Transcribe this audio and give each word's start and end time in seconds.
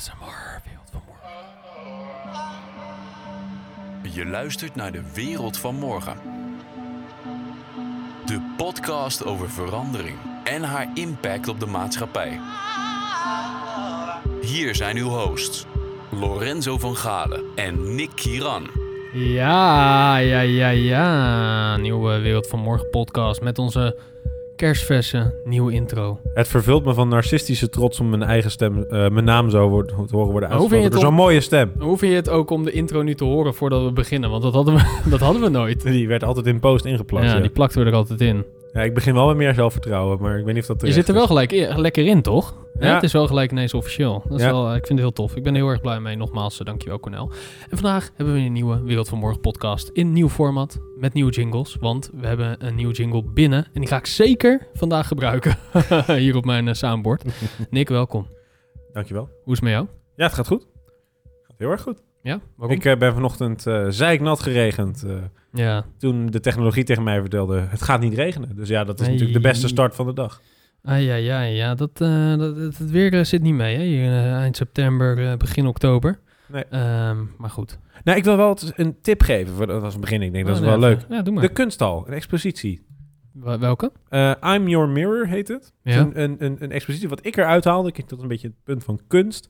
ASMR, 0.00 0.62
Wereld 0.64 0.90
van 0.90 1.02
Morgen. 1.06 1.30
Je 4.14 4.26
luistert 4.26 4.74
naar 4.74 4.92
de 4.92 5.02
Wereld 5.14 5.56
van 5.56 5.74
Morgen. 5.74 6.16
De 8.26 8.54
podcast 8.56 9.24
over 9.24 9.50
verandering 9.50 10.16
en 10.44 10.62
haar 10.62 10.88
impact 10.94 11.48
op 11.48 11.60
de 11.60 11.66
maatschappij. 11.66 12.40
Hier 14.40 14.74
zijn 14.74 14.96
uw 14.96 15.08
hosts, 15.08 15.66
Lorenzo 16.10 16.78
van 16.78 16.96
Galen 16.96 17.44
en 17.54 17.94
Nick 17.94 18.10
Kiran. 18.14 18.68
Ja, 19.12 20.16
ja, 20.16 20.40
ja, 20.40 20.68
ja. 20.68 21.76
Nieuwe 21.76 22.18
Wereld 22.18 22.46
van 22.46 22.58
Morgen 22.58 22.90
podcast 22.90 23.40
met 23.40 23.58
onze 23.58 23.96
kerstverse 24.60 25.34
nieuwe 25.44 25.72
intro. 25.72 26.18
Het 26.34 26.48
vervult 26.48 26.84
me 26.84 26.94
van 26.94 27.08
narcistische 27.08 27.68
trots 27.68 28.00
om 28.00 28.08
mijn 28.08 28.22
eigen 28.22 28.50
stem, 28.50 28.84
eh, 28.84 29.08
mijn 29.08 29.24
naam 29.24 29.50
zo 29.50 29.68
wordt, 29.68 29.88
te 29.88 30.16
horen 30.16 30.30
worden 30.30 30.48
uitgesproken. 30.48 31.00
zo'n 31.00 31.14
mooie 31.14 31.40
stem. 31.40 31.72
Hoe 31.78 31.98
vind 31.98 32.10
je 32.10 32.16
het 32.16 32.28
ook 32.28 32.50
om 32.50 32.64
de 32.64 32.72
intro 32.72 33.02
nu 33.02 33.14
te 33.14 33.24
horen 33.24 33.54
voordat 33.54 33.84
we 33.84 33.92
beginnen? 33.92 34.30
Want 34.30 34.42
dat 34.42 34.54
hadden 34.54 34.74
we, 34.74 34.80
dat 35.10 35.20
hadden 35.20 35.42
we 35.42 35.48
nooit. 35.48 35.82
Die 35.82 36.08
werd 36.08 36.24
altijd 36.24 36.46
in 36.46 36.60
post 36.60 36.84
ingeplakt. 36.84 37.26
Ja, 37.26 37.34
Ja, 37.34 37.40
die 37.40 37.50
plakten 37.50 37.80
we 37.84 37.90
er 37.90 37.96
altijd 37.96 38.20
in. 38.20 38.44
Ja, 38.72 38.80
ik 38.82 38.94
begin 38.94 39.14
wel 39.14 39.26
met 39.26 39.36
meer 39.36 39.54
zelfvertrouwen, 39.54 40.20
maar 40.20 40.38
ik 40.38 40.44
weet 40.44 40.54
niet 40.54 40.62
of 40.70 40.76
dat 40.78 40.86
Je 40.86 40.92
zit 40.94 41.08
er 41.08 41.14
wel 41.14 41.26
gelijk 41.26 41.52
in- 41.52 41.80
lekker 41.80 42.06
in, 42.06 42.22
toch? 42.22 42.54
Hè. 42.78 42.88
Het 42.88 43.02
is 43.02 43.12
wel 43.12 43.26
gelijk 43.26 43.50
ineens 43.50 43.74
officieel. 43.74 44.22
Dat 44.28 44.38
is 44.38 44.44
Ja. 44.44 44.50
wel, 44.50 44.68
eh, 44.68 44.76
ik 44.76 44.86
vind 44.86 44.88
het 44.88 44.98
heel 44.98 45.12
tof. 45.12 45.36
Ik 45.36 45.42
ben 45.42 45.52
er 45.54 45.58
heel 45.60 45.68
erg 45.68 45.80
blij 45.80 46.00
mee. 46.00 46.16
Nogmaals, 46.16 46.60
eh, 46.60 46.66
dankjewel 46.66 47.00
Cornel. 47.00 47.30
En 47.70 47.76
vandaag 47.78 48.10
hebben 48.16 48.34
we 48.34 48.40
een 48.40 48.52
nieuwe 48.52 48.82
Wereld 48.82 49.08
van 49.08 49.18
Morgen 49.18 49.40
podcast 49.40 49.88
in 49.88 50.12
nieuw 50.12 50.28
format 50.28 50.80
met 50.98 51.12
nieuwe 51.12 51.30
jingles. 51.32 51.76
Want 51.80 52.10
we 52.14 52.26
hebben 52.26 52.66
een 52.66 52.74
nieuwe 52.74 52.92
jingle 52.94 53.22
binnen 53.22 53.64
en 53.72 53.80
die 53.80 53.86
ga 53.88 53.96
ik 53.96 54.06
zeker 54.06 54.66
vandaag 54.74 55.06
gebruiken. 55.08 55.56
Hier 56.06 56.36
op 56.36 56.44
mijn 56.44 56.68
eh, 56.68 56.74
soundboard. 56.74 57.24
Nick, 57.70 57.88
welkom. 57.88 58.26
Dankjewel. 58.92 59.24
Hoe 59.44 59.52
is 59.52 59.60
het 59.60 59.62
met 59.62 59.72
jou? 59.72 59.86
Ja, 60.16 60.24
het 60.24 60.34
gaat 60.34 60.46
goed. 60.46 60.66
Gaat 61.42 61.58
heel 61.58 61.70
erg 61.70 61.82
goed. 61.82 62.02
Ja, 62.22 62.40
waarom? 62.56 62.76
Ik 62.76 62.84
eh, 62.84 62.96
ben 62.96 63.12
vanochtend 63.12 63.66
eh 63.66 63.86
zeiknat 63.88 64.40
geregend 64.40 65.02
eh, 65.02 65.12
ja. 65.52 65.84
toen 65.98 66.26
de 66.26 66.40
technologie 66.40 66.84
tegen 66.84 67.02
mij 67.02 67.20
vertelde, 67.20 67.60
het 67.60 67.82
gaat 67.82 68.00
niet 68.00 68.14
regenen. 68.14 68.56
Dus 68.56 68.68
ja, 68.68 68.84
dat 68.84 69.00
is 69.00 69.06
Nee. 69.06 69.10
natuurlijk 69.14 69.42
de 69.42 69.48
beste 69.48 69.68
start 69.68 69.94
van 69.94 70.06
de 70.06 70.12
dag. 70.12 70.40
Ah, 70.84 71.02
ja, 71.02 71.14
ja, 71.14 71.42
ja. 71.42 71.74
Dat, 71.74 71.98
dat, 71.98 72.56
het 72.56 72.90
weer 72.90 73.26
zit 73.26 73.42
niet 73.42 73.54
mee, 73.54 73.76
hè? 73.76 73.84
Hier, 73.84 74.32
eind 74.32 74.56
september, 74.56 75.36
begin 75.36 75.66
oktober. 75.66 76.18
Nee. 76.46 76.64
Ehm, 76.64 77.16
maar 77.36 77.50
goed. 77.50 77.78
Nou, 78.04 78.18
ik 78.18 78.24
wil 78.24 78.36
wel 78.36 78.58
een 78.76 79.00
tip 79.00 79.22
geven, 79.22 79.54
voor, 79.54 79.66
dat 79.66 79.80
was 79.80 79.92
het 79.92 80.00
begin. 80.00 80.22
Ik 80.22 80.32
denk, 80.32 80.46
dat 80.46 80.56
is 80.56 80.62
Oh, 80.62 80.68
wel 80.68 80.78
leuk. 80.78 81.00
Ja, 81.08 81.22
doe 81.22 81.34
maar. 81.34 81.42
De 81.42 81.52
kunsthal, 81.52 82.04
een 82.06 82.12
expositie. 82.12 82.86
Welke? 83.32 83.92
I'm 84.44 84.68
Your 84.68 84.88
Mirror 84.88 85.26
heet 85.26 85.48
het. 85.48 85.72
Ja. 85.82 85.98
Een, 85.98 86.22
een, 86.22 86.36
een, 86.38 86.56
een 86.60 86.72
expositie. 86.72 87.08
Wat 87.08 87.26
ik 87.26 87.36
eruit 87.36 87.64
haalde, 87.64 87.88
ik 87.88 87.98
is 87.98 88.04
een 88.18 88.28
beetje 88.28 88.46
het 88.46 88.56
punt 88.64 88.84
van 88.84 89.00
kunst, 89.06 89.48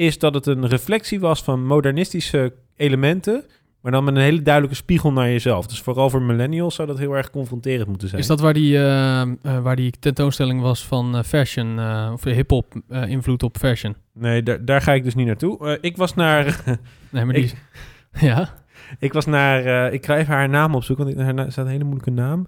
is 0.00 0.18
dat 0.18 0.34
het 0.34 0.46
een 0.46 0.66
reflectie 0.68 1.20
was 1.20 1.42
van 1.42 1.66
modernistische 1.66 2.52
elementen, 2.76 3.44
maar 3.80 3.92
dan 3.92 4.04
met 4.04 4.14
een 4.16 4.20
hele 4.22 4.42
duidelijke 4.42 4.76
spiegel 4.76 5.12
naar 5.12 5.28
jezelf. 5.28 5.66
Dus 5.66 5.80
vooral 5.80 6.10
voor 6.10 6.22
millennials 6.22 6.74
zou 6.74 6.88
dat 6.88 6.98
heel 6.98 7.12
erg 7.16 7.30
confronterend 7.30 7.88
moeten 7.88 8.08
zijn. 8.08 8.20
Is 8.20 8.26
dat 8.26 8.40
waar 8.40 8.52
die, 8.52 8.76
eh, 8.76 9.20
eh, 9.20 9.28
waar 9.42 9.76
die 9.76 9.92
tentoonstelling 10.00 10.60
was 10.60 10.86
van 10.86 11.16
eh, 11.16 11.22
fashion, 11.22 11.78
of 12.12 12.24
hip-hop 12.24 12.74
invloed 13.06 13.42
op 13.42 13.56
fashion? 13.56 13.94
Nee, 14.14 14.42
daar, 14.42 14.64
daar 14.64 14.80
ga 14.82 14.92
ik 14.92 15.04
dus 15.04 15.14
niet 15.14 15.26
naartoe. 15.26 15.78
Ik 15.80 15.96
was 15.96 16.14
naar, 16.14 16.44
Nee, 17.10 17.24
maar 17.24 17.34
die. 17.34 17.44
Ik- 17.44 17.54
ja? 18.30 18.54
ik 18.98 19.12
was 19.12 19.26
naar, 19.26 19.92
ik 19.92 20.06
ga 20.06 20.16
even 20.16 20.34
haar 20.34 20.48
naam 20.48 20.74
opzoeken, 20.74 21.04
want 21.04 21.18
haar 21.18 21.34
na- 21.34 21.50
staat 21.50 21.64
een 21.64 21.70
hele 21.70 21.84
moeilijke 21.84 22.10
naam. 22.10 22.46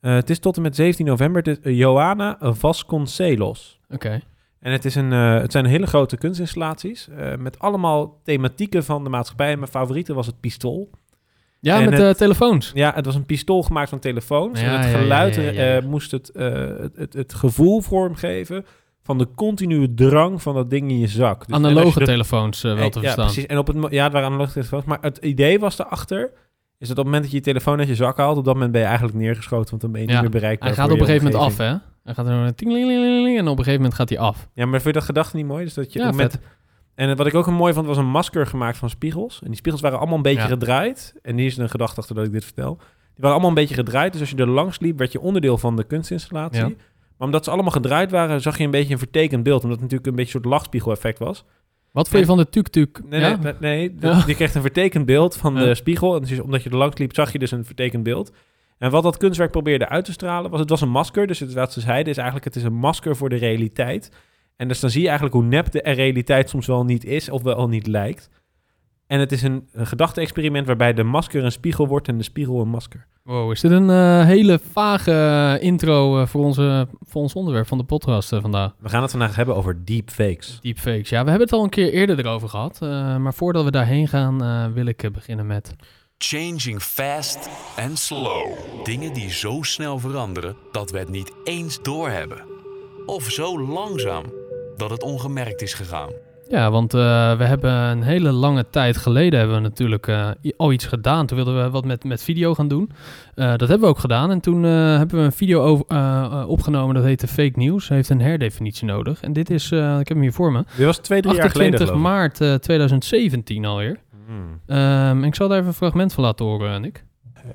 Het 0.00 0.30
is 0.30 0.38
tot 0.38 0.56
en 0.56 0.62
met 0.62 0.76
17 0.76 1.06
november. 1.06 1.42
Het 1.42 1.58
is 1.64 1.76
Joana 1.76 2.36
Vasconcelos. 2.40 3.80
Oké. 3.88 4.20
En 4.60 4.72
het, 4.72 4.84
is 4.84 4.94
een, 4.94 5.12
eh, 5.12 5.34
het 5.40 5.52
zijn 5.52 5.64
hele 5.66 5.86
grote 5.86 6.16
kunstinstallaties 6.16 7.08
eh, 7.08 7.36
met 7.36 7.58
allemaal 7.58 8.20
thematieken 8.24 8.84
van 8.84 9.04
de 9.04 9.10
maatschappij. 9.10 9.52
En 9.52 9.58
mijn 9.58 9.70
favoriete 9.70 10.14
was 10.14 10.26
het 10.26 10.40
pistool. 10.40 10.90
Ja, 11.60 11.76
En 11.78 11.84
met 11.84 11.92
het- 11.98 12.02
eh, 12.02 12.10
telefoons. 12.14 12.70
Ja, 12.74 12.92
het 12.94 13.04
was 13.04 13.14
een 13.14 13.26
pistool 13.26 13.62
gemaakt 13.62 13.88
van 13.88 13.98
telefoons. 13.98 14.60
Ja, 14.60 14.66
en 14.66 14.72
het 14.72 14.84
ja, 14.84 14.90
ja, 14.90 14.98
geluid 14.98 15.34
ja, 15.34 15.42
ja, 15.42 15.64
ja. 15.74 15.80
moest 15.80 16.10
het, 16.10 16.30
het, 16.34 16.96
het, 16.96 17.12
het 17.12 17.34
gevoel 17.34 17.80
vormgeven 17.80 18.64
van 19.02 19.18
de 19.18 19.28
continue 19.34 19.94
drang 19.94 20.42
van 20.42 20.54
dat 20.54 20.70
ding 20.70 20.90
in 20.90 20.98
je 20.98 21.06
zak. 21.08 21.46
Dus- 21.46 21.56
Analoge 21.56 21.98
je 21.98 22.04
telefoons 22.04 22.62
wel 22.62 22.74
te 22.76 22.82
ja, 22.82 22.90
verstaan. 22.90 23.24
precies. 23.24 23.46
En 23.46 23.58
op 23.58 23.66
het, 23.66 23.76
ja, 23.90 24.04
het 24.04 24.12
waren 24.12 24.28
analoge 24.28 24.52
telefoons. 24.52 24.84
Maar 24.84 24.98
het 25.00 25.18
idee 25.18 25.58
was 25.58 25.78
erachter, 25.78 26.30
is 26.78 26.88
dat 26.88 26.90
op 26.90 26.96
het 26.96 27.04
moment 27.04 27.22
dat 27.22 27.30
je 27.30 27.36
je 27.36 27.42
telefoon 27.42 27.78
uit 27.78 27.88
je 27.88 27.94
zak 27.94 28.16
haalt, 28.16 28.36
op 28.38 28.44
dat 28.44 28.54
moment 28.54 28.72
ben 28.72 28.80
je 28.80 28.86
eigenlijk 28.86 29.18
neergeschoten, 29.18 29.70
want 29.70 29.82
dan 29.82 29.92
ben 29.92 30.00
je 30.00 30.06
Ja, 30.06 30.12
niet 30.12 30.22
meer 30.22 30.30
bereikbaar 30.40 30.68
Hij 30.68 30.76
gaat 30.76 30.90
op 30.92 30.98
een 31.00 31.04
gegeven 31.06 31.26
moment 31.30 31.44
af, 31.44 31.56
hè? 31.58 31.74
Hij 32.14 32.24
gaat 32.24 32.32
er 32.32 32.32
een 32.46 32.54
tingelingelingeling 32.54 33.38
en 33.38 33.42
op 33.44 33.50
een 33.50 33.64
gegeven 33.64 33.74
moment 33.80 33.94
gaat 33.94 34.08
hij 34.08 34.18
af. 34.18 34.48
Ja, 34.54 34.64
maar 34.64 34.80
vind 34.80 34.84
je 34.84 34.92
dat 34.92 35.02
gedachte 35.08 35.36
niet 35.36 35.46
mooi? 35.46 35.64
Dus 35.64 35.74
dat 35.74 35.92
je 35.92 35.98
Ja, 35.98 36.12
vet. 36.12 36.38
En 36.94 37.16
wat 37.16 37.26
ik 37.26 37.34
ook 37.34 37.46
een 37.46 37.54
mooi 37.54 37.72
vond, 37.72 37.86
was 37.86 37.96
een 37.96 38.06
masker 38.10 38.46
gemaakt 38.46 38.76
van 38.76 38.90
spiegels. 38.90 39.40
En 39.42 39.46
die 39.48 39.56
spiegels 39.56 39.82
waren 39.82 39.98
allemaal 39.98 40.16
een 40.16 40.22
beetje 40.22 40.42
Ja. 40.42 40.46
gedraaid. 40.48 41.14
En 41.22 41.36
die 41.36 41.46
is 41.46 41.56
een 41.56 41.68
gedachte 41.70 42.00
achter 42.00 42.14
dat 42.14 42.24
ik 42.26 42.32
dit 42.32 42.44
vertel. 42.44 42.74
Die 42.76 42.84
waren 43.16 43.30
allemaal 43.30 43.48
een 43.48 43.54
beetje 43.54 43.74
gedraaid. 43.74 44.12
Dus 44.12 44.20
als 44.20 44.30
je 44.30 44.36
er 44.36 44.48
langs 44.48 44.80
liep, 44.80 44.98
werd 44.98 45.12
je 45.12 45.20
onderdeel 45.20 45.58
van 45.58 45.76
de 45.76 45.84
kunstinstallatie. 45.84 46.60
Ja. 46.60 46.66
Maar 46.66 47.28
omdat 47.28 47.44
ze 47.44 47.50
allemaal 47.50 47.70
gedraaid 47.70 48.10
waren, 48.10 48.40
zag 48.40 48.58
je 48.58 48.64
een 48.64 48.70
beetje 48.70 48.92
een 48.92 48.98
vertekend 48.98 49.42
beeld. 49.42 49.62
Omdat 49.62 49.80
het 49.80 49.80
natuurlijk 49.80 50.10
een 50.10 50.16
beetje 50.16 50.34
een 50.34 50.40
soort 50.42 50.52
lachspiegel-effect 50.54 51.18
was. 51.18 51.44
Wat 51.92 52.08
vond 52.08 52.20
je 52.20 52.26
van 52.26 52.36
de 52.36 52.48
tuk-tuk? 52.48 53.00
Nee, 53.08 53.20
ja? 53.20 53.36
nee, 53.36 53.54
nee, 53.60 53.94
Ja. 54.00 54.22
je 54.26 54.34
kreeg 54.34 54.54
een 54.54 54.60
vertekend 54.60 55.06
beeld 55.06 55.36
van 55.36 55.54
de 55.54 55.74
spiegel. 55.74 56.14
En 56.16 56.20
dus 56.22 56.40
omdat 56.40 56.62
je 56.62 56.70
er 56.70 56.76
langs 56.76 56.98
liep, 56.98 57.14
zag 57.14 57.32
je 57.32 57.38
dus 57.38 57.50
een 57.50 57.64
vertekend 57.64 58.02
beeld. 58.02 58.32
En 58.80 58.90
wat 58.90 59.02
dat 59.02 59.16
kunstwerk 59.16 59.50
probeerde 59.50 59.88
uit 59.88 60.04
te 60.04 60.12
stralen, 60.12 60.50
was 60.50 60.60
het 60.60 60.70
was 60.70 60.80
een 60.80 60.90
masker. 60.90 61.26
Dus 61.26 61.38
het, 61.38 61.52
wat 61.52 61.72
ze 61.72 61.80
zeiden 61.80 62.10
is 62.10 62.16
eigenlijk, 62.16 62.46
het 62.46 62.56
is 62.56 62.62
een 62.62 62.74
masker 62.74 63.16
voor 63.16 63.28
de 63.28 63.36
realiteit. 63.36 64.12
En 64.56 64.68
dus 64.68 64.80
dan 64.80 64.90
zie 64.90 65.00
je 65.00 65.06
eigenlijk 65.06 65.36
hoe 65.36 65.44
nep 65.44 65.70
de 65.70 65.80
realiteit 65.82 66.48
soms 66.48 66.66
wel 66.66 66.84
niet 66.84 67.04
is, 67.04 67.28
of 67.30 67.42
wel 67.42 67.68
niet 67.68 67.86
lijkt. 67.86 68.30
En 69.06 69.20
het 69.20 69.32
is 69.32 69.42
een, 69.42 69.68
een 69.72 69.86
gedachte-experiment 69.86 70.66
waarbij 70.66 70.94
de 70.94 71.02
masker 71.02 71.44
een 71.44 71.52
spiegel 71.52 71.86
wordt 71.86 72.08
en 72.08 72.18
de 72.18 72.24
spiegel 72.24 72.60
een 72.60 72.68
masker. 72.68 73.06
Wow, 73.22 73.52
is 73.52 73.60
dit 73.60 73.70
een 73.70 73.90
eh, 73.90 74.24
hele 74.24 74.60
vage 74.72 75.12
eh, 75.12 75.66
intro 75.66 76.20
eh, 76.20 76.26
voor, 76.26 76.44
onze, 76.44 76.88
voor 77.00 77.22
ons 77.22 77.34
onderwerp 77.34 77.66
van 77.66 77.78
de 77.78 77.84
podcast 77.84 78.28
vandaag? 78.28 78.74
We 78.78 78.88
gaan 78.88 79.02
het 79.02 79.10
vandaag 79.10 79.36
hebben 79.36 79.56
over 79.56 79.84
deepfakes. 79.84 80.58
Deepfakes. 80.60 81.08
Ja, 81.08 81.24
we 81.24 81.30
hebben 81.30 81.48
het 81.48 81.56
al 81.56 81.64
een 81.64 81.70
keer 81.70 81.92
eerder 81.92 82.18
erover 82.18 82.48
gehad. 82.48 82.78
eh, 82.82 83.16
maar 83.16 83.34
voordat 83.34 83.64
we 83.64 83.70
daarheen 83.70 84.08
gaan, 84.08 84.72
wil 84.72 84.86
ik 84.86 85.08
beginnen 85.12 85.46
met... 85.46 85.74
Changing 86.22 86.82
fast 86.82 87.48
and 87.76 87.98
slow. 87.98 88.46
Dingen 88.84 89.12
die 89.12 89.30
zo 89.30 89.62
snel 89.62 89.98
veranderen 89.98 90.56
dat 90.72 90.90
we 90.90 90.98
het 90.98 91.08
niet 91.08 91.32
eens 91.44 91.82
doorhebben. 91.82 92.44
Of 93.06 93.30
zo 93.30 93.60
langzaam 93.60 94.24
dat 94.76 94.90
het 94.90 95.02
ongemerkt 95.02 95.62
is 95.62 95.74
gegaan. 95.74 96.10
Ja, 96.48 96.70
want 96.70 96.94
eh, 96.94 97.38
we 97.38 97.44
hebben 97.44 97.72
een 97.72 98.02
hele 98.02 98.32
lange 98.32 98.66
tijd 98.70 98.96
geleden 98.96 99.38
hebben 99.38 99.56
we 99.56 99.62
natuurlijk 99.62 100.06
eh, 100.06 100.30
al 100.56 100.72
iets 100.72 100.86
gedaan. 100.86 101.26
Toen 101.26 101.36
wilden 101.36 101.64
we 101.64 101.70
wat 101.70 101.84
met, 101.84 102.04
met 102.04 102.22
video 102.22 102.54
gaan 102.54 102.68
doen. 102.68 102.90
Eh, 103.34 103.48
dat 103.48 103.68
hebben 103.68 103.80
we 103.80 103.86
ook 103.86 103.98
gedaan. 103.98 104.30
En 104.30 104.40
toen 104.40 104.64
eh, 104.64 104.96
hebben 104.96 105.18
we 105.18 105.24
een 105.24 105.32
video 105.32 105.62
over, 105.62 105.84
opgenomen. 106.46 106.94
Dat 106.94 107.04
heette 107.04 107.26
Fake 107.28 107.58
News. 107.58 107.88
Heeft 107.88 108.08
een 108.08 108.20
herdefinitie 108.20 108.86
nodig. 108.86 109.20
En 109.22 109.32
dit 109.32 109.50
is, 109.50 109.70
eh, 109.70 109.90
ik 109.90 110.08
heb 110.08 110.08
hem 110.08 110.20
hier 110.20 110.32
voor 110.32 110.52
me. 110.52 110.64
Dit 110.76 110.86
was 110.86 110.98
twee, 110.98 111.20
drie 111.20 111.34
jaar 111.34 111.50
geleden 111.50 111.72
28 111.72 112.02
maart 112.02 112.40
eh, 112.40 112.54
2017 112.54 113.64
alweer. 113.64 113.98
Hmm. 114.30 114.60
Ehm, 114.66 115.24
ik 115.24 115.34
zal 115.34 115.48
daar 115.48 115.56
even 115.56 115.68
een 115.68 115.74
fragment 115.74 116.12
van 116.12 116.24
laten 116.24 116.44
horen, 116.46 116.80
Nick. 116.80 117.04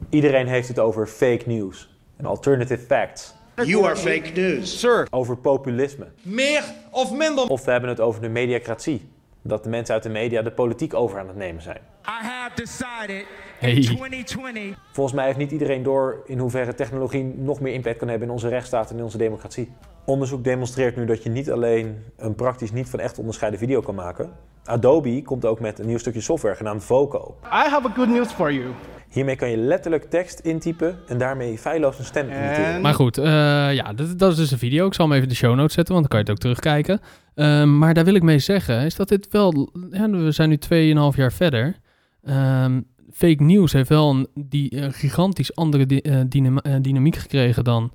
Iedereen 0.09 0.47
heeft 0.47 0.67
het 0.67 0.79
over 0.79 1.07
fake 1.07 1.43
news 1.45 1.89
en 2.17 2.25
alternative 2.25 2.85
facts. 2.85 3.33
You 3.63 3.85
are 3.85 3.95
fake 3.95 4.31
news. 4.33 4.79
Sir. 4.79 5.07
Over 5.09 5.37
populisme. 5.37 6.07
Meer 6.21 6.63
of 6.91 7.11
minder? 7.13 7.47
Of 7.47 7.65
we 7.65 7.71
hebben 7.71 7.89
het 7.89 7.99
over 7.99 8.21
de 8.21 8.29
mediacratie. 8.29 9.09
Dat 9.41 9.63
de 9.63 9.69
mensen 9.69 9.93
uit 9.93 10.03
de 10.03 10.09
media 10.09 10.41
de 10.41 10.51
politiek 10.51 10.93
over 10.93 11.19
aan 11.19 11.27
het 11.27 11.35
nemen 11.35 11.61
zijn. 11.61 11.77
I 11.77 12.25
have 12.25 12.51
decided 12.55 13.25
Hey. 13.59 13.71
in 13.73 13.81
2020 13.81 14.77
Volgens 14.91 15.15
mij 15.15 15.25
heeft 15.25 15.37
niet 15.37 15.51
iedereen 15.51 15.83
door 15.83 16.23
in 16.25 16.39
hoeverre 16.39 16.73
technologie 16.75 17.23
nog 17.23 17.59
meer 17.59 17.73
impact 17.73 17.97
kan 17.97 18.07
hebben 18.07 18.27
in 18.27 18.33
onze 18.33 18.47
rechtsstaat 18.47 18.91
en 18.91 18.97
in 18.97 19.03
onze 19.03 19.17
democratie. 19.17 19.71
Onderzoek 20.05 20.43
demonstreert 20.43 20.95
nu 20.95 21.05
dat 21.05 21.23
je 21.23 21.29
niet 21.29 21.51
alleen 21.51 22.03
een 22.17 22.35
praktisch 22.35 22.71
niet 22.71 22.89
van 22.89 22.99
echt 22.99 23.19
onderscheiden 23.19 23.59
video 23.59 23.81
kan 23.81 23.95
maken. 23.95 24.31
Adobe 24.66 25.22
komt 25.22 25.46
ook 25.46 25.59
met 25.59 25.79
een 25.79 25.88
nieuw 25.88 25.97
stukje 25.97 26.22
software 26.22 26.56
genaamd 26.56 26.84
Voco. 26.84 27.35
I 27.46 27.70
have 27.70 27.88
a 27.88 27.91
good 27.96 28.08
news 28.08 28.32
for 28.32 28.53
you. 28.53 28.66
Hiermee 29.09 29.35
kan 29.35 29.50
je 29.50 29.58
letterlijk 29.58 30.03
tekst 30.09 30.40
intypen 30.40 30.97
en 31.08 31.17
daarmee 31.17 31.58
feilloos 31.58 32.00
een 32.00 32.06
stem 32.06 32.26
imiteren. 32.26 32.66
En 32.66 32.82
Maar 32.82 32.94
goed, 32.94 33.17
eh, 33.17 33.26
ja, 33.73 33.94
dat, 33.94 34.20
dat 34.20 34.32
is 34.32 34.38
dus 34.38 34.52
een 34.52 34.58
video. 34.58 34.85
Ik 34.88 34.94
zal 34.94 35.06
hem 35.06 35.14
even 35.14 35.28
in 35.28 35.34
de 35.34 35.40
show 35.40 35.56
notes 35.56 35.73
zetten, 35.73 35.94
want 35.94 36.09
dan 36.09 36.17
kan 36.17 36.20
je 36.20 36.26
het 36.26 36.34
ook 36.35 36.52
terugkijken. 36.53 37.00
Ehm, 37.35 37.78
maar 37.78 37.94
daar 37.94 38.06
wil 38.06 38.16
ik 38.16 38.23
mee 38.23 38.40
zeggen, 38.40 38.85
is 38.85 38.96
dat 38.96 39.08
dit 39.08 39.28
wel... 39.32 39.70
Ja, 39.91 40.09
we 40.09 40.32
zijn 40.32 40.50
nu 40.50 40.58
2,5 41.12 41.16
jaar 41.17 41.32
verder. 41.32 41.76
Ehm, 42.23 42.82
fake 43.14 43.44
news 43.44 43.73
heeft 43.73 43.90
wel 43.90 44.09
een 44.09 44.28
die, 44.34 44.91
gigantisch 44.91 45.56
andere 45.56 45.85
di- 45.85 46.00
eh, 46.00 46.20
eh, 46.22 46.82
dynamiek 46.82 47.16
gekregen 47.16 47.64
dan 47.64 47.91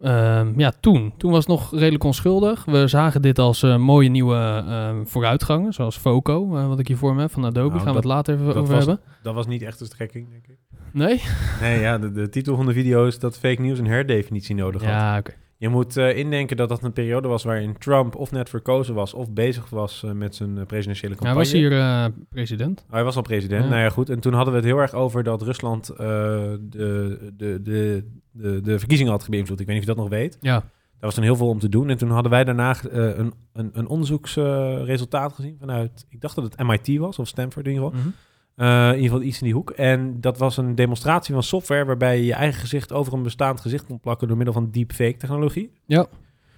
ehm, 0.00 0.52
ja, 0.60 0.72
toen. 0.80 1.12
Toen 1.16 1.30
was 1.30 1.38
het 1.38 1.48
nog 1.48 1.72
redelijk 1.72 2.04
onschuldig. 2.04 2.64
We 2.64 2.88
zagen 2.88 3.22
dit 3.22 3.38
als 3.38 3.62
eh, 3.62 3.76
mooie 3.76 4.08
nieuwe 4.08 4.64
ehm, 4.68 5.04
vooruitgangen, 5.04 5.72
zoals 5.72 5.96
Foco, 5.96 6.56
eh, 6.56 6.66
wat 6.68 6.78
ik 6.78 6.88
hier 6.88 6.96
voor 6.96 7.14
me 7.14 7.20
heb 7.20 7.30
van 7.30 7.44
Adobe. 7.44 7.68
Nou, 7.68 7.80
Gaan 7.80 7.90
we 7.92 7.96
het 7.98 8.04
later 8.04 8.34
even 8.34 8.46
over 8.46 8.74
was- 8.74 8.86
hebben. 8.86 9.00
Dat 9.22 9.34
was 9.34 9.46
niet 9.46 9.62
echt 9.62 9.78
de 9.78 9.84
strekking, 9.84 10.30
denk 10.30 10.46
ik. 10.46 10.58
Nee? 10.92 11.22
Nee, 11.60 11.80
ja, 11.80 11.98
de, 11.98 12.12
de 12.12 12.28
titel 12.28 12.56
van 12.56 12.66
de 12.66 12.72
video 12.72 13.06
is 13.06 13.18
dat 13.18 13.38
fake 13.38 13.60
news 13.62 13.78
een 13.78 13.86
herdefinitie 13.86 14.54
nodig 14.54 14.80
had. 14.82 14.90
Ja, 14.90 15.18
oké. 15.18 15.32
Je 15.64 15.70
moet 15.70 15.96
eh, 15.96 16.16
indenken 16.16 16.56
dat 16.56 16.68
dat 16.68 16.82
een 16.82 16.92
periode 16.92 17.28
was 17.28 17.44
waarin 17.44 17.78
Trump 17.78 18.16
of 18.16 18.30
net 18.30 18.48
verkozen 18.48 18.94
was 18.94 19.14
of 19.14 19.30
bezig 19.32 19.70
was 19.70 20.02
eh, 20.02 20.10
met 20.10 20.34
zijn 20.34 20.58
eh, 20.58 20.66
presidentiële 20.66 21.14
Hij 21.14 21.22
campagne. 21.22 21.38
was 21.38 21.52
hier 21.52 22.12
president. 22.28 22.84
Oh, 22.86 22.92
hij 22.92 23.04
was 23.04 23.16
al 23.16 23.22
president. 23.22 23.62
Ja. 23.62 23.68
Nou 23.68 23.80
ja, 23.82 23.88
goed. 23.88 24.10
En 24.10 24.20
toen 24.20 24.32
hadden 24.32 24.52
we 24.52 24.58
het 24.58 24.68
heel 24.68 24.78
erg 24.78 24.92
over 24.92 25.22
dat 25.22 25.42
Rusland 25.42 25.86
de, 25.86 26.58
de, 26.70 27.60
de, 27.62 28.04
de, 28.32 28.60
de 28.60 28.78
verkiezingen 28.78 29.12
had 29.12 29.28
beïnvloed. 29.28 29.60
Ik 29.60 29.66
weet 29.66 29.74
niet 29.76 29.84
of 29.88 29.90
je 29.90 29.94
dat 30.00 30.10
nog 30.10 30.18
weet. 30.18 30.38
Ja. 30.40 30.52
Daar 30.60 30.64
was 30.98 31.14
toen 31.14 31.24
heel 31.24 31.36
veel 31.36 31.48
om 31.48 31.58
te 31.58 31.68
doen. 31.68 31.90
En 31.90 31.96
toen 31.96 32.10
hadden 32.10 32.30
wij 32.30 32.44
daarna 32.44 32.76
een, 32.90 33.32
een, 33.52 33.70
een 33.72 33.86
onderzoeksresultaat 33.86 35.32
gezien 35.32 35.56
vanuit, 35.58 36.06
ik 36.08 36.20
dacht 36.20 36.34
dat 36.34 36.44
het 36.44 36.66
MIT 36.66 36.98
was, 36.98 37.18
of 37.18 37.28
Stanford 37.28 37.66
in 37.66 37.72
ieder 37.72 37.86
geval. 37.86 38.00
Mhm. 38.00 38.10
Eh, 38.54 38.88
in 38.88 38.94
ieder 38.94 39.02
geval 39.10 39.22
iets 39.22 39.38
in 39.38 39.44
die 39.44 39.54
hoek. 39.54 39.70
En 39.70 40.20
dat 40.20 40.38
was 40.38 40.56
een 40.56 40.74
demonstratie 40.74 41.34
van 41.34 41.42
software 41.42 41.84
waarbij 41.84 42.16
je 42.16 42.24
je 42.24 42.32
eigen 42.34 42.60
gezicht 42.60 42.92
over 42.92 43.12
een 43.12 43.22
bestaand 43.22 43.60
gezicht 43.60 43.86
kon 43.86 44.00
plakken 44.00 44.28
door 44.28 44.36
middel 44.36 44.54
van 44.54 44.70
deepfake 44.70 45.16
technologie. 45.16 45.70
Ja. 45.86 46.06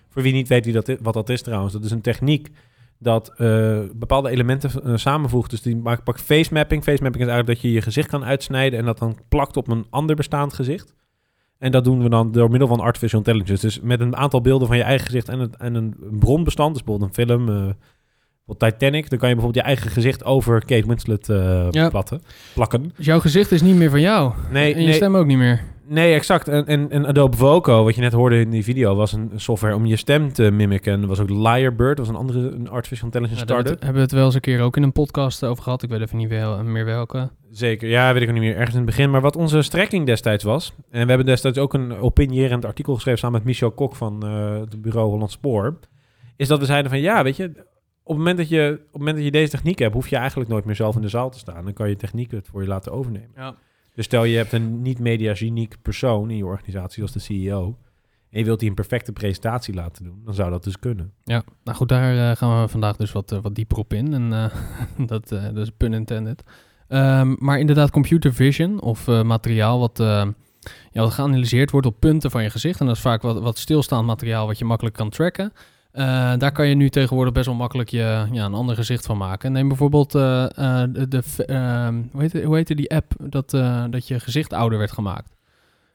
Voor 0.09 0.23
wie 0.23 0.33
niet 0.33 0.49
weet 0.49 0.65
wie 0.65 0.75
dat 0.75 0.89
i- 0.89 0.97
wat 1.03 1.15
dat 1.15 1.29
is 1.29 1.43
trouwens, 1.43 1.73
dat 1.73 1.85
is 1.85 1.91
een 1.91 2.01
techniek 2.01 2.49
dat 2.99 3.33
eh, 3.37 3.79
bepaalde 3.95 4.31
elementen 4.31 4.71
eh, 4.85 4.97
samenvoegt. 4.97 5.51
Dus 5.51 5.63
die 5.63 5.77
maakt 5.77 6.05
pak 6.05 6.21
face 6.21 6.53
mapping. 6.55 6.83
Face 6.83 7.03
mapping 7.03 7.25
is 7.25 7.31
eigenlijk 7.31 7.61
dat 7.61 7.71
je 7.71 7.77
je 7.77 7.83
gezicht 7.83 8.09
kan 8.09 8.25
uitsnijden 8.25 8.79
en 8.79 8.85
dat 8.85 8.99
dan 8.99 9.19
plakt 9.29 9.57
op 9.57 9.69
een 9.69 9.87
ander 9.91 10.17
bestaand 10.17 10.53
gezicht. 10.53 10.95
En 11.59 11.71
dat 11.73 11.85
doen 11.85 12.03
we 12.03 12.09
dan 12.09 12.33
door 12.33 12.51
middel 12.51 12.69
van 12.69 12.81
artificial 12.81 13.19
intelligence. 13.21 13.67
Dus 13.67 13.81
met 13.81 14.01
een 14.01 14.17
aantal 14.17 14.41
beelden 14.41 14.67
van 14.69 14.77
je 14.77 14.83
eigen 14.83 15.07
gezicht 15.07 15.29
en, 15.29 15.39
het, 15.39 15.57
en 15.57 15.75
een 15.75 15.95
bronbestand. 16.19 16.75
Dus 16.75 16.85
bijvoorbeeld 16.85 17.19
een 17.19 17.27
film, 17.27 17.75
bijvoorbeeld 18.47 18.79
Titanic. 18.81 19.11
Dan 19.11 19.19
kan 19.19 19.29
je 19.29 19.35
bijvoorbeeld 19.35 19.65
je 19.67 19.73
eigen 19.73 19.91
gezicht 19.91 20.25
over 20.25 20.65
Kate 20.65 20.87
Winslet 20.87 21.29
eh, 21.29 21.67
Ja. 21.71 21.89
platten, 21.89 22.23
plakken. 22.55 22.93
Dus 22.97 23.07
jouw 23.07 23.21
gezicht 23.21 23.53
is 23.53 23.63
niet 23.63 23.77
meer 23.77 23.91
van 23.91 24.01
jou. 24.01 24.33
Nee, 24.51 24.75
en 24.75 24.81
je 24.81 24.87
nee, 24.87 24.95
stem 24.95 25.17
ook 25.17 25.27
niet 25.27 25.39
meer. 25.39 25.61
nee, 25.89 26.15
exact. 26.15 26.49
En, 26.49 26.67
en, 26.67 26.91
en 26.91 27.07
Adobe 27.07 27.37
Voco, 27.37 27.85
wat 27.85 27.95
je 27.95 28.01
net 28.01 28.13
hoorde 28.13 28.41
in 28.41 28.51
die 28.51 28.65
video, 28.65 28.95
was 28.95 29.13
een 29.13 29.31
software 29.37 29.75
om 29.75 29.87
je 29.87 29.97
stem 29.97 30.33
te 30.33 30.51
mimiken. 30.51 30.93
En 30.93 31.03
er 31.03 31.09
was 31.09 31.21
ook 31.21 31.31
Lyrebird, 31.31 31.97
dat 31.97 32.07
was 32.07 32.09
een 32.09 32.21
andere 32.21 32.39
een 32.39 32.69
artificial 32.69 33.07
intelligence 33.07 33.41
Ja, 33.41 33.47
daar 33.47 33.61
startup. 33.61 33.83
hebben 33.83 33.97
we 34.01 34.05
het 34.07 34.13
wel 34.17 34.25
eens 34.25 34.35
een 34.35 34.41
keer 34.41 34.61
ook 34.61 34.77
in 34.77 34.83
een 34.83 34.93
podcast 34.93 35.45
over 35.45 35.63
gehad. 35.63 35.83
Ik 35.83 35.91
weet 35.91 36.01
even 36.01 36.17
niet 36.17 36.29
wel, 36.29 36.63
meer 36.63 36.85
welke. 36.85 37.31
Zeker, 37.51 37.89
ja, 37.89 38.13
weet 38.13 38.23
ik 38.23 38.29
ook 38.29 38.35
niet 38.35 38.43
meer. 38.43 38.55
Ergens 38.57 38.71
in 38.71 38.77
het 38.77 38.87
begin. 38.87 39.11
Maar 39.11 39.21
wat 39.21 39.37
onze 39.37 39.63
strekking 39.63 40.07
destijds 40.07 40.45
was... 40.45 40.75
en 40.91 41.03
we 41.03 41.09
hebben 41.09 41.27
destijds 41.27 41.59
ook 41.59 41.75
een 41.75 41.93
opinierend 41.99 42.65
artikel 42.65 42.95
geschreven... 42.95 43.19
samen 43.21 43.37
met 43.39 43.47
Michel 43.47 43.71
Kok 43.71 43.95
van 43.97 44.23
eh, 44.27 44.61
het 44.61 44.83
bureau 44.83 45.09
Holland 45.11 45.31
Spoor... 45.31 45.79
is 46.37 46.49
dat 46.49 46.59
we 46.59 46.65
zeiden 46.65 46.91
van... 46.91 47.01
ja, 47.01 47.23
weet 47.23 47.37
je... 47.37 47.75
op 48.07 48.17
het, 48.17 48.17
moment 48.17 48.37
dat 48.37 48.49
je, 48.49 48.73
op 48.73 48.93
het 48.93 48.99
moment 48.99 49.17
dat 49.17 49.25
je 49.25 49.31
deze 49.31 49.51
techniek 49.51 49.79
hebt... 49.79 49.95
hoef 49.95 50.09
je 50.09 50.17
eigenlijk 50.17 50.51
nooit 50.51 50.65
meer 50.65 50.75
zelf 50.75 50.97
in 50.97 51.03
de 51.03 51.09
zaal 51.09 51.31
te 51.31 51.39
staan. 51.39 51.65
Dan 51.65 51.73
kan 51.73 51.89
je 51.89 51.97
techniek 51.97 52.31
het 52.31 52.49
voor 52.49 52.63
je 52.63 52.69
laten 52.69 52.93
overnemen. 52.93 53.31
Ja. 53.37 53.55
Dus 53.95 54.05
stel 54.05 54.25
je 54.25 54.37
hebt 54.37 54.53
een 54.53 54.83
niet-media-geniek 54.83 55.77
persoon 55.83 56.31
in 56.31 56.37
je 56.37 56.47
organisatie... 56.47 56.95
zoals 56.95 57.13
de 57.13 57.19
CEO... 57.19 57.79
en 58.31 58.39
je 58.39 58.45
wilt 58.45 58.61
die 58.61 58.69
een 58.69 58.75
perfecte 58.75 59.13
presentatie 59.13 59.75
laten 59.75 60.05
doen... 60.05 60.21
dan 60.25 60.35
zou 60.35 60.51
dat 60.51 60.65
dus 60.65 60.79
kunnen. 60.79 61.13
Ja, 61.25 61.43
nou 61.65 61.77
goed, 61.77 61.89
daar 61.89 62.31
eh, 62.31 62.37
gaan 62.37 62.63
we 62.63 62.69
vandaag 62.69 62.97
dus 62.97 63.13
wat, 63.13 63.33
eh, 63.33 63.39
wat 63.43 63.55
dieper 63.55 63.79
op 63.79 63.93
in. 63.93 64.15
En 64.15 64.33
eh, 64.33 64.55
dat, 65.07 65.33
eh, 65.33 65.45
dat 65.45 65.57
is 65.57 65.71
pun 65.77 65.93
intended. 65.93 66.43
Ehm, 66.89 67.35
maar 67.39 67.59
inderdaad, 67.59 67.91
computer 67.91 68.35
vision 68.35 68.81
of 68.81 69.09
eh, 69.09 69.23
materiaal 69.23 69.79
wat, 69.79 70.01
eh, 70.01 70.07
ja, 70.91 71.03
wat 71.03 71.13
geanalyseerd 71.13 71.71
wordt 71.71 71.87
op 71.87 72.01
punten 72.01 72.31
van 72.31 72.43
je 72.43 72.51
gezicht. 72.51 72.81
En 72.81 72.87
dat 72.87 72.97
is 72.97 73.03
vaak 73.03 73.23
wat, 73.23 73.41
wat 73.41 73.59
stilstaand 73.59 74.07
materiaal 74.07 74.47
wat 74.47 74.59
je 74.59 74.65
makkelijk 74.65 74.97
kan 74.97 75.11
tracken. 75.11 75.53
Eh, 75.97 76.33
daar 76.39 76.53
kan 76.53 76.69
je 76.69 76.75
nu 76.75 76.89
tegenwoordig 76.89 77.33
best 77.33 77.47
wel 77.47 77.55
makkelijk 77.55 77.89
je, 77.89 78.27
ja, 78.33 78.45
een 78.45 78.55
ander 78.55 78.75
gezicht 78.75 79.07
van 79.07 79.17
maken. 79.17 79.53
Neem 79.53 79.69
bijvoorbeeld 79.69 80.15
eh, 80.15 80.45
eh, 80.45 80.91
de, 81.09 81.23
ehm, 81.47 82.03
hoe, 82.13 82.21
heette, 82.21 82.43
hoe 82.43 82.57
heette 82.57 82.75
die 82.75 82.91
app 82.91 83.13
dat, 83.19 83.51
dat 83.91 84.09
je 84.09 84.21
gezicht 84.21 84.53
ouder 84.53 84.79
werd 84.79 84.93
gemaakt? 84.93 85.36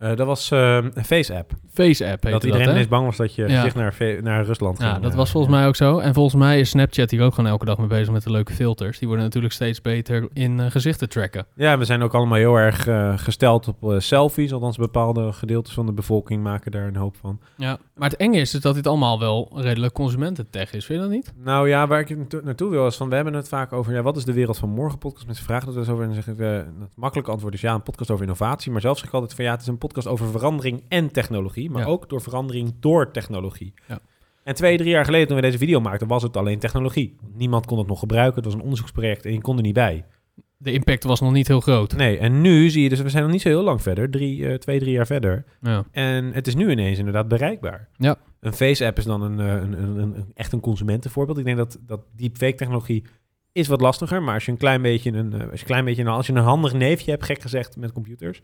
Eh, 0.02 0.16
dat 0.16 0.28
was 0.28 0.52
eh, 0.52 0.76
een 0.94 1.06
Face-app. 1.06 1.52
Face 1.74 2.04
app 2.04 2.24
heette 2.24 2.30
Dat 2.30 2.44
iedereen 2.44 2.66
dat, 2.66 2.74
ineens 2.74 2.90
bang 2.90 3.06
was 3.06 3.18
dat 3.18 3.36
je 3.36 3.48
Ja. 3.48 3.56
gezicht 3.56 3.76
naar, 3.76 4.22
naar 4.22 4.46
Rusland 4.46 4.80
ging. 4.80 4.92
Ja, 4.92 5.00
dat 5.00 5.12
eh, 5.12 5.18
was 5.18 5.32
volgens 5.32 5.54
mij 5.54 5.68
ook 5.68 5.76
zo. 5.76 6.00
En 6.00 6.14
volgens 6.14 6.36
mij 6.36 6.60
is 6.60 6.70
Snapchat 6.70 7.12
hier 7.12 7.24
ook 7.24 7.34
gewoon 7.34 7.50
elke 7.50 7.66
dag 7.66 7.78
mee 7.78 7.88
bezig 7.88 8.14
met 8.14 8.24
de 8.24 8.32
leuke 8.32 8.54
filters. 8.54 8.98
Die 9.00 9.08
worden 9.08 9.26
natuurlijk 9.26 9.54
steeds 9.54 9.82
beter 9.82 10.30
in 10.34 10.60
eh, 10.60 10.72
gezichten 10.72 11.10
tracken. 11.10 11.46
Ja, 11.56 11.78
we 11.78 11.86
zijn 11.86 12.02
ook 12.02 12.14
allemaal 12.14 12.38
heel 12.38 12.56
erg 12.56 12.88
gesteld 13.24 13.68
op 13.68 13.96
selfies. 13.98 14.54
Althans, 14.54 14.78
bepaalde 14.78 15.34
gedeeltes 15.34 15.74
van 15.74 15.86
de 15.86 15.92
bevolking 15.94 16.44
maken 16.44 16.72
daar 16.72 16.88
een 16.88 16.96
hoop 16.96 17.16
van. 17.16 17.40
Ja. 17.58 17.78
Maar 17.96 18.10
het 18.10 18.20
enge 18.20 18.38
is 18.40 18.52
dus 18.52 18.62
dat 18.62 18.76
dit 18.76 18.88
allemaal 18.88 19.20
wel 19.20 19.52
redelijk 19.56 19.94
consumententech 19.94 20.74
is. 20.74 20.86
Vind 20.86 21.00
je 21.00 21.06
dat 21.06 21.14
niet? 21.16 21.34
Nou 21.44 21.70
ja, 21.70 21.88
waar 21.88 22.00
ik 22.00 22.44
naartoe- 22.44 22.70
wil 22.70 22.88
is 22.88 22.96
van... 22.96 23.10
We 23.10 23.16
hebben 23.16 23.34
het 23.34 23.48
vaak 23.48 23.74
over... 23.74 23.94
Ja, 23.94 24.02
wat 24.02 24.18
is 24.18 24.26
de 24.26 24.34
wereld 24.34 24.58
van 24.58 24.70
morgen? 24.70 24.98
Podcast 24.98 25.26
mensen 25.26 25.46
vragen 25.46 25.66
dat 25.66 25.74
wel 25.74 25.84
eens 25.84 25.94
over. 25.94 26.04
En 26.06 26.14
dan 26.14 26.24
zeg 26.24 26.34
ik... 26.34 26.40
het 26.80 26.96
makkelijke 26.96 27.32
antwoord 27.32 27.54
is 27.54 27.62
ja, 27.62 27.74
een 27.74 27.84
podcast 27.84 28.12
over 28.12 28.24
innovatie. 28.24 28.72
Maar 28.72 28.82
zelf 28.82 28.98
zeg 28.98 29.08
ik 29.08 29.14
altijd 29.14 29.34
van 29.34 29.46
ja, 29.46 29.52
het 29.52 29.62
is 29.62 29.68
een 29.68 29.78
podcast 29.78 29.90
over 30.08 30.32
verandering 30.32 30.84
en 30.88 31.12
technologie. 31.12 31.70
Maar 31.70 31.82
Ja. 31.82 31.88
ook 31.88 32.10
door 32.10 32.22
verandering 32.22 32.74
door 32.80 33.12
technologie. 33.12 33.74
Ja. 33.88 34.00
En 34.44 34.56
twee, 34.56 34.78
drie 34.78 34.90
jaar 34.90 35.06
geleden 35.06 35.28
toen 35.28 35.36
we 35.36 35.42
deze 35.42 35.58
video 35.58 35.80
maakten... 35.80 36.08
was 36.08 36.24
het 36.24 36.38
alleen 36.38 36.60
technologie. 36.60 37.16
Niemand 37.34 37.66
kon 37.66 37.78
het 37.78 37.88
nog 37.88 38.00
gebruiken. 38.00 38.36
Het 38.36 38.46
was 38.46 38.54
een 38.54 38.62
onderzoeksproject 38.62 39.26
en 39.26 39.34
je 39.34 39.42
kon 39.42 39.58
er 39.58 39.64
niet 39.64 39.74
bij. 39.74 40.06
De 40.58 40.72
impact 40.72 41.04
was 41.04 41.20
nog 41.22 41.32
niet 41.32 41.48
heel 41.48 41.60
groot. 41.62 41.96
Nee, 41.96 42.18
en 42.18 42.42
nu 42.42 42.70
zie 42.70 42.84
je 42.84 42.90
dus... 42.90 43.02
We 43.02 43.10
zijn 43.10 43.24
nog 43.24 43.32
niet 43.32 43.42
zo 43.42 43.48
heel 43.50 43.64
lang 43.64 43.82
verder. 43.82 44.10
Drie, 44.10 44.48
eh, 44.48 44.56
twee, 44.56 44.80
drie 44.80 44.92
jaar 44.92 45.06
verder. 45.06 45.46
Ja. 45.62 45.86
En 45.92 46.34
het 46.34 46.48
is 46.48 46.56
nu 46.56 46.70
ineens 46.72 46.98
inderdaad 46.98 47.28
bereikbaar. 47.28 47.88
Ja. 47.98 48.16
Een 48.40 48.54
face-app 48.54 48.98
is 48.98 49.04
dan 49.04 49.22
een, 49.22 49.40
eh, 49.40 49.48
een, 49.48 49.98
een, 49.98 50.26
echt 50.34 50.52
een 50.54 50.60
consumentenvoorbeeld. 50.60 51.38
Ik 51.38 51.46
denk 51.46 51.58
dat, 51.58 51.80
dat 51.86 52.02
deepfake-technologie 52.16 53.04
is 53.52 53.68
wat 53.68 53.82
lastiger. 53.82 54.24
Maar 54.24 54.34
als 54.34 54.46
je 54.46 54.52
een 54.52 54.58
klein 54.58 54.82
beetje 54.82 55.12
een, 55.12 55.34
eh, 55.34 55.40
als 55.40 55.52
je 55.52 55.60
een 55.60 55.66
klein 55.66 55.86
beetje 55.86 56.06
als 56.10 56.28
je 56.28 56.34
een 56.34 56.44
handig 56.44 56.74
neefje 56.74 57.12
hebt, 57.12 57.24
gek 57.24 57.42
gezegd, 57.42 57.78
met 57.78 57.92
computers, 57.92 58.42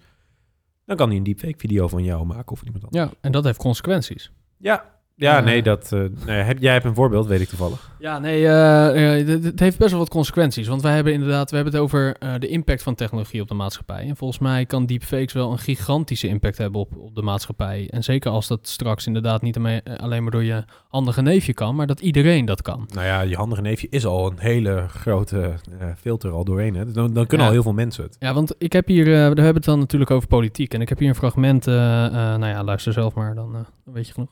dan 0.88 0.96
kan 0.98 1.08
hij 1.08 1.18
een 1.18 1.24
deepfake-video 1.24 1.88
van 1.88 2.04
jou 2.04 2.26
maken 2.26 2.52
of 2.52 2.62
iemand 2.64 2.84
anders. 2.84 3.12
ja, 3.12 3.18
en 3.22 3.32
dat 3.32 3.44
heeft 3.44 3.58
consequenties. 3.58 4.32
Ja, 4.58 4.97
ja, 5.20 5.38
Eh. 5.40 5.46
nee, 5.46 5.62
dat. 5.64 5.92
eh, 5.92 6.00
nee, 6.26 6.42
heb, 6.42 6.58
jij 6.60 6.74
hebt 6.74 6.86
een 6.86 6.96
voorbeeld, 6.96 7.28
weet 7.28 7.42
ik 7.42 7.48
toevallig. 7.48 7.92
Ja, 8.00 8.20
nee, 8.20 8.48
eh, 8.48 9.28
het- 9.44 9.60
heeft 9.60 9.78
best 9.78 9.90
wel 9.92 10.00
wat 10.00 10.10
consequenties. 10.10 10.68
Want 10.68 10.82
wij 10.82 10.96
hebben 10.96 11.14
inderdaad, 11.14 11.50
we 11.50 11.56
hebben 11.56 11.74
het 11.74 11.82
over 11.84 12.16
de 12.40 12.48
impact 12.48 12.84
van 12.84 12.96
technologie 12.96 13.42
op 13.42 13.48
de 13.48 13.54
maatschappij. 13.54 14.08
En 14.08 14.16
volgens 14.16 14.40
mij 14.40 14.66
kan 14.66 14.86
deepfakes 14.86 15.34
wel 15.34 15.52
een 15.52 15.58
gigantische 15.58 16.28
impact 16.28 16.58
hebben 16.58 16.82
op, 16.82 16.98
op 16.98 17.16
de 17.16 17.22
maatschappij. 17.22 17.88
En 17.90 18.04
zeker 18.04 18.32
als 18.32 18.48
dat 18.48 18.68
straks 18.68 19.08
inderdaad 19.08 19.42
niet 19.42 19.58
alleen 19.98 20.24
maar 20.24 20.32
door 20.32 20.44
je 20.44 20.64
handige 20.90 21.22
neefje 21.22 21.54
kan, 21.54 21.76
maar 21.76 21.88
dat 21.88 22.00
iedereen 22.00 22.46
dat 22.46 22.62
kan. 22.62 22.88
Nou 22.94 23.06
ja, 23.06 23.22
je 23.22 23.36
handige 23.36 23.62
neefje 23.62 23.88
is 23.90 24.06
al 24.06 24.32
een 24.32 24.40
hele 24.40 24.86
grote 24.88 25.54
filter 25.98 26.32
al 26.32 26.44
doorheen. 26.44 26.76
Hè? 26.76 26.92
Dan, 26.92 27.14
dan 27.14 27.26
kunnen 27.26 27.40
Ja. 27.40 27.46
al 27.46 27.52
heel 27.52 27.64
veel 27.64 27.74
mensen 27.74 28.04
het. 28.04 28.16
Ja, 28.20 28.34
want 28.34 28.56
ik 28.58 28.74
heb 28.74 28.88
hier, 28.88 29.04
we 29.06 29.12
hebben 29.12 29.54
het 29.56 29.64
dan 29.66 29.80
natuurlijk 29.80 30.12
over 30.12 30.28
politiek. 30.28 30.74
En 30.74 30.82
ik 30.82 30.90
heb 30.90 31.00
hier 31.00 31.10
een 31.10 31.16
fragment, 31.16 31.66
nou 31.66 32.46
ja, 32.48 32.64
luister 32.64 32.94
zelf 32.94 33.14
maar, 33.14 33.36
dan, 33.36 33.52
dan 33.52 33.66
weet 33.94 34.08
je 34.08 34.14
genoeg. 34.14 34.30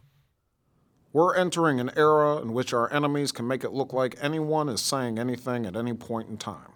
We're 1.15 1.33
entering 1.33 1.79
an 1.79 1.91
era 1.95 2.41
in 2.41 2.51
which 2.51 2.73
our 2.73 2.91
enemies 2.91 3.31
can 3.31 3.47
make 3.47 3.63
it 3.63 3.71
look 3.71 3.93
like 3.93 4.17
anyone 4.19 4.67
is 4.67 4.81
saying 4.81 5.17
anything 5.17 5.65
at 5.65 5.77
any 5.77 5.93
point 5.93 6.27
in 6.27 6.35
time, 6.35 6.73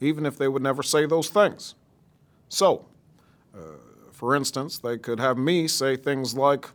even 0.00 0.26
if 0.26 0.36
they 0.36 0.48
would 0.48 0.62
never 0.62 0.82
say 0.82 1.06
those 1.06 1.30
things. 1.30 1.76
So, 2.50 2.84
uh, 3.54 3.78
for 4.12 4.36
instance, 4.36 4.76
they 4.76 4.98
could 4.98 5.18
have 5.18 5.38
me 5.38 5.66
say 5.66 5.96
things 5.96 6.34
like, 6.34 6.66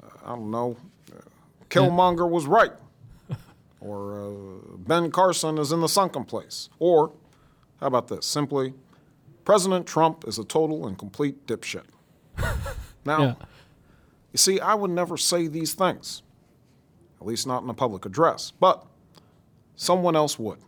uh, 0.00 0.06
I 0.24 0.28
don't 0.36 0.52
know, 0.52 0.76
uh, 1.12 1.18
Killmonger 1.68 2.30
was 2.30 2.46
right, 2.46 2.74
or 3.80 4.28
uh, 4.28 4.76
Ben 4.76 5.10
Carson 5.10 5.58
is 5.58 5.72
in 5.72 5.80
the 5.80 5.88
sunken 5.88 6.24
place, 6.24 6.68
or 6.78 7.10
how 7.80 7.88
about 7.88 8.06
this? 8.06 8.24
Simply, 8.24 8.72
President 9.44 9.84
Trump 9.84 10.28
is 10.28 10.38
a 10.38 10.44
total 10.44 10.86
and 10.86 10.96
complete 10.96 11.44
dipshit. 11.48 11.86
now, 13.04 13.20
Ja. 13.20 13.34
You 14.30 14.38
see, 14.38 14.54
I 14.54 14.74
would 14.74 14.90
never 14.90 15.18
say 15.18 15.48
these 15.48 15.74
things, 15.74 16.22
at 17.20 17.26
least 17.26 17.46
not 17.46 17.62
in 17.62 17.68
a 17.68 17.74
public 17.74 18.04
address, 18.04 18.52
but 18.58 18.78
someone 19.74 20.16
else 20.16 20.42
would. 20.42 20.58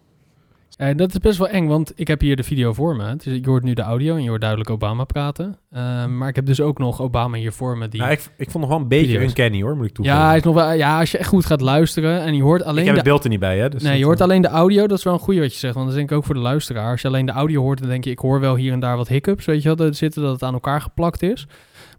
Eh, 0.76 0.96
dat 0.96 1.10
is 1.10 1.18
best 1.18 1.38
wel 1.38 1.48
eng, 1.48 1.66
want 1.66 1.92
ik 1.94 2.08
heb 2.08 2.20
hier 2.20 2.36
de 2.36 2.42
video 2.42 2.72
voor 2.72 2.96
me. 2.96 3.16
Dus 3.16 3.24
je 3.24 3.40
hoort 3.44 3.62
nu 3.62 3.74
de 3.74 3.82
audio 3.82 4.14
en 4.16 4.22
je 4.22 4.28
hoort 4.28 4.40
duidelijk 4.40 4.70
Obama 4.70 5.04
praten. 5.04 5.58
Eh, 5.70 6.06
maar 6.06 6.28
ik 6.28 6.36
heb 6.36 6.46
dus 6.46 6.60
ook 6.60 6.78
nog 6.78 7.00
Obama 7.00 7.36
hier 7.36 7.52
voor 7.52 7.78
me. 7.78 7.88
Die... 7.88 8.00
Nou, 8.00 8.12
ik, 8.12 8.30
ik 8.36 8.50
vond 8.50 8.64
nog 8.64 8.72
wel 8.72 8.82
een 8.82 8.88
beetje 8.88 9.06
Video's. 9.06 9.28
uncanny 9.28 9.62
hoor, 9.62 9.76
moet 9.76 9.86
ik 9.86 9.92
toegeven. 9.94 10.18
ja, 10.18 10.26
hij 10.26 10.36
is 10.36 10.42
nog 10.42 10.54
wel, 10.54 10.72
ja, 10.72 10.98
als 10.98 11.10
je 11.10 11.18
echt 11.18 11.28
goed 11.28 11.46
gaat 11.46 11.60
luisteren 11.60 12.20
en 12.20 12.34
je 12.34 12.42
hoort 12.42 12.62
alleen 12.62 12.78
ik 12.78 12.84
heb 12.84 12.94
de 12.94 13.00
het 13.00 13.08
beeld 13.08 13.24
er 13.24 13.30
niet 13.30 13.40
bij, 13.40 13.58
hè? 13.58 13.68
Dus 13.68 13.82
Nee, 13.82 13.98
je 13.98 14.04
hoort 14.04 14.18
eh, 14.18 14.24
alleen 14.24 14.42
de 14.42 14.48
audio. 14.48 14.86
Dat 14.86 14.98
is 14.98 15.04
wel 15.04 15.12
een 15.12 15.18
goede 15.18 15.40
wat 15.40 15.52
je 15.52 15.58
zegt. 15.58 15.74
Want 15.74 15.86
dat 15.86 15.94
is 15.94 16.00
denk 16.00 16.10
ik 16.10 16.16
ook 16.16 16.24
voor 16.24 16.34
de 16.34 16.40
luisteraar. 16.40 16.90
Als 16.90 17.02
je 17.02 17.08
alleen 17.08 17.26
de 17.26 17.32
audio 17.32 17.60
hoort, 17.60 17.78
dan 17.80 17.88
denk 17.88 18.04
je... 18.04 18.10
ik 18.10 18.18
hoor 18.18 18.40
wel 18.40 18.56
hier 18.56 18.72
en 18.72 18.80
daar 18.80 18.96
wat 18.96 19.08
hiccups, 19.08 19.44
weet 19.44 19.62
je 19.62 19.68
wel, 19.68 19.76
dat 19.76 19.96
zitten... 19.96 20.22
dat 20.22 20.32
het 20.32 20.42
aan 20.42 20.54
elkaar 20.54 20.80
geplakt 20.80 21.22
is. 21.22 21.46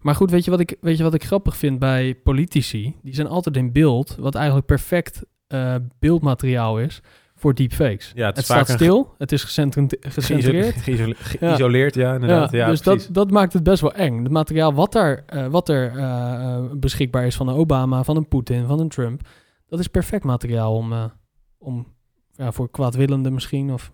Maar 0.04 0.16
goed, 0.16 0.32
weet 0.32 0.46
je 0.46 0.52
wat 0.52 0.60
ik, 0.60 0.78
weet 0.82 0.98
je 0.98 1.04
wat 1.04 1.14
ik 1.14 1.24
grappig 1.24 1.58
vind 1.58 1.80
bij 1.80 2.16
politici? 2.16 2.96
Die 3.02 3.14
zijn 3.16 3.28
altijd 3.28 3.58
in 3.58 3.72
beeld... 3.72 4.16
wat 4.20 4.36
eigenlijk 4.36 4.66
perfect 4.66 5.24
eh, 5.48 5.76
beeldmateriaal 6.00 6.80
is 6.80 7.02
voor 7.36 7.54
deepfakes. 7.54 8.12
Ja, 8.16 8.26
het 8.28 8.44
staat 8.44 8.70
stil, 8.70 9.14
het 9.18 9.32
is 9.32 9.44
gecentreerd. 9.44 10.76
Geïsole- 10.76 11.16
Geïsoleerd, 11.18 11.96
ja, 11.96 12.14
inderdaad. 12.14 12.52
Ja, 12.52 12.70
dus 12.70 12.82
precies. 12.82 13.06
dat, 13.06 13.16
dat 13.16 13.32
maakt 13.32 13.54
het 13.54 13.64
best 13.64 13.82
wel 13.82 13.94
eng. 13.94 14.24
Het 14.24 14.32
materiaal 14.32 14.74
wat, 14.74 14.92
daar, 14.92 15.24
eh, 15.26 15.48
wat 15.48 15.70
er 15.70 15.98
eh, 15.98 16.64
beschikbaar 16.74 17.26
is 17.26 17.36
van 17.36 17.48
een 17.48 17.56
Obama, 17.56 18.04
van 18.04 18.18
een 18.18 18.28
Poetin, 18.28 18.66
van 18.66 18.80
een 18.80 18.90
Trump... 18.90 19.22
dat 19.68 19.80
is 19.80 19.88
perfect 19.88 20.24
materiaal 20.24 20.76
om, 20.76 20.94
om 21.58 21.88
ja, 22.32 22.52
voor 22.52 22.70
kwaadwillenden 22.72 23.34
misschien... 23.34 23.72
of 23.72 23.92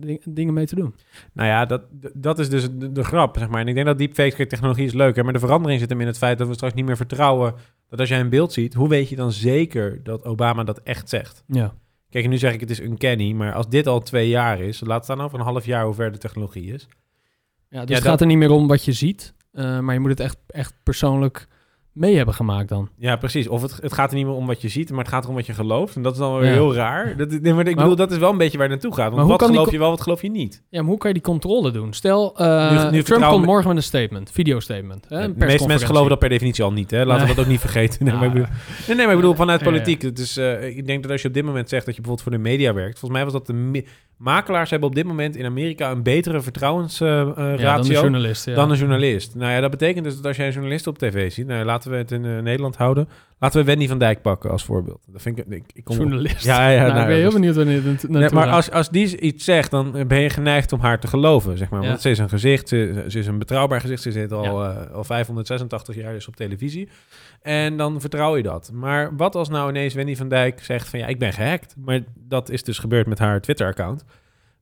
ding- 0.00 0.22
dingen 0.24 0.54
mee 0.54 0.66
te 0.66 0.74
doen. 0.74 0.94
Nou 1.32 1.48
ja, 1.48 1.64
dat, 1.66 1.82
dat 2.14 2.38
is 2.38 2.48
dus 2.48 2.68
de, 2.72 2.92
de 2.92 3.04
grap, 3.04 3.38
zeg 3.38 3.48
maar. 3.48 3.60
En 3.60 3.68
ik 3.68 3.74
denk 3.74 3.86
dat 3.86 3.98
deepfake 3.98 4.46
technologie 4.46 4.84
is 4.86 4.92
leuk, 4.92 5.16
hè, 5.16 5.22
maar 5.22 5.32
de 5.32 5.38
verandering 5.38 5.80
zit 5.80 5.90
hem 5.90 6.00
in 6.00 6.06
het 6.06 6.18
feit 6.18 6.38
dat 6.38 6.48
we 6.48 6.54
straks 6.54 6.74
niet 6.74 6.84
meer 6.84 6.96
vertrouwen 6.96 7.54
Dat 7.88 8.00
als 8.00 8.08
jij 8.08 8.20
een 8.20 8.28
beeld 8.28 8.52
ziet, 8.52 8.74
hoe 8.74 8.88
weet 8.88 9.08
je 9.08 9.16
dan 9.16 9.32
zeker 9.32 10.02
dat 10.02 10.24
Obama 10.24 10.64
dat 10.64 10.80
echt 10.82 11.08
zegt? 11.08 11.44
Ja. 11.46 11.74
Kijk, 12.10 12.24
en 12.24 12.30
nu 12.30 12.38
zeg 12.38 12.52
ik 12.52 12.60
het 12.60 12.70
is 12.70 12.80
uncanny, 12.80 13.32
maar 13.32 13.52
als 13.52 13.68
dit 13.68 13.86
al 13.86 14.00
twee 14.00 14.28
jaar 14.28 14.60
is, 14.60 14.80
laat 14.80 15.04
staan 15.04 15.20
over 15.20 15.38
een 15.38 15.44
half 15.44 15.64
jaar 15.64 15.84
hoe 15.84 15.94
ver 15.94 16.12
de 16.12 16.18
technologie 16.18 16.72
is. 16.72 16.88
Ja, 16.88 16.88
dus 16.88 17.70
Ja, 17.70 17.78
het 17.80 17.88
dat- 17.88 18.02
gaat 18.02 18.20
er 18.20 18.26
niet 18.26 18.36
meer 18.38 18.50
om 18.50 18.66
wat 18.68 18.84
je 18.84 18.92
ziet, 18.92 19.34
eh, 19.52 19.78
maar 19.80 19.94
je 19.94 20.00
moet 20.00 20.10
het 20.10 20.20
echt, 20.20 20.36
echt 20.46 20.74
persoonlijk 20.82 21.46
mee 21.92 22.16
hebben 22.16 22.34
gemaakt 22.34 22.68
dan. 22.68 22.88
Ja, 22.98 23.16
precies. 23.16 23.48
Of 23.48 23.62
het, 23.62 23.78
het 23.82 23.92
gaat 23.92 24.10
er 24.10 24.16
niet 24.16 24.26
meer 24.26 24.34
om 24.34 24.46
wat 24.46 24.62
je 24.62 24.68
ziet, 24.68 24.90
maar 24.90 24.98
het 24.98 25.08
gaat 25.08 25.22
erom 25.22 25.34
wat 25.36 25.46
je 25.46 25.52
gelooft. 25.54 25.96
En 25.96 26.02
dat 26.02 26.12
is 26.12 26.18
dan 26.18 26.34
weer 26.38 26.48
Ja. 26.48 26.52
heel 26.52 26.74
raar. 26.74 27.16
Dat, 27.16 27.30
nee, 27.30 27.40
maar 27.40 27.66
ik 27.66 27.74
Maar- 27.74 27.74
bedoel, 27.74 27.96
dat 27.96 28.10
is 28.10 28.18
wel 28.18 28.30
een 28.30 28.38
beetje 28.38 28.58
waar 28.58 28.68
het 28.70 28.82
naartoe 28.82 28.94
gaat. 29.00 29.06
Maar 29.08 29.16
Want 29.26 29.30
hoe 29.30 29.38
wat 29.38 29.48
geloof 29.56 29.70
je 29.70 29.78
wel, 29.78 29.90
wat 29.90 30.00
geloof 30.00 30.22
je 30.22 30.30
niet? 30.30 30.62
Ja, 30.70 30.80
maar 30.80 30.88
hoe 30.90 30.98
kan 30.98 31.08
je 31.08 31.14
die 31.14 31.24
controle 31.24 31.70
doen? 31.70 31.92
Stel, 31.92 32.36
eh, 32.38 32.46
Nu- 32.46 32.74
nu 32.74 32.78
Trump 32.80 32.94
vertrouwen 32.94 33.30
komt 33.32 33.46
morgen 33.46 33.68
met 33.68 33.76
een 33.76 33.82
statement, 33.82 34.30
videostatement. 34.30 35.06
Hè, 35.08 35.34
de 35.34 35.44
meeste 35.46 35.66
mensen 35.66 35.86
geloven 35.86 36.08
dat 36.08 36.18
per 36.18 36.28
definitie 36.28 36.64
al 36.64 36.72
niet. 36.72 36.90
Hè? 36.90 37.04
Laten 37.04 37.26
we 37.26 37.34
dat 37.34 37.44
ook 37.44 37.50
niet 37.50 37.60
vergeten. 37.60 38.04
Nee, 38.04 38.12
Ja. 38.12 38.18
maar 38.18 38.28
ik 38.28 38.32
bedoel, 38.34 38.48
nee, 38.86 38.96
maar 38.96 39.14
ik 39.14 39.20
bedoel 39.20 39.34
vanuit 39.34 39.62
politiek. 39.62 40.02
Het 40.02 40.18
is, 40.18 40.36
eh, 40.36 40.66
ik 40.76 40.86
denk 40.86 41.02
dat 41.02 41.12
als 41.12 41.22
je 41.22 41.28
op 41.28 41.34
dit 41.34 41.44
moment 41.44 41.68
zegt 41.68 41.86
dat 41.86 41.94
je 41.96 42.00
bijvoorbeeld 42.00 42.28
voor 42.34 42.42
de 42.42 42.48
media 42.50 42.72
werkt. 42.74 42.98
Volgens 42.98 43.20
mij 43.22 43.30
was 43.30 43.32
dat 43.32 43.46
de 43.46 43.84
makelaars 44.16 44.70
hebben 44.70 44.88
op 44.88 44.94
dit 44.94 45.04
moment 45.06 45.36
in 45.36 45.44
Amerika 45.44 45.90
een 45.90 46.02
betere 46.02 46.40
vertrouwensratio 46.40 47.56
dan 47.56 47.82
journalist. 47.84 48.46
Een 48.46 48.74
journalist. 48.74 49.34
Nou 49.34 49.52
ja, 49.52 49.60
dat 49.60 49.70
betekent 49.70 50.04
dus 50.04 50.16
dat 50.16 50.26
als 50.26 50.36
jij 50.36 50.46
een 50.46 50.52
journalist 50.52 50.86
op 50.86 50.98
tv 50.98 51.32
ziet, 51.32 51.46
nou 51.46 51.58
ja, 51.58 51.64
laten 51.84 51.90
we 51.90 52.14
het 52.14 52.24
in 52.24 52.36
eh, 52.36 52.42
Nederland 52.42 52.76
houden. 52.76 53.08
Laten 53.38 53.60
we 53.60 53.66
Wendy 53.66 53.88
van 53.88 53.98
Dijk 53.98 54.22
pakken 54.22 54.50
als 54.50 54.64
voorbeeld. 54.64 55.04
Dat 55.06 55.22
vind 55.22 55.38
ik, 55.38 55.46
ik, 55.46 55.64
ik 55.72 55.84
kom 55.84 55.96
journalist. 55.96 56.44
Ja, 56.44 56.68
ja, 56.68 56.80
nou, 56.80 56.92
nou, 56.92 57.00
ik 57.00 57.06
ben 57.06 57.16
heel 57.16 57.24
dus- 57.24 57.34
benieuwd 57.34 57.56
wanneer 57.56 57.84
het 57.84 58.08
Nee, 58.08 58.30
maar 58.30 58.48
als, 58.48 58.70
als 58.70 58.90
die 58.90 59.20
iets 59.20 59.44
zegt, 59.44 59.70
dan 59.70 60.04
ben 60.06 60.20
je 60.20 60.30
geneigd 60.30 60.72
om 60.72 60.80
haar 60.80 61.00
te 61.00 61.06
geloven, 61.06 61.58
zeg 61.58 61.70
maar. 61.70 61.82
Ja. 61.82 61.88
Want 61.88 62.00
ze 62.00 62.10
is 62.10 62.18
een 62.18 62.28
gezicht, 62.28 62.68
ze, 62.68 63.04
ze 63.08 63.18
is 63.18 63.26
een 63.26 63.38
betrouwbaar 63.38 63.80
gezicht. 63.80 64.02
Ze 64.02 64.12
zit 64.12 64.32
al, 64.32 64.64
eh, 64.64 64.90
al 64.92 65.04
586 65.04 65.94
jaar 65.94 66.12
dus 66.12 66.28
op 66.28 66.36
televisie. 66.36 66.88
En 67.42 67.76
dan 67.76 68.00
vertrouw 68.00 68.36
je 68.36 68.42
dat. 68.42 68.70
Maar 68.72 69.16
wat 69.16 69.34
als 69.34 69.48
nou 69.48 69.68
ineens 69.68 69.94
Wendy 69.94 70.16
van 70.16 70.28
Dijk 70.28 70.64
zegt 70.64 70.88
van... 70.88 70.98
ja, 70.98 71.06
ik 71.06 71.18
ben 71.18 71.32
gehackt. 71.32 71.74
Maar 71.78 72.00
dat 72.14 72.50
is 72.50 72.62
dus 72.62 72.78
gebeurd 72.78 73.06
met 73.06 73.18
haar 73.18 73.40
Twitter-account. 73.40 74.04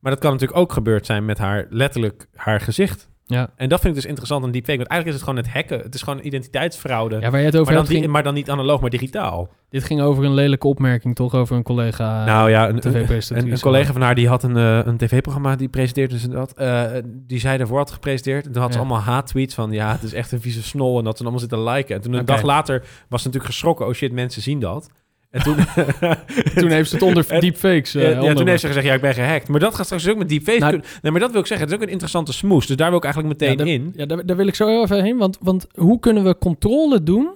Maar 0.01 0.13
dat 0.13 0.21
kan 0.21 0.33
natuurlijk 0.33 0.61
ook 0.61 0.73
gebeurd 0.73 1.07
zijn 1.07 1.25
met 1.25 1.39
haar 1.39 1.67
letterlijk 1.71 2.29
haar 2.35 2.61
gezicht. 2.61 3.09
Ja. 3.31 3.51
En 3.57 3.69
dat 3.69 3.81
vind 3.81 3.95
ik 3.95 4.01
dus 4.01 4.09
interessant 4.09 4.45
aan 4.45 4.51
deepfake. 4.51 4.79
Want 4.79 4.89
eigenlijk 4.91 5.21
is 5.21 5.25
het 5.27 5.35
gewoon 5.37 5.45
het 5.45 5.55
hacken. 5.69 5.85
Het 5.87 5.95
is 5.95 6.03
gewoon 6.03 6.21
identiteitsfraude. 6.23 7.19
ja, 7.21 7.31
waar 7.31 7.41
je 7.41 7.47
het 7.47 7.55
over 7.57 7.67
maar, 7.67 7.75
dan 7.75 7.83
hebt, 7.83 7.89
ging, 7.95 8.05
di- 8.05 8.11
maar 8.11 8.23
dan 8.23 8.35
niet 8.35 8.51
analoog, 8.51 8.81
maar 8.81 8.91
digitaal. 8.91 9.49
dit 9.71 9.85
ging 9.85 10.01
over 10.01 10.25
een 10.25 10.35
lelijke 10.35 10.67
opmerking, 10.67 11.15
toch? 11.15 11.35
Over 11.35 11.57
een 11.57 11.63
collega 11.63 12.25
nou 12.33 12.51
ja, 12.51 12.69
een, 12.69 12.77
een, 12.87 12.95
een, 13.31 13.51
een 13.53 13.61
collega 13.61 13.93
van 13.93 14.03
haar 14.03 14.15
die 14.15 14.29
had 14.29 14.43
een, 14.43 14.57
eh, 14.57 14.79
een 14.85 14.97
tv-programma 14.97 15.57
die 15.57 15.69
presenteerde 15.69 16.15
dus 16.15 16.23
dat. 16.25 16.53
eh, 16.53 16.85
die 17.07 17.39
zij 17.39 17.57
daarvoor 17.57 17.79
had 17.79 17.91
gepresenteerd. 17.91 18.47
En 18.47 18.53
toen 18.53 18.63
had 18.63 18.73
ze 18.73 18.79
allemaal 18.79 19.01
haat-tweets 19.01 19.55
van 19.55 19.71
ja, 19.71 19.93
het 19.93 20.03
is 20.03 20.13
echt 20.13 20.33
een 20.33 20.41
vieze 20.41 20.63
snol. 20.63 20.99
En 20.99 21.05
dat 21.05 21.17
ze 21.17 21.23
allemaal 21.23 21.41
zitten 21.41 21.63
liken. 21.65 21.95
En 21.95 22.01
toen 22.01 22.13
een 22.13 22.25
dag 22.25 22.43
later 22.43 22.79
was 23.09 23.21
ze 23.23 23.27
natuurlijk 23.27 23.55
geschrokken. 23.55 23.87
Oh 23.87 23.93
shit, 23.93 24.13
mensen 24.13 24.43
zien 24.43 24.61
dat. 24.61 24.91
En 25.31 25.43
toen, 25.43 25.57
Toen 26.55 26.71
heeft 26.71 26.89
ze 26.89 26.95
het 26.95 27.05
onder 27.05 27.27
deepfakes 27.41 27.95
eh, 27.95 28.03
ja, 28.03 28.23
ja, 28.23 28.35
toen 28.35 28.47
heeft 28.49 28.61
ze 28.61 28.67
gezegd, 28.67 28.87
ja, 28.87 28.95
ik 28.95 29.01
ben 29.01 29.15
gehackt. 29.15 29.49
Maar 29.49 29.61
dat 29.61 29.75
gaat 29.75 29.85
straks 29.85 30.09
ook 30.09 30.17
met 30.19 30.29
deepfakes 30.29 30.61
Nou- 30.61 30.73
kunnen. 30.73 30.91
Nee, 31.03 31.13
maar 31.13 31.21
dat 31.21 31.31
wil 31.31 31.41
ik 31.41 31.47
zeggen. 31.47 31.67
Het 31.67 31.75
is 31.77 31.81
ook 31.83 31.87
een 31.87 31.93
interessante 31.93 32.33
smoes. 32.33 32.67
Dus 32.67 32.77
daar 32.77 32.89
wil 32.89 32.99
ik 32.99 33.05
eigenlijk 33.05 33.41
meteen 33.41 33.51
ja, 33.59 33.65
daar, 33.65 33.75
in. 33.75 33.93
Ja, 33.97 34.07
daar, 34.07 34.27
daar 34.27 34.37
wil 34.37 34.47
ik 34.47 34.55
zo 34.55 34.67
heel 34.67 34.83
even 34.83 35.03
heen. 35.03 35.19
Want, 35.19 35.39
want 35.41 35.67
hoe 35.75 35.99
kunnen 35.99 36.25
we 36.25 36.39
controle 36.39 37.03
doen? 37.03 37.31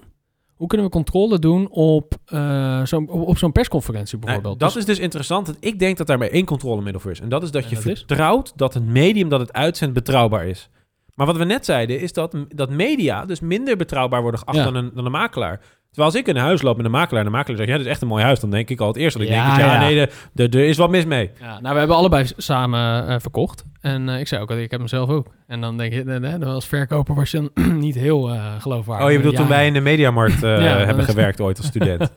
Hoe 0.54 0.68
kunnen 0.68 0.86
we 0.86 0.92
controle 0.92 1.38
doen 1.38 1.68
op, 1.70 2.14
eh, 2.24 2.84
zo'n 2.84 3.08
op, 3.08 3.38
zo'n 3.38 3.52
persconferentie 3.52 4.14
Nou, 4.18 4.24
bijvoorbeeld? 4.26 4.60
dat 4.60 4.68
Dus- 4.72 4.78
is 4.78 4.84
dus 4.84 4.98
interessant. 4.98 5.46
want 5.46 5.58
Ik 5.60 5.78
denk 5.78 5.96
dat 5.96 6.06
daar 6.06 6.18
maar 6.18 6.28
één 6.28 6.44
controlemiddel 6.44 7.00
voor 7.00 7.10
is. 7.10 7.20
En 7.20 7.28
dat 7.28 7.42
is 7.42 7.50
dat 7.50 7.62
En 7.62 7.68
je 7.68 7.74
dat 7.74 7.84
is? 7.86 7.98
vertrouwt 7.98 8.52
dat 8.56 8.74
het 8.74 8.86
medium 8.86 9.28
dat 9.28 9.40
het 9.40 9.52
uitzendt 9.52 9.94
betrouwbaar 9.94 10.46
is. 10.46 10.68
Maar 11.14 11.26
wat 11.26 11.36
we 11.36 11.44
net 11.44 11.64
zeiden 11.64 12.00
is 12.00 12.12
dat, 12.12 12.36
dat 12.48 12.70
media 12.70 13.24
dus 13.24 13.40
minder 13.40 13.76
betrouwbaar 13.76 14.22
worden 14.22 14.40
geacht 14.40 14.56
Ja. 14.58 14.64
dan, 14.64 14.74
een, 14.74 14.90
dan 14.94 15.04
een 15.04 15.10
makelaar. 15.12 15.60
Terwijl 15.94 16.06
als 16.06 16.14
ik 16.14 16.26
in 16.28 16.36
een 16.36 16.42
huis 16.42 16.62
loop 16.62 16.76
met 16.76 16.84
een 16.86 16.90
makelaar 16.92 17.24
en 17.24 17.30
de 17.30 17.36
makelaar 17.36 17.56
zegt... 17.56 17.68
ja, 17.70 17.76
dit 17.76 17.86
is 17.86 17.92
echt 17.92 18.02
een 18.02 18.08
mooi 18.08 18.22
huis. 18.24 18.40
Dan 18.40 18.50
denk 18.50 18.70
ik 18.70 18.80
al 18.80 18.86
het 18.86 18.96
eerste. 18.96 19.18
Dat 19.18 19.28
ik 19.28 19.34
Ja, 19.34 19.46
denk, 19.56 19.58
ja, 19.68 19.72
ja. 19.74 19.78
nee, 19.80 20.08
er- 20.48 20.54
is 20.68 20.76
wat 20.76 20.90
mis 20.90 21.04
mee. 21.04 21.30
Ja, 21.40 21.60
nou, 21.60 21.72
we 21.72 21.78
hebben 21.78 21.96
allebei 21.96 22.26
samen 22.36 23.08
eh, 23.08 23.16
verkocht. 23.20 23.64
En 23.80 24.08
eh, 24.08 24.18
ik 24.20 24.28
zei 24.28 24.42
ook, 24.42 24.50
al, 24.50 24.56
ik 24.56 24.70
heb 24.70 24.80
hem 24.80 24.88
zelf 24.88 25.08
ook. 25.08 25.26
En 25.46 25.60
dan 25.60 25.76
denk 25.76 25.92
je, 25.92 26.02
eh, 26.40 26.46
als 26.48 26.66
verkoper 26.66 27.14
was 27.14 27.30
je 27.30 27.50
dan 27.54 27.78
niet 27.86 27.94
heel 27.94 28.30
eh 28.30 28.60
geloofwaardig. 28.60 29.06
Oh, 29.06 29.10
je 29.12 29.16
bedoelt 29.18 29.34
Ja, 29.36 29.40
toen 29.40 29.50
wij 29.50 29.66
in 29.66 29.72
de 29.72 29.80
mediamarkt 29.80 30.42
eh, 30.42 30.50
Ja, 30.64 30.76
hebben 30.76 31.04
gewerkt 31.04 31.40
ooit 31.40 31.56
als 31.58 31.66
student. 31.66 32.10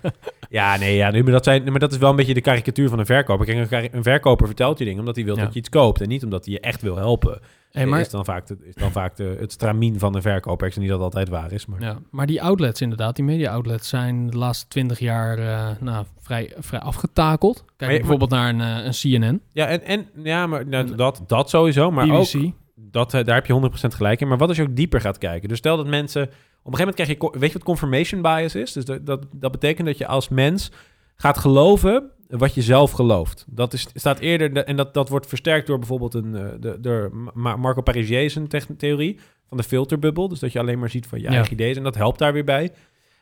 ja, 0.50 0.77
nee, 0.77 0.96
ja, 0.96 1.10
nee, 1.10 1.24
maar, 1.24 1.32
dat 1.32 1.44
zijn, 1.44 1.63
maar 1.63 1.80
dat 1.80 1.92
is 1.92 1.98
wel 1.98 2.10
een 2.10 2.16
beetje 2.16 2.34
de 2.34 2.42
karikatuur 2.42 2.89
van 2.89 3.00
een 3.00 3.06
verkoper. 3.06 3.68
Kijk, 3.68 3.94
een, 3.94 4.04
verkoper 4.04 4.46
vertelt 4.46 4.77
je 4.77 4.86
dingen 4.86 5.00
omdat 5.00 5.16
hij 5.16 5.25
wil 5.25 5.36
Ja. 5.36 5.44
dat 5.44 5.54
je 5.54 5.60
iets 5.60 5.70
koopt. 5.70 6.01
En 6.01 6.08
niet 6.08 6.24
omdat 6.24 6.46
hij 6.46 6.54
je 6.54 6.60
echt 6.60 6.82
wil 6.82 6.96
helpen. 6.96 7.39
Hey, 7.72 7.86
maar, 7.86 8.00
is 8.00 8.10
dan 8.10 8.25
vaak, 8.25 8.48
de, 8.48 8.58
is 8.63 8.75
dan 8.75 8.92
vaak 8.92 9.16
de, 9.16 9.36
het 9.39 9.51
stramien 9.51 10.00
van 10.00 10.13
de 10.13 10.22
verkoper. 10.22 10.68
Ik 10.68 10.74
zeg 10.74 10.82
niet 10.82 10.92
dat 10.92 11.01
dat 11.01 11.16
altijd 11.16 11.30
waar 11.30 11.51
is, 11.51 11.66
maar... 11.66 11.82
ja, 11.82 11.98
maar 12.12 12.25
die 12.25 12.42
outlets 12.42 12.82
inderdaad, 12.82 13.16
die 13.16 13.25
media-outlets 13.25 13.89
zijn 13.89 14.30
de 14.30 14.38
laatste 14.38 14.68
twintig 14.68 15.00
jaar 15.00 15.38
eh, 15.38 15.70
nou, 15.80 16.06
vrij, 16.20 16.54
vrij 16.58 16.80
afgetakeld. 16.80 17.66
Kijk 17.77 17.92
Maar 17.92 18.00
bijvoorbeeld 18.00 18.30
naar 18.30 18.50
een, 18.50 18.62
eh, 18.62 18.86
een 18.86 19.22
CNN, 19.22 19.42
Ja, 19.54 19.68
en, 19.68 19.84
en 19.84 20.08
ja, 20.24 20.48
maar 20.48 20.68
nou, 20.68 20.96
dat, 20.96 21.24
dat 21.27 21.50
sowieso. 21.50 21.92
Maar 21.92 22.08
BBC. 22.08 22.36
ook, 22.36 22.54
dat, 22.75 23.13
eh, 23.13 23.24
daar 23.24 23.36
heb 23.36 23.46
je 23.46 23.54
100% 23.54 23.96
gelijk 23.96 24.22
in. 24.22 24.27
Maar 24.27 24.38
wat 24.38 24.48
als 24.48 24.58
je 24.58 24.63
ook 24.63 24.75
dieper 24.75 25.01
gaat 25.01 25.18
kijken? 25.18 25.50
Dus 25.50 25.58
stel 25.58 25.77
dat 25.77 25.88
mensen... 25.88 26.30
Op 26.68 26.74
een 26.74 26.80
gegeven 26.80 27.02
moment 27.04 27.18
krijg 27.20 27.34
je... 27.34 27.40
Weet 27.40 27.52
je 27.52 27.58
wat 27.58 27.68
confirmation 27.68 28.22
bias 28.22 28.56
is? 28.56 28.72
Dus 28.74 28.86
dat, 28.86 29.06
dat, 29.06 29.26
dat 29.32 29.52
betekent 29.52 29.88
dat 29.88 29.98
je 29.98 30.08
als 30.08 30.30
mens 30.30 30.72
gaat 31.16 31.38
geloven 31.38 32.10
wat 32.28 32.54
je 32.54 32.62
zelf 32.62 32.92
gelooft. 32.92 33.46
Dat 33.50 33.74
is, 33.74 33.88
staat 33.94 34.20
eerder... 34.20 34.54
de- 34.54 34.64
en 34.64 34.76
dat, 34.76 34.94
dat 34.94 35.10
wordt 35.10 35.28
versterkt 35.28 35.68
door 35.68 35.78
bijvoorbeeld 35.80 36.14
een, 36.14 36.36
eh, 36.36 36.46
de, 36.60 36.78
door 36.80 37.12
Ma- 37.34 37.56
Marco 37.56 37.82
Parisier 37.82 38.30
zijn 38.30 38.48
techn- 38.48 38.76
theorie 38.78 39.20
van 39.48 39.58
de 39.58 39.64
filterbubbel. 39.64 40.28
Dus 40.28 40.40
dat 40.40 40.52
je 40.52 40.60
alleen 40.60 40.80
maar 40.80 40.90
ziet 40.90 41.08
van 41.08 41.20
je 41.20 41.24
Ja. 41.26 41.32
eigen 41.32 41.54
ideeën. 41.54 41.76
En 41.76 41.84
dat 41.84 41.96
helpt 41.96 42.20
daar 42.20 42.34
weer 42.34 42.44
bij. 42.44 42.64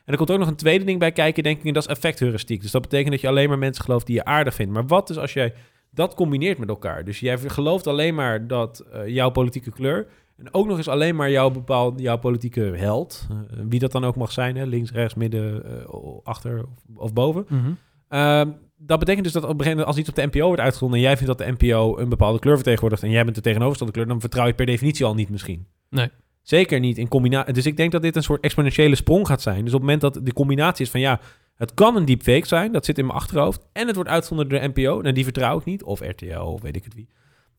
En 0.04 0.12
er 0.12 0.16
komt 0.16 0.30
ook 0.30 0.38
nog 0.38 0.48
een 0.48 0.56
tweede 0.56 0.84
ding 0.84 0.98
bij 0.98 1.12
kijken, 1.12 1.42
denk 1.42 1.58
ik, 1.58 1.64
en 1.64 1.72
dat 1.72 1.82
is 1.82 1.88
effectheuristiek. 1.88 2.62
Dus 2.62 2.70
dat 2.70 2.82
betekent 2.82 3.10
dat 3.10 3.20
je 3.20 3.28
alleen 3.28 3.48
maar 3.48 3.58
mensen 3.58 3.84
gelooft 3.84 4.06
die 4.06 4.14
je 4.14 4.24
aardig 4.24 4.54
vindt. 4.54 4.72
Maar 4.72 4.86
wat 4.86 5.10
is 5.10 5.18
als 5.18 5.32
jij 5.32 5.54
dat 5.90 6.14
combineert 6.14 6.58
met 6.58 6.68
elkaar? 6.68 7.04
Dus 7.04 7.20
jij 7.20 7.38
gelooft 7.38 7.86
alleen 7.86 8.14
maar 8.14 8.46
dat 8.46 8.78
eh, 8.92 9.06
jouw 9.08 9.30
politieke 9.30 9.70
kleur... 9.70 10.06
en 10.36 10.54
ook 10.54 10.66
nog 10.66 10.76
eens 10.76 10.88
alleen 10.88 11.16
maar 11.16 11.30
jouw, 11.30 11.50
bepaald, 11.50 12.00
jouw 12.00 12.18
politieke 12.18 12.60
held... 12.60 13.26
eh, 13.30 13.36
wie 13.68 13.80
dat 13.80 13.92
dan 13.92 14.04
ook 14.04 14.16
mag 14.16 14.32
zijn, 14.32 14.56
hè, 14.56 14.64
links, 14.64 14.92
rechts, 14.92 15.14
midden, 15.14 15.64
eh, 15.64 15.94
achter 16.22 16.64
of, 16.94 17.12
boven... 17.12 17.46
Mhm. 17.48 17.70
Ehm, 18.08 18.50
dat 18.78 18.98
betekent 18.98 19.24
dus 19.24 19.32
dat 19.32 19.42
op 19.42 19.48
een 19.48 19.56
gegeven 19.56 19.78
moment 19.78 19.96
als 19.96 19.98
iets 19.98 20.08
op 20.08 20.14
de 20.14 20.26
NPO 20.26 20.46
wordt 20.46 20.60
uitgezonden... 20.60 20.98
en 20.98 21.04
jij 21.04 21.16
vindt 21.16 21.38
dat 21.38 21.46
de 21.46 21.52
NPO 21.58 21.98
een 21.98 22.08
bepaalde 22.08 22.38
kleur 22.38 22.54
vertegenwoordigt... 22.54 23.02
en 23.02 23.10
jij 23.10 23.24
bent 23.24 23.34
de 23.36 23.42
tegenovergestelde 23.42 23.92
kleur... 23.92 24.06
dan 24.06 24.20
vertrouw 24.20 24.46
je 24.46 24.54
per 24.54 24.66
definitie 24.66 25.04
al 25.04 25.14
niet 25.14 25.30
misschien. 25.30 25.66
Nee. 25.90 26.10
Zeker 26.42 26.80
niet 26.80 26.98
in 26.98 27.08
combinatie. 27.08 27.52
Dus 27.52 27.66
ik 27.66 27.76
denk 27.76 27.92
dat 27.92 28.02
dit 28.02 28.16
een 28.16 28.22
soort 28.22 28.42
exponentiële 28.42 28.94
sprong 28.94 29.26
gaat 29.26 29.42
zijn. 29.42 29.64
Dus 29.64 29.74
op 29.74 29.80
het 29.80 29.80
moment 29.80 30.00
dat 30.00 30.26
de 30.26 30.32
combinatie 30.32 30.84
is 30.84 30.90
van 30.90 31.00
ja, 31.00 31.20
het 31.56 31.74
kan 31.74 31.96
een 31.96 32.04
deepfake 32.04 32.46
zijn, 32.46 32.72
dat 32.72 32.84
zit 32.84 32.98
in 32.98 33.06
mijn 33.06 33.18
achterhoofd, 33.18 33.66
en 33.72 33.86
het 33.86 33.94
wordt 33.94 34.10
uitgezonden 34.10 34.48
door 34.48 34.60
de 34.60 34.68
NPO, 34.68 35.00
nou 35.00 35.12
die 35.12 35.24
vertrouw 35.24 35.58
ik 35.58 35.64
niet, 35.64 35.82
of 35.82 36.00
RTL, 36.00 36.38
of 36.38 36.62
weet 36.62 36.76
ik 36.76 36.84
het 36.84 36.94
wie. 36.94 37.08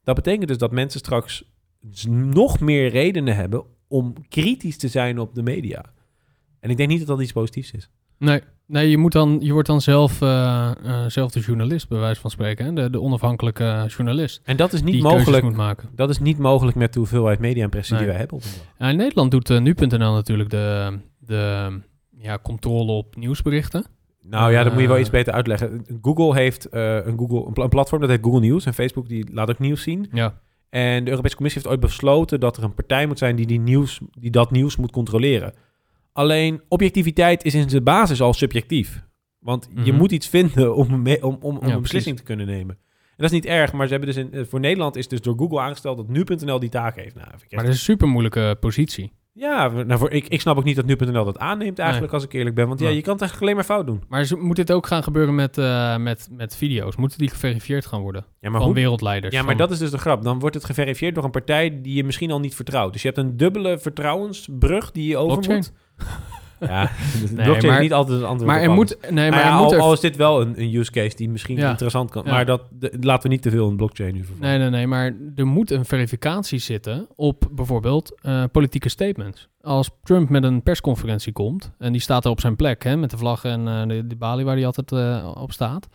Dat 0.03 0.15
betekent 0.15 0.47
dus 0.47 0.57
dat 0.57 0.71
mensen 0.71 0.99
straks 0.99 1.43
nog 2.09 2.59
meer 2.59 2.89
redenen 2.89 3.35
hebben 3.35 3.63
om 3.87 4.13
kritisch 4.29 4.77
te 4.77 4.87
zijn 4.87 5.19
op 5.19 5.35
de 5.35 5.43
media. 5.43 5.85
En 6.59 6.69
ik 6.69 6.77
denk 6.77 6.89
niet 6.89 6.99
dat 6.99 7.07
dat 7.07 7.21
iets 7.21 7.31
positiefs 7.31 7.71
is. 7.71 7.89
Nee, 8.17 8.41
nee 8.65 8.89
je, 8.89 8.97
moet 8.97 9.11
dan, 9.11 9.37
je 9.41 9.53
wordt 9.53 9.67
dan 9.67 9.81
zelf, 9.81 10.21
eh, 10.21 10.71
eh, 10.83 11.05
zelf 11.07 11.31
de 11.31 11.39
journalist, 11.39 11.89
bij 11.89 11.99
wijze 11.99 12.21
van 12.21 12.29
spreken. 12.29 12.65
Hè? 12.65 12.73
De, 12.73 12.89
de 12.89 13.01
onafhankelijke 13.01 13.85
journalist. 13.87 14.41
En 14.43 14.57
dat 14.57 14.73
is 14.73 14.81
niet 14.83 15.01
mogelijk. 15.01 15.43
moet 15.43 15.55
maken. 15.55 15.89
Dat 15.95 16.09
is 16.09 16.19
niet 16.19 16.37
mogelijk 16.37 16.77
met 16.77 16.93
de 16.93 16.99
hoeveelheid 16.99 17.39
media-impressie 17.39 17.95
Nee. 17.95 18.03
die 18.03 18.11
wij 18.11 18.19
hebben 18.19 18.37
op. 18.37 18.43
Ja, 18.79 18.89
in 18.89 18.97
Nederland 18.97 19.31
doet 19.31 19.49
eh, 19.49 19.59
nu.nl 19.59 20.13
natuurlijk 20.13 20.49
de, 20.49 20.97
de 21.19 21.69
ja, 22.17 22.39
controle 22.43 22.91
op 22.91 23.15
nieuwsberichten. 23.15 23.85
Nou 24.21 24.51
ja, 24.51 24.63
dat 24.63 24.73
moet 24.73 24.81
je 24.81 24.87
wel 24.87 24.99
iets 24.99 25.09
beter 25.09 25.33
uitleggen. 25.33 25.85
Google 26.01 26.35
heeft 26.35 26.67
een, 26.71 27.17
Google, 27.17 27.61
een 27.61 27.69
platform 27.69 28.01
dat 28.01 28.09
heet 28.09 28.23
Google 28.23 28.39
News. 28.39 28.65
En 28.65 28.73
Facebook 28.73 29.07
die 29.07 29.33
laat 29.33 29.49
ook 29.49 29.59
nieuws 29.59 29.81
zien. 29.81 30.09
Ja, 30.11 30.39
En 30.77 31.03
de 31.03 31.09
Europese 31.09 31.35
Commissie 31.35 31.61
heeft 31.61 31.73
ooit 31.73 31.85
besloten 31.89 32.39
dat 32.39 32.57
er 32.57 32.63
een 32.63 32.73
partij 32.73 33.05
moet 33.07 33.17
zijn 33.17 33.35
die, 33.35 33.45
die, 33.45 33.59
nieuws, 33.59 33.99
die 34.19 34.31
dat 34.31 34.51
nieuws 34.51 34.75
moet 34.75 34.91
controleren. 34.91 35.53
Alleen 36.13 36.61
objectiviteit 36.67 37.43
is 37.43 37.53
in 37.55 37.69
zijn 37.69 37.83
basis 37.83 38.21
al 38.21 38.33
subjectief. 38.33 39.03
Want 39.39 39.69
je 39.75 39.81
Mhm. 39.91 39.95
moet 39.95 40.11
iets 40.11 40.27
vinden 40.27 40.75
om, 40.75 40.93
om, 40.93 41.07
om, 41.21 41.37
om 41.41 41.67
Ja, 41.67 41.73
een 41.73 41.81
beslissing 41.81 42.17
te 42.17 42.23
kunnen 42.23 42.45
nemen. 42.45 42.75
En 42.75 43.23
dat 43.23 43.25
is 43.25 43.31
niet 43.31 43.45
erg, 43.45 43.73
maar 43.73 43.87
ze 43.87 43.93
hebben 43.93 44.13
dus 44.15 44.23
in, 44.23 44.33
eh, 44.33 44.45
voor 44.45 44.59
Nederland 44.59 44.95
is 44.95 45.07
dus 45.07 45.21
door 45.21 45.37
Google 45.37 45.59
aangesteld 45.59 45.97
dat 45.97 46.07
nu.nl 46.07 46.59
die 46.59 46.69
taak 46.69 46.95
heeft. 46.95 47.15
Nou, 47.15 47.27
maar 47.27 47.39
dat 47.49 47.63
is 47.63 47.69
een 47.69 47.75
super 47.75 48.07
moeilijke 48.07 48.57
positie. 48.59 49.11
Ja, 49.39 49.67
nou, 49.67 49.99
voor, 49.99 50.11
ik, 50.11 50.27
ik 50.27 50.41
snap 50.41 50.57
ook 50.57 50.63
niet 50.63 50.75
dat 50.75 50.85
nu.nl 50.85 51.25
dat 51.25 51.39
aanneemt 51.39 51.79
eigenlijk, 51.79 52.13
als 52.13 52.23
ik 52.23 52.33
eerlijk 52.33 52.55
ben. 52.55 52.67
Want 52.67 52.79
ja, 52.79 52.89
je 52.89 53.01
kan 53.01 53.13
het 53.13 53.21
eigenlijk 53.21 53.41
alleen 53.41 53.55
maar 53.55 53.75
fout 53.77 53.85
doen. 53.85 54.03
Maar 54.09 54.27
moet 54.37 54.55
dit 54.55 54.71
ook 54.71 54.87
gaan 54.87 55.03
gebeuren 55.03 55.35
met, 55.35 55.57
eh, 55.57 55.97
met, 55.97 56.27
met 56.31 56.55
video's? 56.55 56.95
Moeten 56.95 57.17
die 57.17 57.29
geverifieerd 57.29 57.85
gaan 57.85 58.01
worden? 58.01 58.25
Ja, 58.39 58.49
maar 58.49 58.57
van 58.59 58.69
hoe, 58.69 58.75
wereldleiders? 58.79 59.33
Ja, 59.33 59.39
maar 59.41 59.49
van- 59.49 59.57
dat 59.57 59.71
is 59.71 59.79
dus 59.79 59.91
de 59.91 59.97
grap. 59.97 60.23
Dan 60.23 60.39
wordt 60.39 60.55
het 60.55 60.65
geverifieerd 60.65 61.15
door 61.15 61.23
een 61.23 61.31
partij 61.31 61.81
die 61.81 61.95
je 61.95 62.03
misschien 62.03 62.31
al 62.31 62.39
niet 62.39 62.55
vertrouwt. 62.55 62.93
Dus 62.93 63.01
je 63.01 63.07
hebt 63.07 63.19
een 63.19 63.37
dubbele 63.37 63.79
vertrouwensbrug 63.79 64.91
die 64.91 65.07
je 65.07 65.17
over 65.17 65.39
Blockchain. 65.39 65.57
moet. 65.57 65.71
Ja, 66.59 66.81
Nee, 67.35 67.43
blockchain 67.45 67.65
maar- 67.65 67.75
is 67.75 67.81
niet 67.81 67.93
altijd 67.93 68.17
het 68.19 68.27
antwoord 68.27 68.51
Maar 68.51 68.61
er 68.61 68.71
moet... 68.71 68.97
Nee, 69.01 69.11
Maar 69.11 69.29
maar 69.29 69.39
ja, 69.39 69.47
er 69.51 69.55
moet 69.63 69.65
al, 69.65 69.73
er... 69.73 69.79
al 69.79 69.93
is 69.93 69.99
dit 69.99 70.15
wel 70.15 70.41
een, 70.41 70.61
een 70.61 70.75
use 70.75 70.91
case 70.91 71.15
die 71.15 71.29
misschien 71.29 71.57
Ja. 71.57 71.69
interessant 71.69 72.09
kan. 72.11 72.23
Maar 72.25 72.45
dat, 72.45 72.61
de- 72.71 72.97
laten 73.01 73.23
we 73.23 73.29
niet 73.35 73.41
te 73.41 73.49
veel 73.49 73.69
in 73.69 73.75
blockchain 73.75 74.13
nu 74.13 74.23
vervallen. 74.23 74.49
Nee, 74.49 74.59
nee, 74.59 74.69
nee, 74.69 74.87
maar 74.87 75.13
er 75.35 75.47
moet 75.47 75.71
een 75.71 75.85
verificatie 75.85 76.59
zitten 76.59 77.07
op 77.15 77.47
bijvoorbeeld 77.51 78.17
eh, 78.21 78.43
politieke 78.51 78.89
statements. 78.89 79.47
Als 79.61 79.89
Trump 80.03 80.29
met 80.29 80.43
een 80.43 80.63
persconferentie 80.63 81.33
komt 81.33 81.71
en 81.77 81.91
die 81.91 82.01
staat 82.01 82.25
er 82.25 82.31
op 82.31 82.39
zijn 82.39 82.55
plek 82.55 82.83
hè, 82.83 82.97
met 82.97 83.09
de 83.11 83.17
vlag 83.17 83.43
en 83.43 83.67
eh, 83.67 83.87
de, 83.87 84.07
de 84.07 84.15
balie 84.15 84.45
waar 84.45 84.55
hij 84.55 84.65
altijd 84.65 84.91
eh, 84.91 85.31
op 85.37 85.51
staat, 85.51 85.87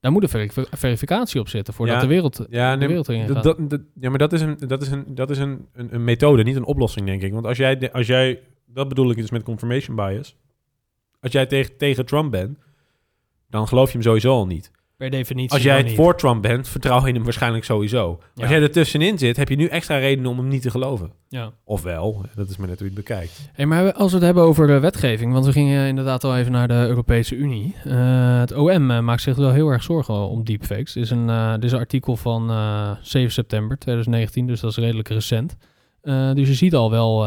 daar 0.00 0.12
moet 0.12 0.22
een 0.22 0.28
veri- 0.28 0.50
verificatie 0.70 1.40
op 1.40 1.48
zitten 1.48 1.74
voordat 1.74 1.94
Ja, 1.96 2.00
de 2.02 2.06
wereld, 2.08 2.46
Ja, 2.50 2.72
de 2.72 2.78
nee, 2.78 2.88
wereld 2.88 3.08
erin 3.08 3.26
gaat. 3.28 3.42
dat, 3.42 3.70
dat- 3.70 3.80
ja, 4.00 4.08
maar 4.08 4.18
dat 4.18 4.32
is, 4.32 4.40
een, 4.40 4.56
dat 4.66 4.82
is, 4.82 4.90
een, 4.90 5.04
dat 5.08 5.30
is 5.30 5.38
een, 5.38 5.66
een, 5.74 5.88
een 5.94 6.04
methode, 6.04 6.42
niet 6.42 6.56
een 6.56 6.64
oplossing, 6.64 7.06
denk 7.06 7.22
ik. 7.22 7.32
Want 7.32 7.46
als 7.46 7.56
jij, 7.56 7.92
als 7.92 8.06
jij 8.06 8.40
dat 8.74 8.88
bedoel 8.88 9.10
ik 9.10 9.16
dus 9.16 9.30
met 9.30 9.42
confirmation 9.42 9.96
bias. 9.96 10.36
Als 11.20 11.32
jij 11.32 11.46
tegen, 11.46 11.76
tegen 11.76 12.06
Trump 12.06 12.30
bent, 12.30 12.58
dan 13.48 13.68
geloof 13.68 13.86
je 13.86 13.92
hem 13.92 14.02
sowieso 14.02 14.30
al 14.32 14.46
niet. 14.46 14.70
per 14.96 15.10
definitie. 15.10 15.52
Als 15.52 15.62
jij 15.62 15.72
wel 15.72 15.80
het 15.80 15.90
niet. 15.90 15.96
voor 15.96 16.16
Trump 16.16 16.42
bent, 16.42 16.68
vertrouw 16.68 17.06
je 17.06 17.12
hem 17.12 17.24
waarschijnlijk 17.24 17.64
sowieso. 17.64 18.18
Ja. 18.34 18.42
Als 18.42 18.50
jij 18.50 18.62
er 18.62 18.70
tussenin 18.70 19.18
zit, 19.18 19.36
heb 19.36 19.48
je 19.48 19.56
nu 19.56 19.66
extra 19.66 19.98
reden 19.98 20.26
om 20.26 20.38
hem 20.38 20.48
niet 20.48 20.62
te 20.62 20.70
geloven. 20.70 21.12
Ja. 21.28 21.52
Ofwel, 21.64 22.24
dat 22.34 22.48
is 22.48 22.56
maar 22.56 22.68
net 22.68 22.78
hoe 22.78 22.88
je 22.88 22.94
het 22.94 23.04
bekijkt. 23.04 23.50
Hey, 23.52 23.66
maar 23.66 23.92
als 23.92 24.10
we 24.10 24.16
het 24.16 24.24
hebben 24.26 24.42
over 24.42 24.74
eh, 24.74 24.80
wetgeving, 24.80 25.32
want 25.32 25.44
we 25.46 25.52
gingen 25.52 25.88
inderdaad 25.88 26.24
al 26.24 26.36
even 26.36 26.52
naar 26.52 26.68
de 26.68 26.74
Europese 26.74 27.34
Unie. 27.36 27.76
Eh, 27.84 28.38
het 28.38 28.52
OM 28.52 28.90
eh, 28.90 29.00
maakt 29.00 29.22
zich 29.22 29.36
wel 29.36 29.50
heel 29.52 29.68
erg 29.68 29.82
zorgen 29.82 30.14
om 30.14 30.44
deepfakes. 30.44 30.92
Dit 30.92 31.02
is 31.02 31.10
een, 31.10 31.28
eh, 31.28 31.54
dit 31.54 31.64
is 31.64 31.72
een 31.72 31.78
artikel 31.78 32.16
van 32.16 32.50
eh, 32.50 32.90
7 33.02 33.32
september 33.32 33.78
2019, 33.78 34.46
dus 34.46 34.60
dat 34.60 34.70
is 34.70 34.76
redelijk 34.76 35.08
recent. 35.08 35.56
Dus 36.34 36.48
je 36.48 36.54
ziet 36.54 36.74
al 36.74 36.90
wel 36.90 37.26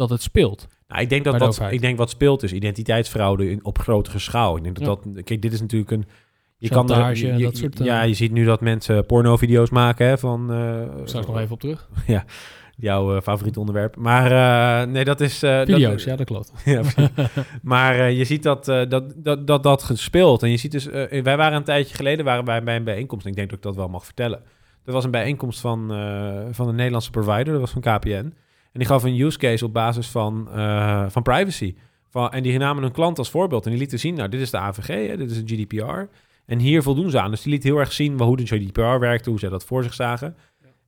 dat 0.00 0.10
het 0.10 0.22
speelt. 0.22 0.66
Nou, 0.88 1.02
ik 1.02 1.08
denk 1.08 1.24
dat 1.24 1.38
wat, 1.38 1.60
ik 1.70 1.80
denk 1.80 1.98
wat 1.98 2.10
speelt 2.10 2.42
is 2.42 2.52
identiteitsfraude 2.52 3.50
in, 3.50 3.64
op 3.64 3.78
grotere 3.78 4.18
schaal. 4.18 4.56
Ik 4.56 4.62
denk 4.62 4.78
dat 4.78 5.00
Ja. 5.04 5.10
dat... 5.12 5.24
Kijk, 5.24 5.42
dit 5.42 5.52
is 5.52 5.60
natuurlijk 5.60 5.90
een... 5.90 6.04
Je 6.56 6.68
kan 6.68 6.90
er, 6.90 7.16
je- 7.16 7.26
je- 7.36 7.42
dat 7.44 7.56
soort, 7.56 7.80
eh, 7.80 7.86
ja, 7.86 8.02
je 8.02 8.14
ziet 8.14 8.32
nu 8.32 8.44
dat 8.44 8.60
mensen 8.60 9.06
pornovideo's 9.06 9.70
maken 9.70 10.06
hè, 10.06 10.18
van... 10.18 10.52
eh, 10.52 10.82
Straks 11.04 11.26
nog 11.26 11.38
even 11.38 11.52
op 11.52 11.60
terug. 11.60 11.88
Jouw 12.76 13.16
eh, 13.16 13.22
favoriete 13.22 13.58
onderwerp. 13.60 13.96
Maar 13.96 14.88
nee, 14.88 15.04
dat 15.04 15.20
is... 15.20 15.38
Video's, 15.38 15.80
dat, 15.82 16.02
ja, 16.02 16.16
dat 16.16 16.26
klopt. 16.26 16.52
Ja, 16.64 16.82
maar 17.62 18.10
je 18.10 18.24
ziet 18.24 18.42
dat, 18.42 18.64
dat, 18.64 19.12
dat, 19.16 19.46
dat 19.46 19.62
dat 19.62 19.82
gespeeld. 19.82 20.42
En 20.42 20.50
je 20.50 20.56
ziet 20.56 20.72
dus, 20.72 20.84
wij 21.22 21.36
waren 21.36 21.52
een 21.56 21.64
tijdje 21.64 21.94
geleden 21.94 22.24
waren 22.24 22.44
wij 22.44 22.62
bij 22.62 22.76
een 22.76 22.84
bijeenkomst. 22.84 23.24
En 23.24 23.30
ik 23.30 23.36
denk 23.36 23.48
dat 23.48 23.58
ik 23.58 23.64
dat 23.64 23.76
wel 23.76 23.88
mag 23.88 24.04
vertellen. 24.04 24.42
Dat 24.84 24.94
was 24.94 25.04
een 25.04 25.10
bijeenkomst 25.10 25.60
van, 25.60 25.86
van 26.50 26.68
een 26.68 26.74
Nederlandse 26.74 27.10
provider. 27.10 27.44
Dat 27.52 27.60
was 27.60 27.70
van 27.70 27.80
KPN. 27.80 28.32
En 28.72 28.78
die 28.78 28.88
gaf 28.88 29.02
een 29.02 29.20
use 29.20 29.38
case 29.38 29.64
op 29.64 29.72
basis 29.72 30.08
van, 30.08 30.48
eh, 30.52 31.04
van 31.08 31.22
privacy. 31.22 31.74
Van, 32.08 32.30
en 32.30 32.42
die 32.42 32.58
namen 32.58 32.82
een 32.82 32.92
klant 32.92 33.18
als 33.18 33.30
voorbeeld. 33.30 33.64
En 33.64 33.70
die 33.70 33.78
lieten 33.78 33.98
zien, 33.98 34.14
nou, 34.14 34.28
dit 34.28 34.40
is 34.40 34.50
de 34.50 34.58
AVG, 34.58 35.08
hè, 35.08 35.16
dit 35.16 35.30
is 35.30 35.44
de 35.44 35.54
GDPR. 35.54 36.00
En 36.46 36.58
hier 36.58 36.82
voldoen 36.82 37.10
ze 37.10 37.20
aan. 37.20 37.30
Dus 37.30 37.42
die 37.42 37.52
liet 37.52 37.62
heel 37.62 37.78
erg 37.78 37.92
zien 37.92 38.20
hoe 38.20 38.36
de 38.36 38.46
GDPR 38.46 38.98
werkte, 38.98 39.30
hoe 39.30 39.38
zij 39.38 39.48
dat 39.48 39.64
voor 39.64 39.82
zich 39.82 39.94
zagen. 39.94 40.36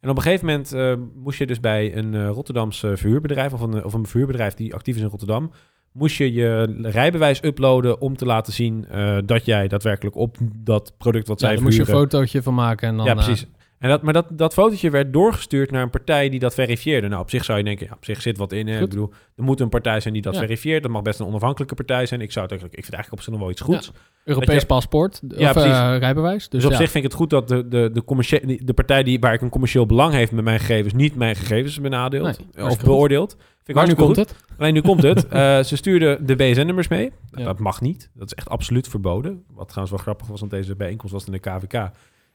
En 0.00 0.10
op 0.10 0.16
een 0.16 0.22
gegeven 0.22 0.46
moment 0.46 0.72
eh, 0.72 0.94
moest 1.14 1.38
je 1.38 1.46
dus 1.46 1.60
bij 1.60 1.96
een 1.96 2.14
eh, 2.14 2.28
Rotterdamse 2.28 2.96
verhuurbedrijf... 2.96 3.52
Of 3.52 3.60
een, 3.60 3.84
of 3.84 3.92
een 3.92 4.06
verhuurbedrijf 4.06 4.54
die 4.54 4.74
actief 4.74 4.96
is 4.96 5.02
in 5.02 5.08
Rotterdam... 5.08 5.50
moest 5.92 6.16
je 6.16 6.32
je 6.32 6.76
rijbewijs 6.82 7.44
uploaden 7.44 8.00
om 8.00 8.16
te 8.16 8.24
laten 8.24 8.52
zien... 8.52 8.86
dat 9.24 9.44
jij 9.44 9.68
daadwerkelijk 9.68 10.16
op 10.16 10.36
dat 10.56 10.94
product 10.98 11.28
wat 11.28 11.40
Ja, 11.40 11.46
zij 11.46 11.54
daar 11.54 11.64
moest 11.64 11.76
je 11.76 11.82
een 11.82 11.88
fotootje 11.88 12.42
van 12.42 12.54
maken 12.54 12.88
en 12.88 12.96
dan... 12.96 13.06
ja, 13.06 13.14
precies. 13.14 13.46
En 13.82 13.88
dat, 13.88 14.02
maar 14.02 14.12
dat, 14.12 14.26
dat 14.30 14.52
fotootje 14.52 14.90
werd 14.90 15.12
doorgestuurd 15.12 15.70
naar 15.70 15.82
een 15.82 15.90
partij 15.90 16.28
die 16.28 16.38
dat 16.40 16.54
verifieerde. 16.54 17.08
Nou, 17.08 17.20
op 17.22 17.30
zich 17.30 17.44
zou 17.44 17.58
je 17.58 17.64
denken, 17.64 17.86
ja, 17.86 17.92
op 17.96 18.04
zich 18.04 18.22
zit 18.22 18.36
wat 18.38 18.52
in. 18.52 18.68
Hè? 18.68 18.80
Ik 18.82 18.88
bedoel, 18.88 19.12
er 19.36 19.42
moet 19.42 19.60
een 19.60 19.68
partij 19.68 20.00
zijn 20.00 20.14
die 20.14 20.22
dat 20.22 20.34
Ja. 20.34 20.40
verifieert. 20.40 20.82
Dat 20.82 20.92
mag 20.92 21.02
best 21.02 21.20
een 21.20 21.26
onafhankelijke 21.26 21.74
partij 21.74 22.06
zijn. 22.06 22.20
Ik, 22.20 22.32
zou 22.32 22.44
het 22.44 22.50
eigenlijk, 22.52 22.80
ik 22.80 22.84
vind 22.84 22.94
eigenlijk 22.96 23.12
op 23.12 23.20
zich 23.20 23.32
nog 23.32 23.40
wel 23.42 23.50
iets 23.50 23.60
goeds. 23.60 23.92
Europees 24.24 24.60
je- 24.60 24.66
paspoort, 24.66 25.20
Ja, 25.28 25.46
of 25.48 25.52
precies. 25.52 25.70
eh, 25.72 25.96
rijbewijs. 25.98 26.48
Dus, 26.48 26.62
Dus 26.62 26.64
op 26.70 26.76
zich 26.76 26.90
vind 26.90 27.04
ik 27.04 27.10
het 27.10 27.14
goed 27.20 27.30
dat 27.30 27.48
de, 27.48 27.68
de, 27.68 27.90
de, 27.92 28.40
die- 28.46 28.64
de 28.64 28.72
partij 28.72 29.02
die, 29.02 29.20
waar 29.20 29.34
ik 29.34 29.40
een 29.40 29.48
commercieel 29.48 29.86
belang 29.86 30.12
heeft 30.12 30.32
met 30.32 30.44
mijn 30.44 30.60
gegevens... 30.60 30.94
niet 30.94 31.14
mijn 31.16 31.36
gegevens 31.36 31.80
benadeelt 31.80 32.40
Nee, 32.54 32.66
of 32.66 32.84
beoordeelt. 32.84 33.30
Vind 33.64 33.68
ik 33.68 33.74
Maar 33.74 33.86
nu 33.86 33.94
hartstikke 33.94 34.02
komt 34.24 34.38
goed. 34.40 34.46
het. 34.50 34.58
Alleen 34.60 34.74
nu 34.74 34.80
komt 34.80 35.02
het. 35.02 35.26
Eh, 35.28 35.62
ze 35.62 35.76
stuurden 35.76 36.26
de 36.26 36.36
BSN-nummers 36.36 36.88
mee. 36.88 37.12
Dat 37.30 37.58
mag 37.58 37.80
niet. 37.80 38.10
Dat 38.14 38.26
is 38.26 38.34
echt 38.34 38.48
absoluut 38.48 38.88
verboden. 38.88 39.44
Wat 39.54 39.66
trouwens 39.68 39.90
wel 39.94 40.02
grappig 40.04 40.26
was, 40.26 40.40
want 40.40 40.52
deze 40.52 40.76
bijeenkomst 40.76 41.12
was 41.14 41.24
in 41.26 41.32
de 41.32 41.38
KVK. 41.38 41.90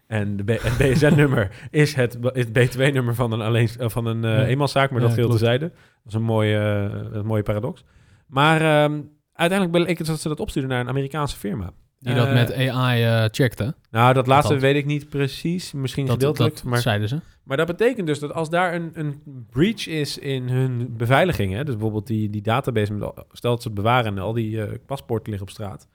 En 0.07 0.37
de 0.37 0.43
B- 0.43 0.61
het 0.63 0.77
BSN-nummer 0.77 1.49
is 1.71 1.93
het, 1.93 2.17
is 2.33 2.43
het 2.43 2.53
BTW-nummer 2.53 3.15
van 3.15 3.31
een, 3.31 3.41
alleen, 3.41 3.69
eh, 3.79 3.89
van 3.89 4.05
een 4.05 4.23
eh, 4.25 4.31
Ja. 4.31 4.45
eenmanszaak, 4.45 4.89
maar 4.91 4.99
Ja, 5.01 5.05
dat 5.05 5.13
geheel 5.15 5.27
klopt. 5.29 5.41
tezijde. 5.43 5.65
Dat 5.67 6.05
is 6.05 6.13
een 6.13 6.21
mooie, 6.23 6.57
eh, 6.57 7.17
een 7.17 7.25
mooie 7.25 7.43
paradox. 7.43 7.83
Maar 8.27 8.61
ehm, 8.61 9.01
uiteindelijk 9.33 9.83
bleek 9.83 9.97
het 9.97 10.07
dat 10.07 10.19
ze 10.19 10.27
dat 10.27 10.39
opstuurden 10.39 10.71
naar 10.71 10.79
een 10.81 10.89
Amerikaanse 10.89 11.37
firma. 11.37 11.71
Die 11.99 12.15
dat 12.15 12.33
met 12.33 12.53
AI 12.53 13.27
checkte. 13.31 13.75
Nou, 13.91 14.13
dat 14.13 14.27
laatste 14.27 14.57
weet 14.59 14.75
ik 14.75 14.85
niet 14.85 15.09
precies. 15.09 15.71
Misschien 15.73 16.05
Dat, 16.05 16.13
gedeeltelijk. 16.13 16.55
dat 16.55 16.63
maar 16.63 16.79
zeiden 16.81 17.07
ze. 17.07 17.19
maar 17.43 17.57
dat 17.57 17.67
betekent 17.67 18.07
dus 18.07 18.19
dat 18.19 18.33
als 18.33 18.49
daar 18.49 18.73
een, 18.73 18.91
een 18.93 19.21
breach 19.49 19.87
is 19.87 20.17
in 20.17 20.49
hun 20.49 20.93
beveiliging, 20.97 21.53
hè, 21.53 21.63
dus 21.63 21.73
bijvoorbeeld 21.73 22.07
die, 22.07 22.29
die 22.29 22.41
database, 22.41 22.93
met, 22.93 23.01
al- 23.03 23.25
stel 23.31 23.51
dat 23.51 23.61
ze 23.61 23.67
het 23.67 23.77
bewaren 23.77 24.11
en 24.15 24.19
al 24.21 24.33
die 24.33 24.77
paspoorten 24.85 25.29
liggen 25.29 25.47
op 25.47 25.53
straat, 25.53 25.87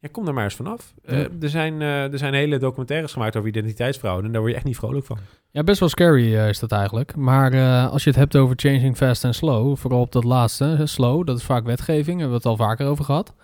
ja, 0.00 0.08
kom 0.12 0.26
er 0.26 0.34
maar 0.34 0.44
eens 0.44 0.54
vanaf. 0.54 0.94
Eh, 1.04 1.18
er, 1.18 1.48
zijn, 1.48 1.82
eh, 1.82 2.12
er 2.12 2.18
zijn 2.18 2.34
hele 2.34 2.58
documentaires 2.58 3.12
gemaakt 3.12 3.36
over 3.36 3.48
identiteitsfraude 3.48 4.26
en 4.26 4.32
daar 4.32 4.40
word 4.40 4.52
je 4.52 4.58
echt 4.58 4.66
niet 4.66 4.76
vrolijk 4.76 5.06
van. 5.06 5.18
Ja, 5.50 5.62
best 5.62 5.80
wel 5.80 5.88
scary 5.88 6.36
eh, 6.36 6.48
is 6.48 6.58
dat 6.58 6.72
eigenlijk. 6.72 7.16
Maar 7.16 7.88
als 7.88 8.04
je 8.04 8.10
het 8.10 8.18
hebt 8.18 8.36
over 8.36 8.56
changing 8.58 8.96
fast 8.96 9.24
en 9.24 9.34
slow, 9.34 9.76
vooral 9.76 10.00
op 10.00 10.12
dat 10.12 10.24
laatste, 10.24 10.80
slow, 10.84 11.26
dat 11.26 11.38
is 11.38 11.44
vaak 11.44 11.64
wetgeving, 11.64 12.20
hebben 12.20 12.28
we 12.28 12.48
het 12.48 12.58
al 12.58 12.66
vaker 12.66 12.86
over 12.86 13.04
gehad. 13.04 13.34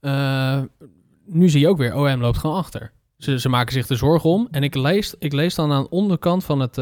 Eh, 0.00 0.60
nu 1.24 1.48
zie 1.48 1.60
je 1.60 1.68
ook 1.68 1.78
weer, 1.78 1.94
OM 1.96 2.20
loopt 2.20 2.38
gewoon 2.38 2.56
achter. 2.56 2.92
Ze, 3.18 3.40
ze 3.40 3.48
maken 3.48 3.72
zich 3.72 3.88
er 3.88 3.96
zorgen 3.96 4.30
om. 4.30 4.48
En 4.50 4.62
ik 4.62 4.74
lees, 4.74 5.14
ik 5.18 5.32
lees 5.32 5.54
dan 5.54 5.72
aan 5.72 5.82
de 5.82 5.90
onderkant 5.90 6.44
van 6.44 6.60
het, 6.60 6.76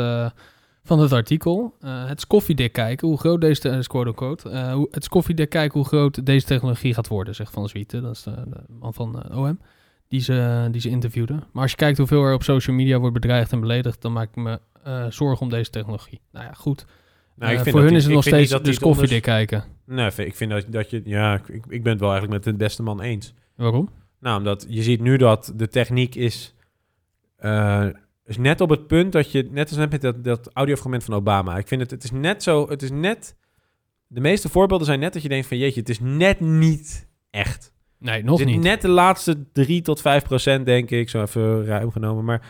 van 0.84 0.98
het 1.00 1.12
artikel, 1.12 1.74
eh, 1.80 2.06
het 2.08 2.18
is 2.18 2.26
koffiedik 2.26 2.72
kijken 2.72 3.08
hoe 3.08 3.18
groot 3.18 3.40
deze, 3.40 3.60
te- 3.60 3.68
is 3.68 3.86
quote-unquote, 3.86 4.48
eh, 4.50 4.72
hoe, 4.72 4.86
het 4.90 5.02
is 5.02 5.08
koffiedik 5.08 5.48
kijken 5.48 5.78
hoe 5.78 5.88
groot 5.88 6.26
deze 6.26 6.46
technologie 6.46 6.94
gaat 6.94 7.08
worden, 7.08 7.34
zegt 7.34 7.52
Van 7.52 7.68
Zwieten, 7.68 8.02
dat 8.02 8.12
is 8.14 8.22
de, 8.22 8.42
de 8.46 8.60
man 8.80 8.94
van 8.94 9.34
OM, 9.36 9.60
die 10.08 10.20
ze, 10.20 10.68
die 10.70 10.80
ze 10.80 10.88
interviewden. 10.88 11.44
Maar 11.52 11.62
als 11.62 11.70
je 11.70 11.76
kijkt 11.76 11.98
hoeveel 11.98 12.22
er 12.22 12.34
op 12.34 12.42
social 12.42 12.76
media 12.76 12.98
wordt 12.98 13.14
bedreigd 13.14 13.52
en 13.52 13.60
beledigd, 13.60 14.02
dan 14.02 14.12
maak 14.12 14.28
ik 14.28 14.36
me 14.36 14.60
zorgen 15.08 15.40
om 15.42 15.48
deze 15.50 15.70
technologie. 15.70 16.20
Nou 16.32 16.44
ja, 16.44 16.52
goed. 16.52 16.84
Nou, 17.36 17.52
ik 17.52 17.58
vind 17.58 17.70
voor 17.70 17.80
hun 17.80 17.88
die- 17.88 17.98
is 17.98 18.04
het 18.04 18.12
nog 18.12 18.22
steeds 18.22 18.50
dat 18.50 18.64
dus 18.64 18.78
koffiedik 18.78 19.22
kijken. 19.22 19.64
Nee, 19.86 20.10
ik 20.16 20.34
vind 20.34 20.50
dat, 20.50 20.64
dat 20.68 20.90
je... 20.90 21.00
Ja, 21.04 21.34
ik, 21.34 21.64
ik 21.68 21.82
ben 21.82 21.92
het 21.92 22.00
wel 22.00 22.10
eigenlijk 22.12 22.44
met 22.44 22.54
de 22.54 22.58
beste 22.64 22.82
man 22.82 23.00
eens. 23.00 23.34
Waarom? 23.56 23.88
Nou, 24.20 24.38
omdat 24.38 24.66
je 24.68 24.82
ziet 24.82 25.00
nu 25.00 25.16
dat 25.16 25.52
de 25.56 25.68
techniek 25.68 26.14
is, 26.14 26.54
is 28.26 28.36
net 28.36 28.60
op 28.60 28.70
het 28.70 28.86
punt 28.86 29.12
dat 29.12 29.32
je, 29.32 29.48
net 29.50 29.68
als 29.68 29.78
net 29.78 29.90
met 29.90 30.00
dat, 30.00 30.24
dat 30.24 30.50
audiofragment 30.52 31.04
van 31.04 31.14
Obama. 31.14 31.56
Ik 31.58 31.68
vind 31.68 31.80
het, 31.80 31.90
het 31.90 32.04
is 32.04 32.10
net 32.10 32.42
zo, 32.42 32.68
het 32.68 32.82
is 32.82 32.90
net, 32.90 33.36
de 34.06 34.20
meeste 34.20 34.48
voorbeelden 34.48 34.86
zijn 34.86 35.00
net 35.00 35.12
dat 35.12 35.22
je 35.22 35.28
denkt 35.28 35.46
van 35.46 35.58
jeetje, 35.58 35.80
het 35.80 35.88
is 35.88 36.00
net 36.00 36.40
niet 36.40 37.08
echt. 37.30 37.72
Nee, 37.98 38.24
nog 38.24 38.44
niet. 38.44 38.60
Net 38.60 38.80
de 38.80 38.88
laatste 38.88 39.52
3 39.52 39.82
tot 39.82 40.00
5 40.00 40.24
procent, 40.24 40.66
denk 40.66 40.90
ik, 40.90 41.08
zo 41.08 41.22
even 41.22 41.64
ruim 41.64 41.90
genomen, 41.90 42.24
maar 42.24 42.46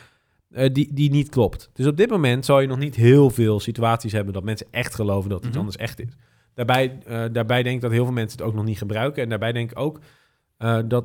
eh, 0.50 0.72
die, 0.72 0.92
die 0.92 1.10
niet 1.10 1.28
klopt. 1.28 1.70
Dus 1.72 1.87
op 1.87 1.96
dit 1.96 2.10
moment 2.10 2.44
zal 2.44 2.60
je 2.60 2.66
nog 2.66 2.78
niet 2.78 2.94
heel 2.94 3.30
veel 3.30 3.60
situaties 3.60 4.12
hebben 4.12 4.32
dat 4.34 4.44
mensen 4.44 4.66
echt 4.70 4.94
geloven 4.94 5.30
dat 5.30 5.38
iets 5.38 5.48
Mhm. 5.48 5.58
anders 5.58 5.76
echt 5.76 6.00
is. 6.00 6.16
Daarbij, 6.54 6.98
eh, 7.06 7.24
daarbij 7.32 7.62
denk 7.62 7.74
ik 7.76 7.80
dat 7.82 7.90
heel 7.90 8.04
veel 8.04 8.14
mensen 8.14 8.38
het 8.38 8.46
ook 8.46 8.54
nog 8.54 8.64
niet 8.64 8.78
gebruiken. 8.78 9.22
En 9.22 9.28
daarbij 9.28 9.52
denk 9.52 9.70
ik 9.70 9.78
ook 9.78 10.00
eh, 10.56 10.78
dat, 10.87 11.04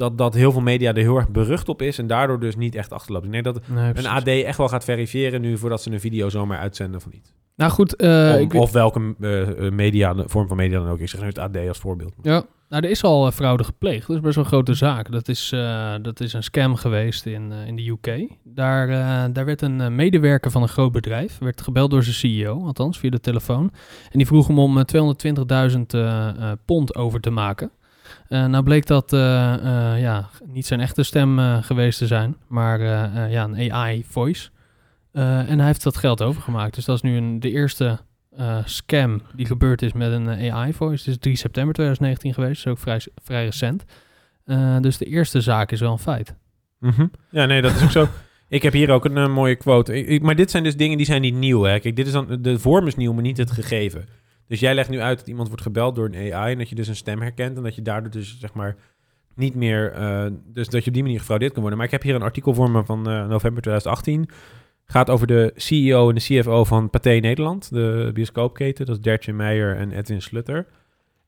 dat, 0.00 0.18
dat 0.18 0.34
heel 0.34 0.52
veel 0.52 0.60
media 0.60 0.90
er 0.90 0.96
heel 0.96 1.16
erg 1.16 1.28
berucht 1.28 1.68
op 1.68 1.82
is 1.82 1.98
en 1.98 2.06
daardoor 2.06 2.40
dus 2.40 2.56
niet 2.56 2.74
echt 2.74 2.92
achterloopt. 2.92 3.24
Ik 3.24 3.32
denk 3.32 3.44
dat 3.44 3.60
Nee, 3.68 3.92
een. 3.94 4.06
AD 4.06 4.26
echt 4.26 4.58
wel 4.58 4.68
gaat 4.68 4.84
verifiëren 4.84 5.40
nu 5.40 5.58
voordat 5.58 5.82
ze 5.82 5.90
een 5.92 6.00
video 6.00 6.28
zomaar 6.28 6.58
uitzenden 6.58 6.96
of 6.96 7.10
niet. 7.12 7.32
Nou 7.56 7.72
goed, 7.72 7.96
eh, 7.96 8.32
Om- 8.34 8.40
ik 8.40 8.52
weet- 8.52 8.62
of 8.62 8.72
welke 8.72 9.14
eh, 9.20 9.70
media, 9.70 10.14
vorm 10.26 10.48
van 10.48 10.56
media 10.56 10.78
dan 10.78 10.88
ook. 10.88 10.98
Ik 10.98 11.08
zeg 11.08 11.20
nu 11.20 11.26
het 11.26 11.38
AD 11.38 11.56
als 11.68 11.78
voorbeeld. 11.78 12.14
Ja, 12.22 12.42
nou, 12.68 12.84
er 12.84 12.90
is 12.90 13.02
al 13.04 13.30
fraude 13.30 13.64
gepleegd. 13.64 14.06
Dat 14.06 14.16
is 14.16 14.22
best 14.22 14.34
wel 14.34 14.44
een 14.44 14.50
grote 14.50 14.74
zaak. 14.74 15.12
Dat 15.12 15.28
is, 15.28 15.48
dat 16.02 16.20
is 16.20 16.32
een 16.32 16.42
scam 16.42 16.74
geweest 16.74 17.26
in, 17.26 17.52
in 17.52 17.76
de 17.76 17.88
UK. 17.88 18.28
Daar, 18.44 18.86
daar 19.32 19.44
werd 19.44 19.62
een 19.62 19.94
medewerker 19.94 20.50
van 20.50 20.62
een 20.62 20.68
groot 20.68 20.92
bedrijf, 20.92 21.38
werd 21.38 21.60
gebeld 21.60 21.90
door 21.90 22.02
zijn 22.02 22.14
CEO, 22.14 22.64
althans 22.64 22.98
via 22.98 23.10
de 23.10 23.20
telefoon. 23.20 23.70
En 24.10 24.18
die 24.18 24.26
vroeg 24.26 24.46
hem 24.46 24.58
om 24.58 24.78
eh, 24.78 24.84
220.000 24.84 25.94
eh, 25.94 26.28
eh, 26.28 26.52
pond 26.64 26.94
over 26.94 27.20
te 27.20 27.30
maken. 27.30 27.70
Eh, 28.28 28.46
nou 28.46 28.64
bleek 28.64 28.86
dat 28.86 29.12
eh, 29.12 29.54
eh, 29.54 30.00
ja, 30.00 30.28
niet 30.46 30.66
zijn 30.66 30.80
echte 30.80 31.02
stem 31.02 31.38
geweest 31.62 31.98
te 31.98 32.06
zijn, 32.06 32.36
maar 32.46 32.80
ja, 33.30 33.44
een 33.44 33.72
AI-voice. 33.72 34.48
en 35.12 35.58
hij 35.58 35.66
heeft 35.66 35.82
dat 35.82 35.96
geld 35.96 36.22
overgemaakt. 36.22 36.74
Dus 36.74 36.84
dat 36.84 36.96
is 36.96 37.02
nu 37.02 37.16
een, 37.16 37.40
de 37.40 37.50
eerste 37.50 37.98
scam 38.64 39.22
die 39.34 39.46
gebeurd 39.46 39.82
is 39.82 39.92
met 39.92 40.12
een 40.12 40.52
AI-voice. 40.52 41.10
Is 41.10 41.18
3 41.18 41.36
september 41.36 41.74
2019 41.74 42.34
geweest, 42.34 42.64
dus 42.64 42.72
ook 42.72 42.78
vrij, 42.78 43.00
vrij 43.22 43.44
recent. 43.44 43.84
Dus 44.80 44.96
de 44.96 45.04
eerste 45.04 45.40
zaak 45.40 45.72
is 45.72 45.80
wel 45.80 45.92
een 45.92 45.98
feit. 45.98 46.34
Mhm. 46.78 47.06
Ja, 47.30 47.44
nee, 47.44 47.62
dat 47.62 47.74
is 47.74 47.82
ook 47.82 47.90
zo. 47.90 48.08
Ik 48.48 48.62
heb 48.62 48.72
hier 48.72 48.90
ook 48.90 49.04
een 49.04 49.32
mooie 49.32 49.56
quote. 49.56 50.18
Maar 50.22 50.36
dit 50.36 50.50
zijn 50.50 50.62
dus 50.62 50.76
dingen 50.76 50.96
die 50.96 51.06
zijn 51.06 51.20
niet 51.20 51.34
nieuw. 51.34 51.62
Hè. 51.62 51.80
Kijk, 51.80 51.96
dit 51.96 52.06
is 52.06 52.12
dan, 52.12 52.38
de 52.40 52.58
vorm 52.58 52.86
is 52.86 52.96
nieuw, 52.96 53.12
maar 53.12 53.22
niet 53.22 53.36
het 53.36 53.50
gegeven. 53.50 54.04
Dus 54.50 54.60
jij 54.60 54.74
legt 54.74 54.88
nu 54.88 55.00
uit 55.00 55.18
dat 55.18 55.28
iemand 55.28 55.48
wordt 55.48 55.62
gebeld 55.62 55.94
door 55.94 56.10
een 56.12 56.32
AI 56.32 56.52
en 56.52 56.58
dat 56.58 56.68
je 56.68 56.74
dus 56.74 56.88
een 56.88 56.96
stem 56.96 57.20
herkent 57.20 57.56
en 57.56 57.62
dat 57.62 57.74
je 57.74 57.82
daardoor 57.82 58.10
dus 58.10 58.38
zeg 58.38 58.54
maar 58.54 58.76
niet 59.34 59.54
meer, 59.54 59.92
eh, 59.92 60.26
dus 60.44 60.68
dat 60.68 60.82
je 60.82 60.88
op 60.88 60.94
die 60.94 61.02
manier 61.02 61.18
gefraudeerd 61.18 61.52
kan 61.52 61.60
worden. 61.60 61.78
Maar 61.78 61.86
ik 61.86 61.92
heb 61.92 62.02
hier 62.02 62.14
een 62.14 62.22
artikel 62.22 62.54
voor 62.54 62.70
me 62.70 62.84
van 62.84 62.98
eh, 62.98 63.28
november 63.28 63.62
2018. 63.62 64.28
Gaat 64.84 65.10
over 65.10 65.26
de 65.26 65.52
CEO 65.56 66.08
en 66.08 66.14
de 66.14 66.20
CFO 66.20 66.64
van 66.64 66.90
Pathé 66.90 67.10
Nederland, 67.10 67.70
de 67.70 68.10
bioscoopketen. 68.14 68.86
Dat 68.86 68.96
is 68.96 69.02
Dertje 69.02 69.32
Meijer 69.32 69.76
en 69.76 69.92
Edwin 69.92 70.22
Slutter. 70.22 70.66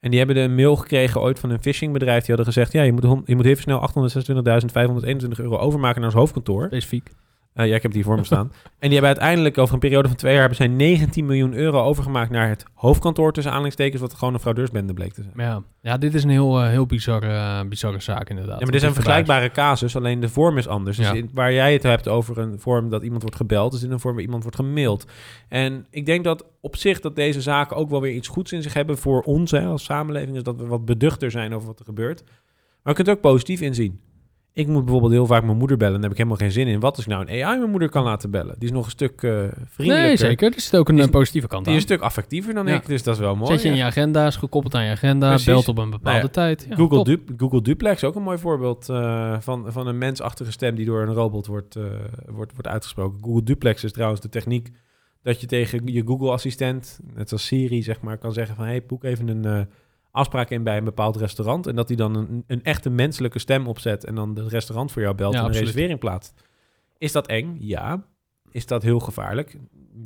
En 0.00 0.10
die 0.10 0.18
hebben 0.18 0.36
een 0.36 0.54
mail 0.54 0.76
gekregen 0.76 1.20
ooit 1.20 1.38
van 1.38 1.50
een 1.50 1.62
phishingbedrijf. 1.62 2.24
Die 2.24 2.34
hadden 2.34 2.54
gezegd, 2.54 2.72
ja, 2.72 2.82
je 2.82 2.92
moet, 2.92 3.22
je 3.24 3.36
moet 3.36 3.46
even 3.46 3.62
snel 3.62 3.88
826.521 3.90 5.28
euro 5.36 5.56
overmaken 5.56 6.00
naar 6.00 6.10
ons 6.10 6.18
hoofdkantoor. 6.18 6.66
Specifiek. 6.66 7.10
Eh, 7.54 7.66
ja, 7.68 7.74
ik 7.74 7.82
heb 7.82 7.90
het 7.90 7.94
hier 7.94 8.04
voor 8.04 8.16
me 8.16 8.24
staan. 8.24 8.52
En 8.78 8.88
die 8.90 8.98
hebben 8.98 9.08
uiteindelijk 9.18 9.58
over 9.58 9.74
een 9.74 9.80
periode 9.80 10.08
van 10.08 10.16
twee 10.16 10.30
jaar... 10.32 10.40
hebben 10.40 10.58
zij 10.58 10.68
19 10.68 11.26
miljoen 11.26 11.54
euro 11.54 11.82
overgemaakt 11.82 12.30
naar 12.30 12.48
het 12.48 12.64
hoofdkantoor... 12.74 13.32
tussen 13.32 13.50
aanhalingstekens, 13.52 14.00
wat 14.00 14.14
gewoon 14.14 14.34
een 14.34 14.40
fraudeursbende 14.40 14.92
bleek 14.94 15.12
te 15.12 15.22
zijn. 15.22 15.34
Ja. 15.48 15.62
ja, 15.80 15.96
dit 15.98 16.14
is 16.14 16.22
een 16.24 16.30
heel, 16.30 16.60
eh, 16.60 16.68
heel 16.68 16.86
bizarre, 16.86 17.26
eh, 17.32 17.68
bizarre 17.68 18.00
zaak 18.00 18.28
inderdaad. 18.30 18.58
Ja, 18.58 18.62
maar 18.62 18.72
dit 18.72 18.82
is 18.82 18.82
een 18.82 18.92
Want 18.94 19.02
verbaast. 19.04 19.24
vergelijkbare 19.26 19.68
casus, 19.68 19.96
alleen 19.96 20.20
de 20.20 20.28
vorm 20.28 20.58
is 20.58 20.68
anders. 20.68 20.96
Dus 20.96 21.06
Ja. 21.06 21.12
in- 21.12 21.30
waar 21.32 21.52
jij 21.52 21.72
het 21.72 21.82
hebt 21.82 22.08
over 22.08 22.38
een 22.38 22.60
vorm 22.60 22.88
dat 22.90 23.02
iemand 23.02 23.22
wordt 23.22 23.36
gebeld, 23.36 23.74
is 23.74 23.80
dit 23.80 23.90
een 23.90 24.00
vorm 24.00 24.14
waar 24.14 24.24
iemand 24.24 24.42
wordt 24.42 24.58
gemaild. 24.58 25.06
En 25.48 25.86
ik 25.90 26.06
denk 26.06 26.24
dat 26.24 26.44
op 26.60 26.76
zich 26.76 27.00
dat 27.00 27.16
deze 27.16 27.40
zaken 27.40 27.76
ook 27.76 27.90
wel 27.90 28.00
weer 28.00 28.14
iets 28.14 28.28
goeds 28.28 28.52
in 28.52 28.62
zich 28.62 28.74
hebben 28.74 28.98
voor 28.98 29.22
ons 29.22 29.50
hè, 29.50 29.64
als 29.66 29.84
samenleving, 29.84 30.36
is 30.36 30.42
dat 30.42 30.56
we 30.56 30.66
wat 30.66 30.84
beduchter 30.84 31.30
zijn 31.30 31.54
over 31.54 31.66
wat 31.66 31.78
er 31.78 31.84
gebeurt. 31.84 32.22
Maar 32.24 32.32
je 32.82 32.94
kunt 32.94 33.08
er 33.08 33.14
ook 33.14 33.20
positief 33.20 33.60
in 33.60 33.74
zien. 33.74 34.00
Ik 34.54 34.66
moet 34.66 34.82
bijvoorbeeld 34.82 35.12
heel 35.12 35.26
vaak 35.26 35.44
mijn 35.44 35.56
moeder 35.56 35.76
bellen, 35.76 35.92
daar 35.94 36.02
heb 36.02 36.10
ik 36.10 36.16
helemaal 36.16 36.38
geen 36.38 36.52
zin 36.52 36.66
in. 36.66 36.80
Wat 36.80 36.96
als 36.96 37.04
ik 37.04 37.10
nou 37.10 37.22
een 37.28 37.44
AI 37.44 37.58
mijn 37.58 37.70
moeder 37.70 37.88
kan 37.88 38.04
laten 38.04 38.30
bellen? 38.30 38.54
Die 38.58 38.68
is 38.68 38.74
nog 38.74 38.84
een 38.84 38.90
stuk 38.90 39.22
eh 39.22 39.30
vriendelijker. 39.64 40.06
Nee, 40.08 40.16
zeker. 40.16 40.52
Er 40.54 40.60
zit 40.60 40.76
ook 40.76 40.88
een 40.88 40.94
Die 40.94 41.02
is- 41.04 41.10
eh, 41.10 41.16
positieve 41.16 41.46
kant 41.46 41.64
Die 41.64 41.72
aan. 41.72 41.78
is 41.78 41.84
een 41.84 41.94
stuk 41.94 42.04
affectiever 42.06 42.54
dan 42.54 42.66
Ja. 42.66 42.74
ik, 42.74 42.86
dus 42.86 43.02
dat 43.02 43.14
is 43.14 43.20
wel 43.20 43.36
mooi. 43.36 43.50
Zet 43.52 43.62
je 43.62 43.68
in 43.68 43.76
je 43.76 43.84
agenda, 43.84 44.26
is 44.26 44.36
gekoppeld 44.36 44.74
aan 44.74 44.84
je 44.84 44.90
agenda, 44.90 45.28
Precies. 45.28 45.46
belt 45.46 45.68
op 45.68 45.78
een 45.78 45.90
bepaalde 45.90 46.10
Nou 46.18 46.22
ja, 46.22 46.28
tijd. 46.32 46.66
Ja, 46.68 46.76
Google, 46.76 47.04
du 47.04 47.22
Google 47.36 47.62
Duplex, 47.62 48.04
ook 48.04 48.14
een 48.14 48.22
mooi 48.22 48.38
voorbeeld 48.38 48.88
eh, 48.88 49.36
van, 49.40 49.64
van 49.72 49.86
een 49.86 49.98
mensachtige 49.98 50.52
stem 50.52 50.74
die 50.74 50.86
door 50.86 51.02
een 51.02 51.14
robot 51.14 51.46
wordt, 51.46 51.74
wordt, 52.26 52.52
wordt 52.52 52.66
uitgesproken. 52.68 53.18
Google 53.24 53.42
Duplex 53.42 53.84
is 53.84 53.92
trouwens 53.92 54.20
de 54.20 54.28
techniek 54.28 54.68
dat 55.22 55.40
je 55.40 55.46
tegen 55.46 55.86
je 55.86 56.02
Google-assistent, 56.06 57.00
net 57.14 57.28
zoals 57.28 57.46
Siri, 57.46 57.82
zeg 57.82 58.00
maar, 58.00 58.18
kan 58.18 58.32
zeggen 58.32 58.56
van... 58.56 58.64
hey, 58.64 58.84
boek 58.86 59.04
even 59.04 59.28
een 59.28 59.68
afspraak 60.12 60.50
in 60.50 60.62
bij 60.62 60.76
een 60.76 60.84
bepaald 60.84 61.16
restaurant. 61.16 61.66
En 61.66 61.76
dat 61.76 61.88
hij 61.88 61.96
dan 61.96 62.16
een, 62.16 62.44
een 62.46 62.62
echte 62.62 62.90
menselijke 62.90 63.38
stem 63.38 63.66
opzet 63.66 64.04
en 64.04 64.14
dan 64.14 64.36
het 64.36 64.48
restaurant 64.48 64.92
voor 64.92 65.02
jou 65.02 65.14
belt 65.14 65.32
Ja, 65.34 65.38
en 65.40 65.44
een 65.46 65.52
reservering 65.52 65.98
plaatst. 65.98 66.34
Is 66.98 67.12
dat 67.12 67.26
eng? 67.26 67.56
Ja. 67.60 68.02
Is 68.50 68.66
dat 68.66 68.82
heel 68.82 69.00
gevaarlijk? 69.00 69.56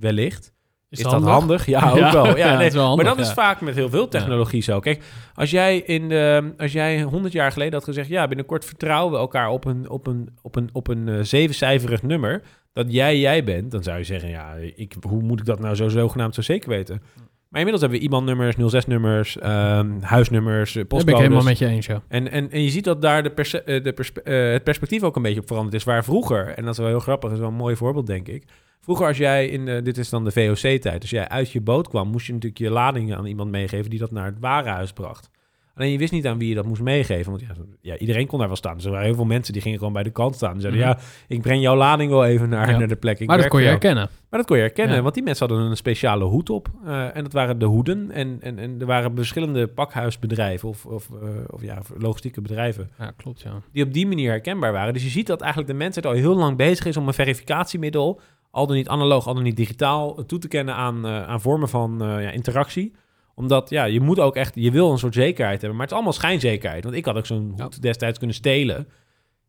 Wellicht. 0.01 0.55
Is, 0.89 1.03
dat 1.03 1.23
handig? 1.23 1.67
Ja, 1.67 1.91
ook 1.91 1.97
Ja, 1.97 2.13
wel. 2.13 2.37
Ja, 2.37 2.57
nee. 2.59 2.71
wel 2.71 2.87
handig, 2.87 3.07
maar 3.07 3.17
dat 3.17 3.27
is 3.27 3.33
vaak 3.33 3.61
met 3.61 3.75
heel 3.75 3.89
veel 3.89 4.09
technologie 4.09 4.63
zo. 4.63 4.81
Kijk, 4.81 5.05
als 5.35 5.51
jij, 5.51 5.79
in 5.79 6.09
de, 6.09 6.53
als 6.59 6.73
jij 6.73 7.03
100 7.03 7.33
jaar 7.33 7.53
geleden 7.53 7.75
had 7.75 7.85
gezegd... 7.85 8.09
ja, 8.09 8.29
binnenkort 8.29 8.65
vertrouwen 8.65 9.13
we 9.13 9.19
elkaar 9.19 9.49
op 9.49 9.65
een, 9.65 9.89
op 9.89 10.07
een, 10.07 10.29
op 10.43 10.57
een, 10.57 10.69
op 10.73 10.89
een 10.89 11.09
eh, 11.09 11.21
zevencijferig 11.21 12.03
nummer... 12.03 12.43
dat 12.73 12.93
jij 12.93 13.19
jij 13.19 13.45
bent, 13.45 13.71
dan 13.71 13.83
zou 13.83 13.99
je 13.99 14.05
zeggen... 14.05 14.29
ja, 14.29 14.55
ik, 14.55 14.95
hoe 15.09 15.23
moet 15.23 15.41
ik 15.41 15.47
dat 15.47 15.61
nou 15.61 15.75
zo 15.75 15.89
zogenaamd 15.89 16.35
zo 16.35 16.43
zeker 16.43 16.69
weten? 16.69 17.03
Maar 17.49 17.61
inmiddels 17.61 17.81
hebben 17.81 17.99
we 17.99 18.05
IBAN-nummers, 18.05 18.57
06-nummers, 18.57 19.39
ehm, 19.39 20.01
huisnummers, 20.01 20.77
eh, 20.77 20.77
Dat 20.77 20.89
ben 20.89 20.99
ik 20.99 21.05
postcodes... 21.05 21.21
helemaal 21.21 21.45
met 21.45 21.59
je 21.59 21.67
eens, 21.67 21.87
ja. 21.87 22.03
En, 22.09 22.31
en, 22.31 22.51
en 22.51 22.63
je 22.63 22.71
ziet 22.71 22.85
dat 22.85 23.03
daar 23.03 23.23
de 23.23 23.63
eh, 23.65 23.83
de 23.83 23.93
perspe- 23.93 24.23
eh, 24.23 24.53
het 24.53 24.65
perspectief 24.65 25.03
ook 25.03 25.17
een 25.17 25.23
beetje 25.23 25.41
op 25.41 25.47
veranderd 25.47 25.75
is. 25.75 25.85
Waar 25.85 26.05
vroeger, 26.05 26.49
en 26.49 26.63
dat 26.63 26.73
is 26.73 26.79
wel 26.79 26.89
heel 26.89 27.01
grappig, 27.01 27.29
dat 27.29 27.39
is 27.39 27.45
wel 27.45 27.53
een 27.53 27.61
mooi 27.61 27.77
voorbeeld, 27.77 28.07
denk 28.07 28.29
ik. 28.29 28.45
Vroeger 28.81 29.07
als 29.07 29.17
jij 29.17 29.49
in, 29.49 29.65
de, 29.65 29.83
dit 29.83 29.99
is 29.99 30.09
dan 30.09 30.25
de 30.25 30.33
VOC-tijd, 30.33 31.01
als 31.01 31.11
jij 31.11 31.29
uit 31.29 31.51
je 31.51 31.61
boot 31.61 31.89
kwam, 31.89 32.09
moest 32.09 32.27
je 32.27 32.33
natuurlijk 32.33 32.61
je 32.61 32.71
ladingen 32.71 33.17
aan 33.17 33.27
iemand 33.27 33.51
meegeven 33.51 33.91
die 33.91 33.99
dat 33.99 34.11
naar 34.11 34.25
het 34.25 34.39
warenhuis 34.41 34.93
bracht. 34.93 35.31
Alleen 35.79 35.91
je 35.91 35.99
wist 35.99 36.13
niet 36.13 36.27
aan 36.27 36.39
wie 36.39 36.49
je 36.49 36.55
dat 36.55 36.67
moest 36.67 36.83
meegeven. 36.83 37.31
Want 37.33 37.43
ja, 37.43 37.55
ja, 37.81 37.97
iedereen 37.99 38.27
kon 38.27 38.39
daar 38.39 38.47
wel 38.49 38.57
staan. 38.57 38.75
Dus 38.77 38.85
er 38.85 38.91
waren 38.91 39.07
heel 39.07 39.15
veel 39.15 39.25
mensen 39.25 39.53
die 39.53 39.63
gingen 39.63 39.79
gewoon 39.79 39.93
bij 39.93 40.03
de 40.03 40.11
kant 40.11 40.35
staan. 40.35 40.53
Die 40.53 40.61
zeiden, 40.61 40.81
Mhm. 40.83 40.91
ja, 40.91 40.99
ik 41.29 41.43
breng 41.43 41.63
jouw 41.63 41.77
lading 41.77 42.11
wel 42.11 42.25
even 42.25 42.49
naar, 42.49 42.71
Ja. 42.71 42.79
naar 42.79 42.89
de 42.89 42.97
plek. 42.97 43.21
Ik 43.21 43.27
Maar 43.27 43.39
dat 43.39 43.49
kon 43.49 43.61
je 43.61 43.67
herkennen. 43.67 44.09
Maar 44.31 44.39
dat 44.39 44.49
kon 44.49 44.57
je 44.57 44.63
herkennen, 44.63 44.97
Ja. 44.97 45.03
want 45.03 45.15
die 45.15 45.23
mensen 45.23 45.49
hadden 45.49 45.67
een 45.71 45.77
speciale 45.77 46.25
hoed 46.25 46.51
op. 46.51 46.69
Eh, 46.85 47.17
en 47.17 47.23
dat 47.23 47.33
waren 47.33 47.59
de 47.59 47.65
hoeden. 47.65 48.11
En, 48.11 48.37
en, 48.41 48.59
en 48.59 48.77
er 48.81 48.87
waren 48.87 49.17
verschillende 49.17 49.67
pakhuisbedrijven 49.67 50.69
of, 50.69 50.87
of, 50.87 51.09
eh, 51.23 51.29
of 51.47 51.63
ja, 51.63 51.79
logistieke 51.99 52.41
bedrijven 52.41 52.91
Ja, 52.99 53.13
klopt, 53.17 53.41
ja. 53.41 53.53
die 53.73 53.85
op 53.85 53.93
die 53.93 54.07
manier 54.07 54.31
herkenbaar 54.31 54.73
waren. 54.73 54.93
Dus 54.93 55.03
je 55.03 55.09
ziet 55.11 55.27
dat 55.27 55.41
eigenlijk 55.41 55.71
de 55.73 55.77
mensheid 55.79 56.07
al 56.07 56.13
heel 56.13 56.37
lang 56.37 56.57
bezig 56.57 56.85
is 56.87 56.97
om 56.97 57.07
een 57.09 57.15
verificatiemiddel, 57.15 58.21
al 58.51 58.67
dan 58.67 58.77
niet 58.77 58.89
analoog, 58.89 59.27
al 59.27 59.35
dan 59.35 59.43
niet 59.43 59.57
digitaal, 59.57 60.25
toe 60.27 60.39
te 60.39 60.49
kennen 60.49 60.75
aan, 60.75 61.07
eh, 61.07 61.29
aan 61.29 61.41
vormen 61.41 61.69
van 61.69 61.95
ja, 62.01 62.31
interactie. 62.31 62.93
Omdat 63.39 63.71
ja, 63.71 63.85
je 63.85 64.01
moet 64.01 64.19
ook 64.21 64.37
echt, 64.37 64.53
je 64.55 64.71
wil 64.71 64.91
een 64.93 64.99
soort 64.99 65.15
zekerheid 65.15 65.61
hebben, 65.61 65.71
maar 65.71 65.81
het 65.81 65.91
is 65.91 65.95
allemaal 65.97 66.13
schijnzekerheid. 66.19 66.85
Want 66.85 66.97
ik 66.97 67.05
had 67.05 67.17
ook 67.17 67.27
zo'n 67.27 67.53
Ja. 67.57 67.63
hoed 67.63 67.83
destijds 67.83 68.19
kunnen 68.19 68.37
stelen. 68.37 68.89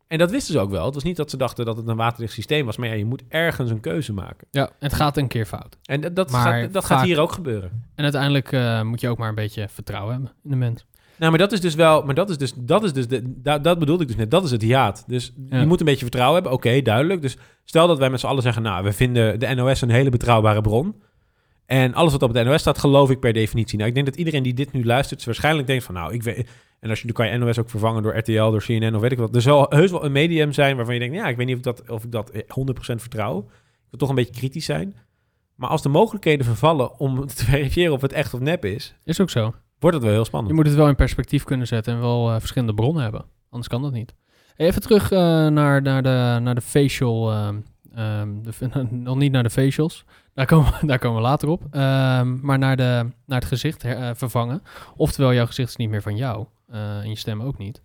En 0.06 0.18
dat 0.18 0.30
wisten 0.30 0.52
ze 0.54 0.60
ook 0.60 0.70
wel. 0.70 0.84
Het 0.84 0.94
was 0.94 1.02
niet 1.02 1.16
dat 1.16 1.30
ze 1.30 1.36
dachten 1.36 1.64
dat 1.64 1.76
het 1.76 1.88
een 1.88 1.96
waterdicht 1.96 2.32
systeem 2.32 2.66
was, 2.66 2.76
maar 2.76 2.88
ja, 2.88 2.94
je 2.94 3.04
moet 3.04 3.22
ergens 3.28 3.70
een 3.70 3.80
keuze 3.80 4.12
maken. 4.12 4.46
Ja, 4.50 4.70
het 4.78 4.94
gaat 4.94 5.16
een 5.16 5.28
keer 5.28 5.46
fout. 5.46 5.76
En 5.82 6.14
dat, 6.14 6.30
gaat, 6.34 6.72
dat 6.72 6.84
gaat 6.84 7.04
hier 7.04 7.20
ook 7.20 7.32
gebeuren. 7.32 7.70
En 7.94 8.02
uiteindelijk 8.04 8.52
eh, 8.52 8.82
moet 8.82 9.00
je 9.00 9.08
ook 9.08 9.18
maar 9.18 9.28
een 9.28 9.34
beetje 9.34 9.68
vertrouwen 9.68 10.12
hebben 10.12 10.32
in 10.44 10.50
de 10.50 10.56
mens. 10.56 10.86
Nou, 11.16 11.30
maar 11.30 11.40
dat 11.40 11.52
is 11.52 11.60
dus 11.60 11.74
wel, 11.74 12.02
maar 12.02 12.14
dat 12.14 12.30
is 12.30 12.38
dus, 12.38 12.52
dat 12.56 12.84
is 12.84 12.92
dus, 12.92 13.08
de, 13.08 13.22
da- 13.42 13.58
dat 13.58 13.78
bedoelde 13.78 14.02
ik 14.02 14.08
dus 14.08 14.16
net, 14.16 14.30
dat 14.30 14.44
is 14.44 14.50
het 14.50 14.62
hiaat. 14.62 15.04
Dus 15.06 15.32
Ja. 15.50 15.60
je 15.60 15.66
moet 15.66 15.80
een 15.80 15.86
beetje 15.86 16.02
vertrouwen 16.02 16.34
hebben, 16.34 16.52
oké, 16.52 16.82
duidelijk. 16.82 17.22
Dus 17.22 17.36
stel 17.64 17.86
dat 17.86 17.98
wij 17.98 18.10
met 18.10 18.20
z'n 18.20 18.26
allen 18.26 18.42
zeggen, 18.42 18.62
nou, 18.62 18.84
we 18.84 18.92
vinden 18.92 19.40
de 19.40 19.54
NOS 19.54 19.80
een 19.80 19.90
hele 19.90 20.10
betrouwbare 20.10 20.60
bron. 20.60 21.02
En 21.68 21.94
alles 21.94 22.12
wat 22.12 22.22
op 22.22 22.32
de 22.32 22.42
NOS 22.42 22.60
staat, 22.60 22.78
geloof 22.78 23.10
ik 23.10 23.20
per 23.20 23.32
definitie. 23.32 23.76
Nou, 23.76 23.88
ik 23.88 23.94
denk 23.94 24.06
dat 24.06 24.16
iedereen 24.16 24.42
die 24.42 24.54
dit 24.54 24.72
nu 24.72 24.84
luistert, 24.84 25.24
waarschijnlijk 25.24 25.66
denkt 25.66 25.84
van, 25.84 25.94
nou, 25.94 26.12
ik 26.12 26.22
weet... 26.22 26.48
En 26.80 26.90
als 26.90 26.98
je, 27.00 27.04
dan 27.06 27.14
kan 27.14 27.28
je 27.28 27.38
NOS 27.38 27.58
ook 27.58 27.70
vervangen 27.70 28.02
door 28.02 28.16
RTL, 28.16 28.32
door 28.50 28.62
CNN 28.62 28.94
of 28.94 29.00
weet 29.00 29.12
ik 29.12 29.18
wat. 29.18 29.34
Er 29.34 29.42
zal 29.42 29.66
heus 29.68 29.90
wel 29.90 30.04
een 30.04 30.12
medium 30.12 30.52
zijn 30.52 30.76
waarvan 30.76 30.94
je 30.94 31.00
denkt, 31.00 31.14
ja, 31.16 31.28
ik 31.28 31.36
weet 31.36 31.46
niet 31.46 31.54
of 31.54 31.76
ik 31.76 31.76
dat, 31.76 31.90
of 31.90 32.04
ik 32.04 32.12
dat 32.12 32.30
eh, 32.30 32.42
100% 32.42 32.94
vertrouw. 32.94 33.38
Ik 33.38 33.44
wil 33.90 33.98
toch 33.98 34.08
een 34.08 34.14
beetje 34.14 34.32
kritisch 34.32 34.64
zijn. 34.64 34.96
Maar 35.54 35.70
als 35.70 35.82
de 35.82 35.88
mogelijkheden 35.88 36.46
vervallen 36.46 36.98
om 36.98 37.26
te 37.26 37.44
verifiëren 37.44 37.92
of 37.92 38.00
het 38.00 38.12
echt 38.12 38.34
of 38.34 38.40
nep 38.40 38.64
is, 38.64 38.94
Is 39.04 39.20
ook 39.20 39.30
zo. 39.30 39.54
wordt 39.78 39.96
het 39.96 40.04
wel 40.04 40.14
heel 40.14 40.24
spannend. 40.24 40.50
Je 40.50 40.56
moet 40.58 40.66
het 40.66 40.76
wel 40.76 40.88
in 40.88 40.94
perspectief 40.94 41.44
kunnen 41.44 41.66
zetten 41.66 41.94
en 41.94 42.00
wel 42.00 42.30
eh, 42.30 42.36
verschillende 42.38 42.74
bronnen 42.74 43.02
hebben. 43.02 43.24
Anders 43.50 43.68
kan 43.68 43.82
dat 43.82 43.92
niet. 43.92 44.14
Even 44.56 44.82
terug 44.82 45.10
eh, 45.12 45.18
naar, 45.46 45.82
naar, 45.82 46.02
de, 46.02 46.38
naar 46.42 46.54
de 46.54 46.60
facial. 46.60 47.32
ehm, 47.32 47.56
ehm, 47.94 48.28
de, 48.42 48.86
nog 48.90 49.16
niet 49.16 49.32
naar 49.32 49.42
de 49.42 49.50
facials. 49.50 50.04
Daar 50.38 50.46
komen, 50.46 50.72
we- 50.80 50.86
daar 50.90 50.98
komen 50.98 51.16
we 51.16 51.28
later 51.28 51.48
op. 51.48 51.62
Ehm, 51.70 52.40
maar 52.40 52.58
naar, 52.58 52.76
de, 52.76 53.06
naar 53.26 53.38
het 53.38 53.44
gezicht 53.48 53.82
her- 53.82 53.96
eh, 53.96 54.10
vervangen. 54.14 54.62
Oftewel, 54.96 55.34
jouw 55.34 55.46
gezicht 55.46 55.68
is 55.68 55.76
niet 55.76 55.90
meer 55.90 56.02
van 56.02 56.16
jou. 56.16 56.46
eh, 56.68 56.98
en 56.98 57.08
je 57.08 57.16
stem 57.16 57.42
ook 57.42 57.58
niet. 57.58 57.82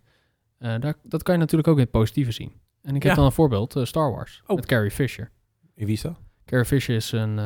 Eh, 0.58 0.74
daar, 0.80 0.94
dat 1.04 1.24
kan 1.24 1.34
je 1.34 1.40
natuurlijk 1.40 1.68
ook 1.68 1.76
in 1.78 1.82
het 1.82 1.92
positieve 1.92 2.32
zien. 2.32 2.52
En 2.82 2.96
ik 2.96 3.02
heb 3.04 3.12
Ja. 3.12 3.18
dan 3.18 3.26
een 3.26 3.32
voorbeeld. 3.32 3.80
Star 3.84 4.12
Wars. 4.12 4.42
Oh. 4.48 4.56
Met 4.56 4.66
Carrie 4.66 4.92
Fisher. 4.92 5.32
Wie 5.76 5.88
is 5.88 6.02
dat? 6.02 6.20
Carrie 6.46 6.66
Fisher 6.68 6.96
is 6.96 7.12
een... 7.12 7.40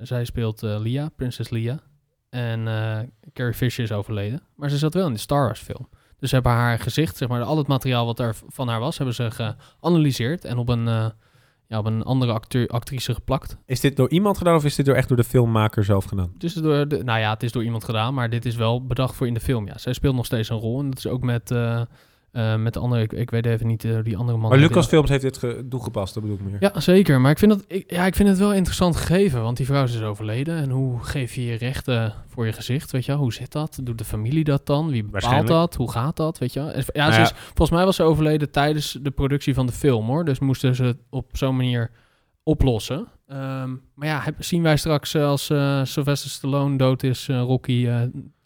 zij 0.00 0.24
speelt 0.24 0.62
eh 0.62 0.76
Leia, 0.80 1.08
prinses 1.16 1.48
Leia. 1.50 1.80
En 2.30 2.68
eh, 2.68 2.98
Carrie 3.32 3.54
Fisher 3.54 3.84
is 3.84 3.92
overleden. 3.92 4.42
Maar 4.56 4.70
ze 4.70 4.78
zat 4.78 4.94
wel 4.94 5.06
in 5.06 5.12
de 5.12 5.18
Star 5.18 5.44
Wars 5.44 5.60
film. 5.60 5.88
Dus 6.18 6.28
ze 6.28 6.34
hebben 6.34 6.52
haar 6.52 6.78
gezicht, 6.78 7.16
zeg 7.16 7.28
maar, 7.28 7.42
al 7.42 7.58
het 7.58 7.66
materiaal 7.66 8.06
wat 8.06 8.18
er 8.18 8.36
van 8.48 8.68
haar 8.68 8.80
was, 8.80 8.96
hebben 8.96 9.14
ze 9.14 9.30
geanalyseerd 9.30 10.44
en 10.44 10.56
op 10.58 10.68
een, 10.68 10.88
eh, 10.88 11.06
ja, 11.74 11.80
op 11.80 11.86
een 11.86 12.02
andere 12.02 12.32
acteur, 12.32 12.68
actrice 12.68 13.14
geplakt. 13.14 13.56
Is 13.66 13.80
dit 13.80 13.96
door 13.96 14.10
iemand 14.10 14.38
gedaan 14.38 14.54
of 14.54 14.64
is 14.64 14.74
dit 14.74 14.86
door 14.86 14.94
echt 14.94 15.08
door 15.08 15.16
de 15.16 15.24
filmmaker 15.24 15.84
zelf 15.84 16.04
gedaan? 16.04 16.32
Is 16.38 16.54
door 16.54 16.88
de, 16.88 17.04
nou 17.04 17.20
ja, 17.20 17.30
het 17.32 17.42
is 17.42 17.52
door 17.52 17.64
iemand 17.64 17.84
gedaan, 17.84 18.14
maar 18.14 18.30
dit 18.30 18.44
is 18.44 18.56
wel 18.56 18.86
bedacht 18.86 19.14
voor 19.14 19.26
in 19.26 19.34
de 19.34 19.40
film. 19.40 19.66
Ja, 19.66 19.78
zij 19.78 19.92
speelt 19.92 20.14
nog 20.14 20.26
steeds 20.26 20.48
een 20.48 20.58
rol 20.58 20.80
en 20.80 20.90
dat 20.90 20.98
is 20.98 21.06
ook 21.06 21.22
met, 21.22 21.50
eh, 21.50 21.82
eh, 22.34 22.56
met 22.56 22.72
de 22.72 22.78
andere, 22.78 23.02
ik, 23.02 23.12
ik 23.12 23.30
weet 23.30 23.46
even 23.46 23.66
niet, 23.66 23.84
eh, 23.84 23.98
die 24.02 24.16
andere 24.16 24.38
man. 24.38 24.50
Maar 24.50 24.58
Lucasfilms 24.58 25.08
heeft 25.08 25.22
dit 25.22 25.38
ge- 25.38 25.66
toegepast, 25.68 26.14
dat 26.14 26.22
bedoel 26.22 26.38
ik 26.38 26.44
meer. 26.44 26.56
Ja, 26.60 26.80
zeker. 26.80 27.20
Maar 27.20 27.30
ik 27.30 27.38
vind, 27.38 27.50
dat, 27.52 27.64
ik, 27.68 27.90
ja, 27.92 28.06
ik 28.06 28.14
vind 28.14 28.28
het 28.28 28.38
wel 28.38 28.52
interessant 28.52 28.96
gegeven. 28.96 29.42
Want 29.42 29.56
die 29.56 29.66
vrouw 29.66 29.84
is 29.84 29.92
dus 29.92 30.02
overleden. 30.02 30.56
En 30.56 30.70
hoe 30.70 31.02
geef 31.02 31.34
je 31.34 31.44
je 31.44 31.54
rechten 31.54 32.12
voor 32.28 32.46
je 32.46 32.52
gezicht? 32.52 32.90
Weet 32.90 33.04
je 33.04 33.12
wel? 33.12 33.20
Hoe 33.20 33.32
zit 33.32 33.52
dat? 33.52 33.78
Doet 33.82 33.98
de 33.98 34.04
familie 34.04 34.44
dat 34.44 34.66
dan? 34.66 34.88
Wie 34.90 35.04
bepaalt 35.04 35.46
dat? 35.46 35.74
Hoe 35.74 35.90
gaat 35.90 36.16
dat? 36.16 36.38
Weet 36.38 36.52
je 36.52 36.60
Ja, 36.60 36.66
Nou 36.92 37.12
ze 37.12 37.18
ja. 37.18 37.22
is, 37.24 37.32
volgens 37.36 37.70
mij 37.70 37.84
was 37.84 37.96
ze 37.96 38.02
overleden 38.02 38.50
tijdens 38.50 38.98
de 39.02 39.10
productie 39.10 39.54
van 39.54 39.66
de 39.66 39.72
film, 39.72 40.06
hoor. 40.06 40.24
Dus 40.24 40.38
moesten 40.38 40.74
ze 40.74 40.84
het 40.84 40.98
op 41.10 41.26
zo'n 41.32 41.56
manier 41.56 41.90
oplossen. 42.42 43.06
Ehm, 43.28 43.70
maar 43.94 44.08
ja, 44.08 44.20
heb- 44.20 44.42
zien 44.44 44.62
wij 44.62 44.76
straks 44.76 45.14
eh, 45.14 45.24
als 45.26 45.44
Sylvester 45.82 46.30
Stallone 46.30 46.76
dood 46.76 47.02
is, 47.02 47.26
Rocky 47.28 47.86
eh 47.86 48.00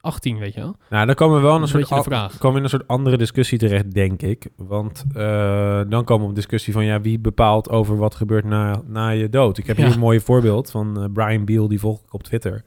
18, 0.08 0.38
weet 0.38 0.54
je 0.54 0.60
wel? 0.60 0.76
Nou, 0.90 1.06
dan 1.06 1.14
komen 1.14 1.36
we 1.36 1.42
wel 1.42 1.54
een 1.56 1.62
een 1.62 1.68
soort, 1.68 2.04
vraag. 2.04 2.38
komen 2.38 2.56
in 2.58 2.62
een 2.64 2.70
soort 2.70 2.86
andere 2.86 3.16
discussie 3.16 3.58
terecht, 3.58 3.92
denk 3.94 4.22
ik. 4.22 4.46
Want 4.56 5.04
eh, 5.14 5.80
dan 5.88 6.04
komen 6.04 6.22
we 6.24 6.28
op 6.30 6.34
discussie 6.34 6.72
van 6.72 6.84
ja, 6.84 7.00
wie 7.00 7.18
bepaalt 7.18 7.70
over 7.70 7.96
wat 7.96 8.14
gebeurt 8.14 8.44
na, 8.44 8.82
na 8.86 9.08
je 9.08 9.28
dood. 9.28 9.58
Ik 9.58 9.66
heb 9.66 9.76
Ja. 9.76 9.84
hier 9.84 9.92
een 9.94 9.98
mooi 10.00 10.20
voorbeeld 10.20 10.70
van 10.70 11.02
eh, 11.02 11.04
Brian 11.12 11.44
Beal, 11.44 11.68
die 11.68 11.80
volg 11.80 12.02
ik 12.02 12.12
op 12.14 12.22
Twitter. 12.22 12.62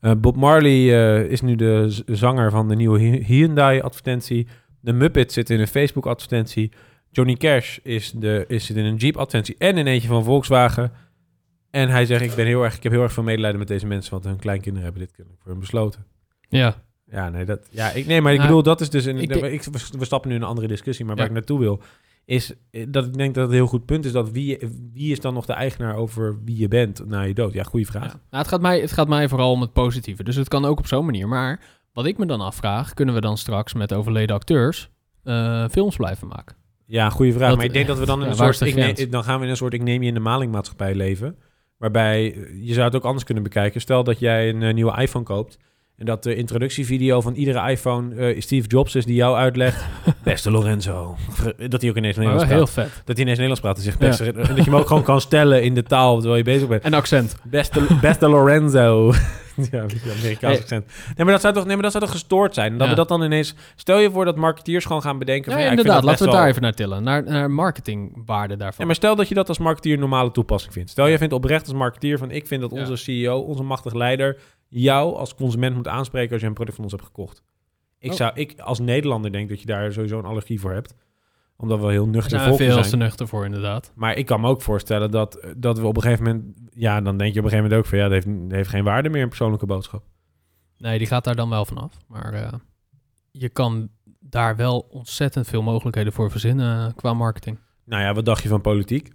Eh, 0.00 0.12
Bob 0.18 0.36
Marley 0.36 0.86
is 1.28 1.40
nu 1.40 1.54
de 1.54 2.02
zanger 2.06 2.50
van 2.50 2.68
de 2.68 2.74
nieuwe 2.76 2.98
Hy- 2.98 3.22
Hyundai-advertentie. 3.24 4.46
De 4.80 4.92
Muppet 4.92 5.32
zit 5.32 5.50
in 5.50 5.60
een 5.60 5.66
Facebook-advertentie. 5.66 6.72
Johnny 7.10 7.34
Cash 7.34 7.78
is, 7.82 8.10
de, 8.12 8.44
is 8.48 8.66
zit 8.66 8.76
in 8.76 8.84
een 8.84 8.96
Jeep-advertentie 8.96 9.54
en 9.58 9.76
in 9.78 9.86
eentje 9.86 10.08
van 10.08 10.24
Volkswagen. 10.24 10.92
En 11.70 11.88
hij 11.88 12.06
zegt, 12.06 12.22
ik, 12.24 12.34
ben 12.34 12.46
heel 12.46 12.64
erg, 12.64 12.76
ik 12.76 12.82
heb 12.82 12.92
heel 12.92 13.02
erg 13.02 13.12
veel 13.12 13.22
medelijden 13.22 13.58
met 13.58 13.68
deze 13.68 13.86
mensen, 13.86 14.10
want 14.12 14.24
hun 14.24 14.36
kleinkinderen 14.36 14.82
hebben 14.92 15.00
dit 15.06 15.26
voor 15.38 15.50
hun 15.50 15.60
besloten. 15.60 16.06
Ja, 16.48 16.74
Ja, 17.10 17.28
nee, 17.28 17.44
dat, 17.44 17.68
ja, 17.70 17.90
ik, 17.90 18.06
nee 18.06 18.20
maar 18.20 18.32
ik 18.32 18.38
Nou, 18.38 18.48
bedoel, 18.48 18.64
dat 18.64 18.80
is 18.80 18.90
dus... 18.90 19.04
Een, 19.04 19.18
ik 19.18 19.62
we, 19.98 20.04
stappen 20.04 20.30
nu 20.30 20.36
in 20.36 20.42
een 20.42 20.48
andere 20.48 20.66
discussie, 20.66 21.04
maar 21.04 21.16
waar 21.16 21.26
ik 21.26 21.32
naartoe 21.32 21.58
wil... 21.58 21.80
is 22.24 22.52
eh, 22.70 22.86
dat 22.88 23.06
ik 23.06 23.16
denk 23.16 23.34
dat 23.34 23.42
het 23.42 23.52
een 23.52 23.58
heel 23.58 23.66
goed 23.66 23.84
punt 23.86 24.04
is... 24.04 24.12
dat 24.12 24.30
wie, 24.30 24.58
wie 24.92 25.12
is 25.12 25.20
dan 25.20 25.34
nog 25.34 25.46
de 25.46 25.52
eigenaar 25.52 25.94
over 25.94 26.38
wie 26.44 26.58
je 26.58 26.68
bent 26.68 27.06
na 27.06 27.20
je 27.22 27.34
dood? 27.34 27.52
Ja, 27.52 27.62
goede 27.62 27.86
vraag. 27.86 28.02
Nou, 28.12 28.18
het, 28.30 28.48
gaat 28.48 28.60
mij, 28.60 28.80
het 28.80 28.92
gaat 28.92 29.08
mij 29.08 29.28
vooral 29.28 29.50
om 29.50 29.60
het 29.60 29.72
positieve. 29.72 30.22
Dus 30.24 30.36
het 30.36 30.48
kan 30.48 30.64
ook 30.64 30.78
op 30.78 30.86
zo'n 30.86 31.04
manier. 31.04 31.28
Maar 31.28 31.60
wat 31.92 32.06
ik 32.06 32.18
me 32.18 32.26
dan 32.26 32.40
afvraag, 32.40 32.94
kunnen 32.94 33.14
we 33.14 33.20
dan 33.20 33.36
straks 33.36 33.74
met 33.74 33.92
overleden 33.92 34.36
acteurs 34.36 34.90
eh, 35.22 35.64
films 35.70 35.96
blijven 35.96 36.28
maken? 36.28 36.56
Ja, 36.86 37.10
goede 37.10 37.32
vraag. 37.32 37.48
Dat- 37.48 37.56
maar 37.56 37.66
ik 37.66 37.72
denk 37.72 37.86
dat 37.86 37.98
we 37.98 38.06
dan 38.06 38.22
in 38.22 38.28
een 38.28 38.34
soort... 38.36 38.60
Ik 38.60 38.74
ne- 38.74 38.82
grens? 38.82 39.08
dan 39.08 39.24
gaan 39.24 39.38
we 39.38 39.44
in 39.44 39.50
een 39.50 39.56
soort 39.56 39.72
ik 39.72 39.82
neem 39.82 40.02
je 40.02 40.08
in 40.08 40.14
de 40.14 40.20
malingmaatschappij 40.20 40.94
leven. 40.94 41.36
Waarbij 41.76 42.34
eh, 42.34 42.66
je 42.66 42.72
zou 42.72 42.86
het 42.86 42.96
ook 42.96 43.04
anders 43.04 43.24
kunnen 43.24 43.42
bekijken. 43.42 43.80
Stel 43.80 44.04
dat 44.04 44.18
jij 44.18 44.48
een 44.48 44.74
nieuwe 44.74 45.00
iPhone 45.00 45.24
koopt. 45.24 45.58
En 45.96 46.06
dat 46.06 46.22
de 46.22 46.34
introductievideo 46.34 47.20
van 47.20 47.34
iedere 47.34 47.70
iPhone 47.70 48.14
eh, 48.14 48.40
Steve 48.40 48.66
Jobs 48.68 48.94
is 48.94 49.04
die 49.04 49.14
jou 49.14 49.36
uitlegt. 49.36 49.84
Beste 50.24 50.50
Lorenzo. 50.50 51.16
Dat 51.68 51.80
hij 51.80 51.90
ook 51.90 51.96
ineens 51.96 52.16
Nederlands 52.16 52.44
wel 52.48 52.56
praat. 52.56 52.74
heel 52.74 52.84
vet. 52.84 53.02
Dat 53.04 53.16
hij 53.16 53.24
ineens 53.24 53.38
Nederlands 53.38 53.60
praat 53.60 53.76
en 53.76 53.82
zegt 53.82 53.98
beste. 53.98 54.24
En 54.24 54.34
dat 54.34 54.56
je 54.56 54.62
hem 54.62 54.76
ook 54.76 54.86
gewoon 54.86 55.02
kan 55.02 55.20
stellen 55.20 55.62
in 55.62 55.74
de 55.74 55.82
taal 55.82 56.14
terwijl 56.14 56.36
je 56.36 56.42
bezig 56.44 56.68
bent. 56.68 56.82
En 56.82 56.94
accent. 56.94 57.36
Beste, 57.42 57.80
beste 58.00 58.28
Lorenzo. 58.28 59.12
ja, 59.70 59.78
Amerikaans 59.80 60.40
Hey. 60.40 60.56
accent. 60.60 60.84
Nee 60.86 61.24
maar, 61.24 61.26
dat 61.32 61.40
zou 61.40 61.54
toch, 61.54 61.64
nee, 61.64 61.74
maar 61.74 61.82
dat 61.82 61.92
zou 61.92 62.04
toch 62.04 62.12
gestoord 62.12 62.54
zijn? 62.54 62.72
Dat 62.72 62.82
Ja. 62.82 62.88
we 62.90 62.94
dat 62.94 63.08
dan 63.08 63.22
ineens... 63.22 63.54
Stel 63.76 63.98
je 63.98 64.10
voor 64.10 64.24
dat 64.24 64.36
marketeers 64.36 64.84
gewoon 64.84 65.02
gaan 65.02 65.18
bedenken... 65.18 65.52
Ja, 65.52 65.58
van, 65.58 65.66
inderdaad, 65.70 66.02
laten 66.04 66.18
we 66.18 66.24
het 66.24 66.32
daar 66.32 66.40
wel- 66.40 66.50
even 66.50 66.62
naar 66.62 66.72
tillen. 66.74 67.02
Naar, 67.02 67.22
naar 67.24 67.50
marketingwaarde 67.50 68.56
daarvan. 68.56 68.76
Ja, 68.78 68.86
maar 68.86 68.94
stel 68.94 69.16
dat 69.16 69.28
je 69.28 69.34
dat 69.34 69.48
als 69.48 69.58
marketeer 69.58 69.98
normale 69.98 70.30
toepassing 70.30 70.72
vindt. 70.72 70.90
Stel, 70.90 71.08
jij 71.08 71.18
vindt 71.18 71.34
oprecht 71.34 71.64
als 71.66 71.74
marketeer 71.74 72.18
van... 72.18 72.30
ik 72.30 72.46
vind 72.46 72.60
dat 72.60 72.72
onze 72.72 72.96
CEO, 72.96 73.38
onze 73.38 73.62
machtig 73.62 73.94
leider... 73.94 74.36
jou 74.68 75.14
als 75.16 75.34
consument 75.34 75.76
moet 75.76 75.88
aanspreken 75.88 76.32
als 76.32 76.40
je 76.40 76.46
een 76.46 76.54
product 76.54 76.76
van 76.76 76.84
ons 76.84 76.94
hebt 76.94 77.04
gekocht. 77.06 77.42
Ik, 77.98 78.10
Oh. 78.10 78.16
zou, 78.16 78.30
ik 78.34 78.60
als 78.60 78.78
Nederlander 78.78 79.32
denk 79.32 79.48
dat 79.48 79.60
je 79.60 79.66
daar 79.66 79.92
sowieso 79.92 80.18
een 80.18 80.24
allergie 80.24 80.60
voor 80.60 80.72
hebt. 80.72 80.94
Omdat 81.56 81.80
we 81.80 81.90
heel 81.90 82.06
nuchter 82.06 82.30
zijn 82.30 82.42
we 82.42 82.48
volk 82.48 82.60
veel 82.60 82.72
zijn. 82.72 82.88
te 82.90 82.96
nuchter 82.96 83.28
voor, 83.28 83.44
inderdaad. 83.44 83.92
Maar 83.94 84.16
ik 84.16 84.26
kan 84.26 84.40
me 84.40 84.48
ook 84.48 84.62
voorstellen 84.62 85.10
dat, 85.10 85.46
dat 85.56 85.78
we 85.78 85.86
op 85.86 85.96
een 85.96 86.02
gegeven 86.02 86.24
moment... 86.24 86.44
Ja, 86.70 87.00
dan 87.00 87.16
denk 87.16 87.32
je 87.34 87.38
op 87.38 87.44
een 87.44 87.50
gegeven 87.50 87.70
moment 87.70 87.74
ook 87.74 87.86
van... 87.86 87.98
Ja, 87.98 88.04
dat 88.04 88.12
heeft, 88.12 88.26
dat 88.42 88.50
heeft 88.56 88.68
geen 88.68 88.84
waarde 88.84 89.08
meer, 89.08 89.22
een 89.22 89.28
persoonlijke 89.28 89.66
boodschap. 89.66 90.04
Nee, 90.78 90.98
die 90.98 91.06
gaat 91.06 91.24
daar 91.24 91.36
dan 91.36 91.48
wel 91.50 91.64
vanaf. 91.64 91.92
Maar 92.08 92.32
eh, 92.32 92.52
je 93.30 93.48
kan 93.48 93.88
daar 94.20 94.56
wel 94.56 94.78
ontzettend 94.90 95.48
veel 95.48 95.62
mogelijkheden 95.62 96.12
voor 96.12 96.30
verzinnen 96.30 96.86
eh, 96.88 96.94
qua 96.94 97.14
marketing. 97.14 97.58
Nou 97.84 98.02
ja, 98.02 98.14
wat 98.14 98.24
dacht 98.24 98.42
je 98.42 98.48
van 98.48 98.60
politiek? 98.60 99.10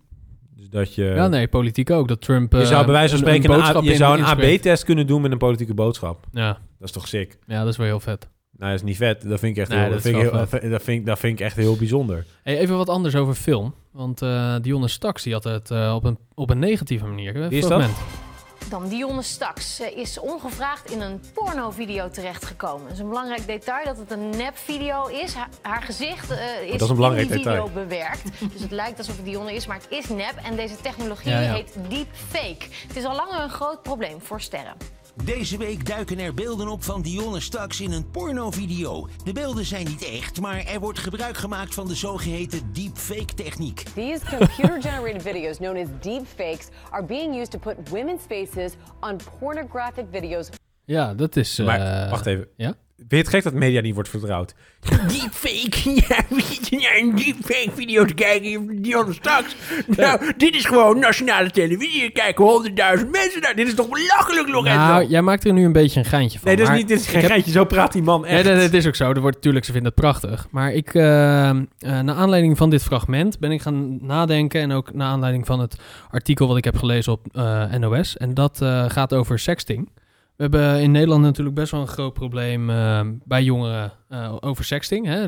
Dus 0.61 0.69
dat 0.69 0.95
je... 0.95 1.03
ja, 1.03 1.27
nee, 1.27 1.47
politiek 1.47 1.89
ook. 1.89 2.07
Dat 2.07 2.21
Trump... 2.21 2.51
Je 2.53 2.59
eh, 2.59 2.65
zou 2.65 2.85
bij 2.85 2.93
wijze 2.93 3.17
van 3.17 3.27
een- 3.27 3.33
spreken 3.43 3.75
een 3.75 3.83
je 3.83 3.95
zou 3.95 4.17
een. 4.19 4.25
AB-test 4.25 4.83
kunnen 4.83 5.07
doen 5.07 5.21
met 5.21 5.31
een 5.31 5.37
politieke 5.37 5.73
boodschap. 5.73 6.25
Ja, 6.31 6.47
Dat 6.79 6.87
is 6.87 6.91
toch 6.91 7.07
sick? 7.07 7.37
ja, 7.47 7.59
dat 7.59 7.67
is 7.71 7.77
wel 7.77 7.85
heel 7.87 7.99
vet. 7.99 8.29
Nou, 8.57 8.71
dat 8.71 8.81
is 8.81 8.87
niet 8.87 8.97
vet. 8.97 9.29
Dat 9.29 9.39
vind 9.39 9.55
ik 9.55 9.61
echt, 9.61 9.69
Nee, 9.69 9.79
heel, 9.79 9.91
dat 9.91 10.01
vind 10.01 10.15
ik 10.15 10.21
heel, 10.21 10.31
dat, 10.31 10.49
vind 10.83 10.99
ik, 10.99 11.05
dat 11.05 11.19
vind 11.19 11.39
ik 11.39 11.45
echt 11.45 11.55
heel 11.55 11.75
bijzonder. 11.75 12.25
Hey, 12.43 12.57
even 12.57 12.77
wat 12.77 12.89
anders 12.89 13.15
over 13.15 13.33
film. 13.33 13.73
Want 13.91 14.21
eh 14.21 14.55
Dionne 14.61 14.87
Staks 14.87 15.23
die 15.23 15.33
had 15.33 15.43
het 15.43 15.71
eh, 15.71 15.93
op, 15.95 16.03
een, 16.03 16.17
op 16.33 16.49
een 16.49 16.59
negatieve 16.59 17.05
manier. 17.05 17.33
Wie 17.33 17.59
is 17.59 17.67
dat? 17.67 17.89
Dan 18.69 18.87
Dionne 18.87 19.21
Staks 19.21 19.75
Ze 19.75 19.93
is 19.93 20.19
ongevraagd 20.19 20.91
in 20.91 21.01
een 21.01 21.21
pornovideo 21.33 22.09
terechtgekomen. 22.09 22.83
Het 22.83 22.93
is 22.93 22.99
een 22.99 23.07
belangrijk 23.07 23.47
detail 23.47 23.85
dat 23.85 23.97
het 23.97 24.11
een 24.11 24.29
nepvideo 24.29 25.07
is. 25.07 25.33
Haar, 25.33 25.49
haar 25.61 25.81
gezicht 25.81 26.31
eh, 26.31 26.61
is, 26.61 26.81
is 26.81 26.89
een 26.89 26.95
belangrijk 26.95 27.29
in 27.29 27.35
die 27.35 27.43
video 27.45 27.69
bewerkt. 27.69 28.21
Dus 28.53 28.61
het 28.61 28.71
lijkt 28.71 28.97
alsof 28.97 29.15
het 29.15 29.25
Dionne 29.25 29.53
is, 29.53 29.67
maar 29.67 29.77
het 29.77 29.87
is 29.89 30.09
nep. 30.09 30.33
En 30.43 30.55
deze 30.55 30.75
technologie 30.81 31.31
Ja, 31.31 31.39
ja. 31.39 31.53
heet 31.53 31.73
deepfake. 31.89 32.65
Het 32.87 32.95
is 32.95 33.03
al 33.03 33.15
langer 33.15 33.41
een 33.41 33.49
groot 33.49 33.81
probleem 33.83 34.21
voor 34.21 34.41
sterren. 34.41 34.75
Deze 35.15 35.57
week 35.57 35.85
duiken 35.87 36.19
er 36.19 36.33
beelden 36.33 36.67
op 36.67 36.83
van 36.83 37.01
Dionne 37.01 37.39
Staks 37.39 37.81
in 37.81 37.91
een 37.91 38.09
pornovideo. 38.11 39.07
De 39.23 39.33
beelden 39.33 39.65
zijn 39.65 39.85
niet 39.85 40.03
echt, 40.05 40.41
maar 40.41 40.65
er 40.65 40.79
wordt 40.79 40.99
gebruik 40.99 41.37
gemaakt 41.37 41.73
van 41.73 41.87
de 41.87 41.95
zogeheten 41.95 42.73
deepfake-techniek. 42.73 43.83
These 43.93 44.21
computer-generated 44.37 45.21
videos, 45.21 45.57
known 45.57 45.77
as 45.77 45.87
deepfakes, 46.01 46.67
are 46.89 47.03
being 47.05 47.35
used 47.35 47.51
to 47.51 47.59
put 47.59 47.89
women's 47.89 48.21
faces 48.29 48.71
on 48.99 49.19
pornographic 49.39 50.05
videos. 50.11 50.49
Ja, 50.85 51.13
dat 51.13 51.35
is... 51.35 51.59
eh, 51.59 51.65
Maar 51.65 52.09
wacht 52.09 52.25
even. 52.25 52.47
Ja? 52.57 52.73
Het 53.07 53.27
gek 53.27 53.43
dat 53.43 53.53
media 53.53 53.81
niet 53.81 53.93
wordt 53.93 54.09
vertrouwd? 54.09 54.53
Deepfake? 55.07 55.79
Ja, 56.07 56.17
we 56.29 56.41
zitten 56.41 56.77
naar 56.79 56.97
een 56.97 57.15
deepfake-video 57.15 58.05
te 58.05 58.13
kijken 58.13 58.53
van 58.53 58.75
Dionne 58.81 59.13
Staks. 59.13 59.55
Nou, 59.87 60.33
dit 60.37 60.55
is 60.55 60.65
gewoon 60.65 60.99
nationale 60.99 61.51
televisie. 61.51 62.03
Er 62.03 62.11
kijken 62.11 62.45
honderdduizend 62.45 63.11
mensen 63.11 63.41
naar. 63.41 63.55
Dit 63.55 63.67
is 63.67 63.73
toch 63.73 63.89
belachelijk, 63.89 64.47
Lorenzo? 64.47 64.77
Nou, 64.79 65.05
jij 65.07 65.21
maakt 65.21 65.45
er 65.45 65.53
nu 65.53 65.65
een 65.65 65.71
beetje 65.71 65.99
een 65.99 66.05
geintje 66.05 66.39
van. 66.39 66.47
Nee, 66.47 66.55
dit 66.55 66.63
is, 66.65 66.69
maar 66.71 66.79
niet, 66.79 66.87
dit 66.87 66.99
is 66.99 67.07
geen 67.07 67.21
heb- 67.21 67.29
geintje. 67.29 67.51
Zo 67.51 67.65
praat 67.65 67.91
die 67.93 68.01
man 68.01 68.21
Nee, 68.21 68.29
echt. 68.31 68.43
dat, 68.43 68.59
dat 68.61 68.73
is 68.73 68.87
ook 68.87 68.95
zo. 68.95 69.11
Er 69.11 69.21
wordt, 69.21 69.35
natuurlijk, 69.35 69.65
ze 69.65 69.71
vinden 69.71 69.91
het 69.91 70.01
prachtig. 70.01 70.47
Maar 70.51 70.71
ik, 70.73 70.93
eh, 70.93 71.01
naar 71.79 72.11
aanleiding 72.15 72.57
van 72.57 72.69
dit 72.69 72.83
fragment 72.83 73.39
ben 73.39 73.51
ik 73.51 73.61
gaan 73.61 74.05
nadenken. 74.05 74.61
En 74.61 74.71
ook 74.71 74.93
naar 74.93 75.07
aanleiding 75.07 75.45
van 75.45 75.59
het 75.59 75.75
artikel 76.09 76.47
wat 76.47 76.57
ik 76.57 76.63
heb 76.63 76.77
gelezen 76.77 77.11
op 77.11 77.25
eh, 77.31 77.73
NOS. 77.73 78.17
En 78.17 78.33
dat 78.33 78.57
gaat 78.87 79.13
over 79.13 79.39
sexting. 79.39 79.89
We 80.35 80.43
hebben 80.47 80.81
in 80.81 80.91
Nederland 80.91 81.21
natuurlijk 81.21 81.55
best 81.55 81.71
wel 81.71 81.81
een 81.81 81.87
groot 81.87 82.13
probleem 82.13 82.69
eh, 82.69 83.01
bij 83.23 83.43
jongeren 83.43 83.91
eh, 84.07 84.35
over 84.39 84.63
sexting. 84.65 85.05
Hè? 85.05 85.27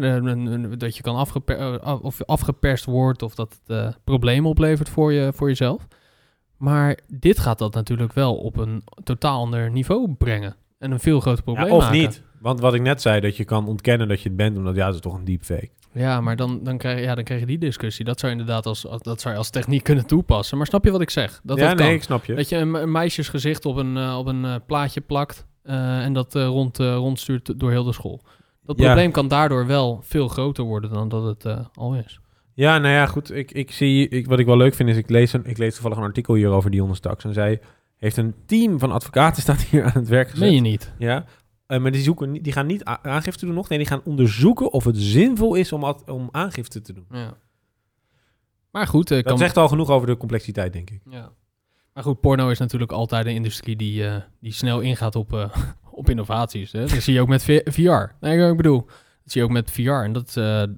Dat 0.77 0.95
je 0.97 1.01
kan 1.03 1.15
afgeper, 1.15 1.57
eh, 1.57 1.77
af- 1.77 1.99
of 1.99 2.23
afgeperst 2.25 2.85
wordt 2.85 3.21
of 3.21 3.35
dat 3.35 3.59
het 3.65 3.77
eh, 3.77 3.93
problemen 4.03 4.49
oplevert 4.49 4.89
voor, 4.89 5.13
je, 5.13 5.31
voor 5.35 5.47
jezelf. 5.47 5.87
Maar 6.57 6.97
dit 7.07 7.39
gaat 7.39 7.59
dat 7.59 7.73
natuurlijk 7.73 8.13
wel 8.13 8.35
op 8.35 8.57
een 8.57 8.83
totaal 9.03 9.39
ander 9.39 9.71
niveau 9.71 10.13
brengen. 10.13 10.55
En 10.79 10.91
een 10.91 10.99
veel 10.99 11.19
groter 11.19 11.43
Ja, 11.45 11.53
probleem 11.53 11.71
of 11.75 11.83
maken. 11.83 11.97
niet. 11.99 12.23
Want 12.39 12.59
wat 12.59 12.73
ik 12.73 12.81
net 12.81 13.01
zei, 13.01 13.19
dat 13.19 13.37
je 13.37 13.43
kan 13.43 13.67
ontkennen 13.67 14.07
dat 14.07 14.21
je 14.21 14.27
het 14.27 14.37
bent, 14.37 14.57
omdat 14.57 14.75
ja, 14.75 14.85
dat 14.85 14.95
is 14.95 15.01
toch 15.01 15.13
een 15.17 15.25
deepfake. 15.25 15.69
Ja, 15.93 16.21
maar 16.21 16.35
dan, 16.35 16.59
dan, 16.63 16.77
krijg, 16.77 17.03
ja, 17.03 17.15
dan 17.15 17.23
krijg 17.23 17.39
je 17.39 17.45
die 17.45 17.57
discussie. 17.57 18.05
Dat 18.05 18.19
zou 18.19 18.31
je 18.31 18.37
inderdaad 18.37 18.65
als, 18.65 18.87
als, 18.87 19.01
dat 19.01 19.21
zou 19.21 19.33
je 19.33 19.39
als 19.39 19.49
techniek 19.49 19.83
kunnen 19.83 20.05
toepassen. 20.07 20.57
Maar 20.57 20.67
snap 20.67 20.83
je 20.83 20.91
wat 20.91 21.01
ik 21.01 21.09
zeg? 21.09 21.39
Dat 21.43 21.57
ja, 21.57 21.67
dat 21.67 21.77
nee, 21.77 21.87
kan. 21.87 21.95
ik 21.95 22.03
snap 22.03 22.25
je. 22.25 22.33
Dat 22.33 22.49
je 22.49 22.55
een, 22.55 22.73
een 22.73 22.91
meisjesgezicht 22.91 23.65
op 23.65 23.75
een, 23.75 23.97
eh, 23.97 24.17
op 24.17 24.25
een 24.27 24.45
eh, 24.45 24.55
plaatje 24.67 25.01
plakt 25.01 25.45
eh, 25.63 26.03
en 26.03 26.13
dat 26.13 26.33
rond, 26.33 26.77
rondstuurt 26.77 27.59
door 27.59 27.71
heel 27.71 27.83
de 27.83 27.93
school. 27.93 28.21
Dat 28.65 28.77
Ja. 28.77 28.85
probleem 28.85 29.11
kan 29.11 29.27
daardoor 29.27 29.67
wel 29.67 29.99
veel 30.03 30.27
groter 30.27 30.63
worden 30.63 30.93
dan 30.93 31.09
dat 31.09 31.23
het 31.23 31.57
al 31.73 31.93
is. 31.95 32.19
Ja, 32.53 32.77
nou 32.77 32.93
ja, 32.93 33.05
goed. 33.05 33.31
Ik, 33.35 33.51
ik 33.51 33.71
zie, 33.71 34.07
ik, 34.09 34.27
wat 34.27 34.39
ik 34.39 34.45
wel 34.45 34.57
leuk 34.57 34.73
vind 34.73 34.89
is, 34.89 34.97
ik 34.97 35.09
lees, 35.09 35.33
een, 35.33 35.45
ik 35.45 35.57
lees 35.57 35.73
toevallig 35.73 35.97
een 35.97 36.03
artikel 36.03 36.33
hier 36.33 36.49
over 36.49 36.71
Dionne 36.71 36.95
Staks. 36.95 37.23
En 37.23 37.33
zij 37.33 37.59
heeft 37.97 38.17
een 38.17 38.33
team 38.45 38.79
van 38.79 38.91
advocaten 38.91 39.41
staat 39.41 39.61
hier 39.61 39.83
aan 39.83 39.91
het 39.93 40.07
werk 40.07 40.29
gezet. 40.29 40.43
Meen 40.45 40.55
je 40.55 40.61
niet? 40.61 40.93
Ja, 40.97 41.25
eh, 41.65 41.79
maar 41.79 41.91
die, 41.91 42.01
zoeken, 42.01 42.33
die 42.33 42.53
gaan 42.53 42.65
niet 42.65 42.83
aangifte 42.83 43.45
doen 43.45 43.55
nog. 43.55 43.69
Nee, 43.69 43.77
die 43.77 43.87
gaan 43.87 44.01
onderzoeken 44.03 44.71
of 44.71 44.83
het 44.83 44.97
zinvol 44.97 45.55
is 45.55 45.71
om, 45.71 45.95
om 46.05 46.29
aangifte 46.31 46.81
te 46.81 46.93
doen. 46.93 47.05
Ja. 47.11 47.33
Maar 48.71 48.87
goed, 48.87 49.11
eh, 49.11 49.17
Dat 49.17 49.25
kan, 49.25 49.37
zegt 49.37 49.57
al 49.57 49.67
genoeg 49.67 49.89
over 49.89 50.07
de 50.07 50.17
complexiteit, 50.17 50.73
denk 50.73 50.89
ik. 50.89 51.01
ja. 51.09 51.31
maar 51.93 52.03
goed, 52.03 52.19
porno 52.19 52.49
is 52.49 52.59
natuurlijk 52.59 52.91
altijd 52.91 53.25
een 53.25 53.33
industrie 53.33 53.75
die, 53.75 54.07
eh, 54.07 54.15
die 54.39 54.53
snel 54.53 54.79
ingaat 54.79 55.15
op, 55.15 55.51
op 55.91 56.09
innovaties. 56.09 56.71
Hè? 56.71 56.79
Dat 56.79 56.89
zie 56.89 57.13
je 57.13 57.21
ook 57.21 57.27
met 57.27 57.43
VR. 57.43 58.15
Nee, 58.19 58.49
ik 58.49 58.57
bedoel, 58.57 58.85
dat 58.85 59.31
zie 59.31 59.41
je 59.41 59.47
ook 59.47 59.53
met 59.53 59.71
VR. 59.71 59.89
En 59.89 60.13
dat, 60.13 60.33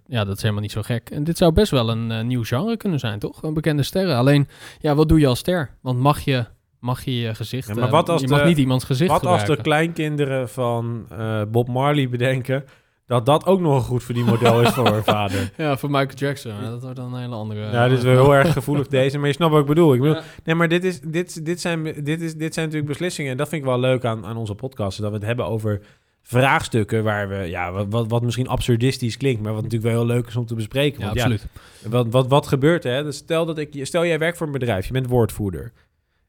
ja, 0.06 0.24
dat 0.24 0.36
is 0.36 0.42
helemaal 0.42 0.62
niet 0.62 0.72
zo 0.72 0.82
gek. 0.82 1.10
En 1.10 1.24
dit 1.24 1.38
zou 1.38 1.52
best 1.52 1.72
wel 1.72 1.90
een 1.90 2.28
nieuw 2.28 2.44
genre 2.44 2.78
kunnen 2.78 3.00
zijn, 3.00 3.20
toch? 3.20 3.44
Een 3.44 3.54
bekende 3.54 3.84
sterren. 3.84 4.16
Alleen, 4.16 4.48
ja, 4.80 4.96
wat 4.96 5.10
doe 5.10 5.20
je 5.20 5.28
als 5.28 5.40
ster? 5.40 5.78
Want 5.82 6.00
mag 6.00 6.20
je 6.20 6.46
mag 6.86 7.04
je, 7.04 7.20
je 7.20 7.36
gezicht... 7.36 7.68
Ja, 7.68 7.74
maar 7.74 7.84
eh, 7.84 7.92
wat 7.92 8.10
als 8.10 8.22
je 8.22 8.28
de- 8.28 8.44
niet 8.46 8.58
iemands 8.58 8.86
gezicht 8.86 9.12
Wat 9.12 9.26
als 9.26 9.46
de 9.46 9.62
kleinkinderen 9.62 10.50
van 10.50 11.06
eh, 11.10 11.42
Bob 11.48 11.68
Marley 11.68 12.10
bedenken 12.10 12.64
dat 13.06 13.26
dat 13.26 13.46
ook 13.46 13.60
nog 13.60 13.76
een 13.76 13.82
goed 13.82 14.04
verdienmodel 14.04 14.62
is 14.62 14.70
voor 14.70 14.88
haar 14.88 15.04
vader? 15.18 15.52
Ja, 15.58 15.78
voor 15.78 15.90
Michael 15.90 16.16
Jackson. 16.16 16.54
Dat 16.62 16.82
wordt 16.82 16.96
dan 16.96 17.14
een 17.14 17.22
hele 17.22 17.36
andere... 17.36 17.72
Ja, 17.72 17.88
dit 17.88 17.98
is 17.98 18.04
wel 18.04 18.24
heel 18.24 18.36
erg 18.36 18.54
gevoelig 18.54 18.88
deze, 19.00 19.18
maar 19.18 19.28
je 19.28 19.34
snapt 19.34 19.52
wat 19.52 19.62
ik 19.62 19.68
bedoel. 19.68 19.94
Ik 19.94 20.00
bedoel 20.02 20.16
Ja. 20.16 20.24
Nee, 20.44 20.56
maar 20.56 20.68
dit, 20.68 20.84
is, 20.84 21.00
dit, 21.00 21.46
dit, 21.46 21.62
zijn, 21.62 21.84
dit, 21.84 22.22
is, 22.22 22.36
dit 22.36 22.54
zijn 22.54 22.66
natuurlijk 22.66 22.92
beslissingen. 22.92 23.32
En 23.32 23.38
dat 23.38 23.50
vind 23.50 23.62
ik 23.62 23.68
wel 23.68 23.80
leuk 23.80 24.06
aan, 24.06 24.26
aan 24.26 24.38
onze 24.38 24.56
podcast. 24.56 25.02
Dat 25.02 25.10
we 25.10 25.16
het 25.18 25.26
hebben 25.26 25.46
over 25.46 25.82
vraagstukken 26.22 27.04
waar 27.04 27.30
we, 27.30 27.36
ja, 27.36 27.72
wat, 27.72 27.86
wat, 27.90 28.08
wat 28.10 28.22
misschien 28.24 28.48
absurdistisch 28.48 29.18
klinkt, 29.18 29.42
maar 29.42 29.54
wat 29.54 29.64
natuurlijk 29.64 29.94
wel 29.94 30.02
heel 30.06 30.16
leuk 30.16 30.28
is 30.28 30.36
om 30.36 30.46
te 30.46 30.56
bespreken. 30.56 31.00
Ja, 31.00 31.06
Want 31.06 31.18
absoluut. 31.18 31.48
wat, 31.90 32.08
wat, 32.10 32.28
wat 32.28 32.48
gebeurt 32.48 32.86
er? 32.86 33.04
Dus 33.04 33.18
stel, 33.18 33.46
dat 33.46 33.58
ik, 33.58 33.86
stel 33.86 34.06
jij 34.06 34.20
werkt 34.20 34.38
voor 34.38 34.48
een 34.48 34.54
bedrijf, 34.54 34.86
je 34.88 34.94
bent 34.94 35.08
woordvoerder. 35.08 35.72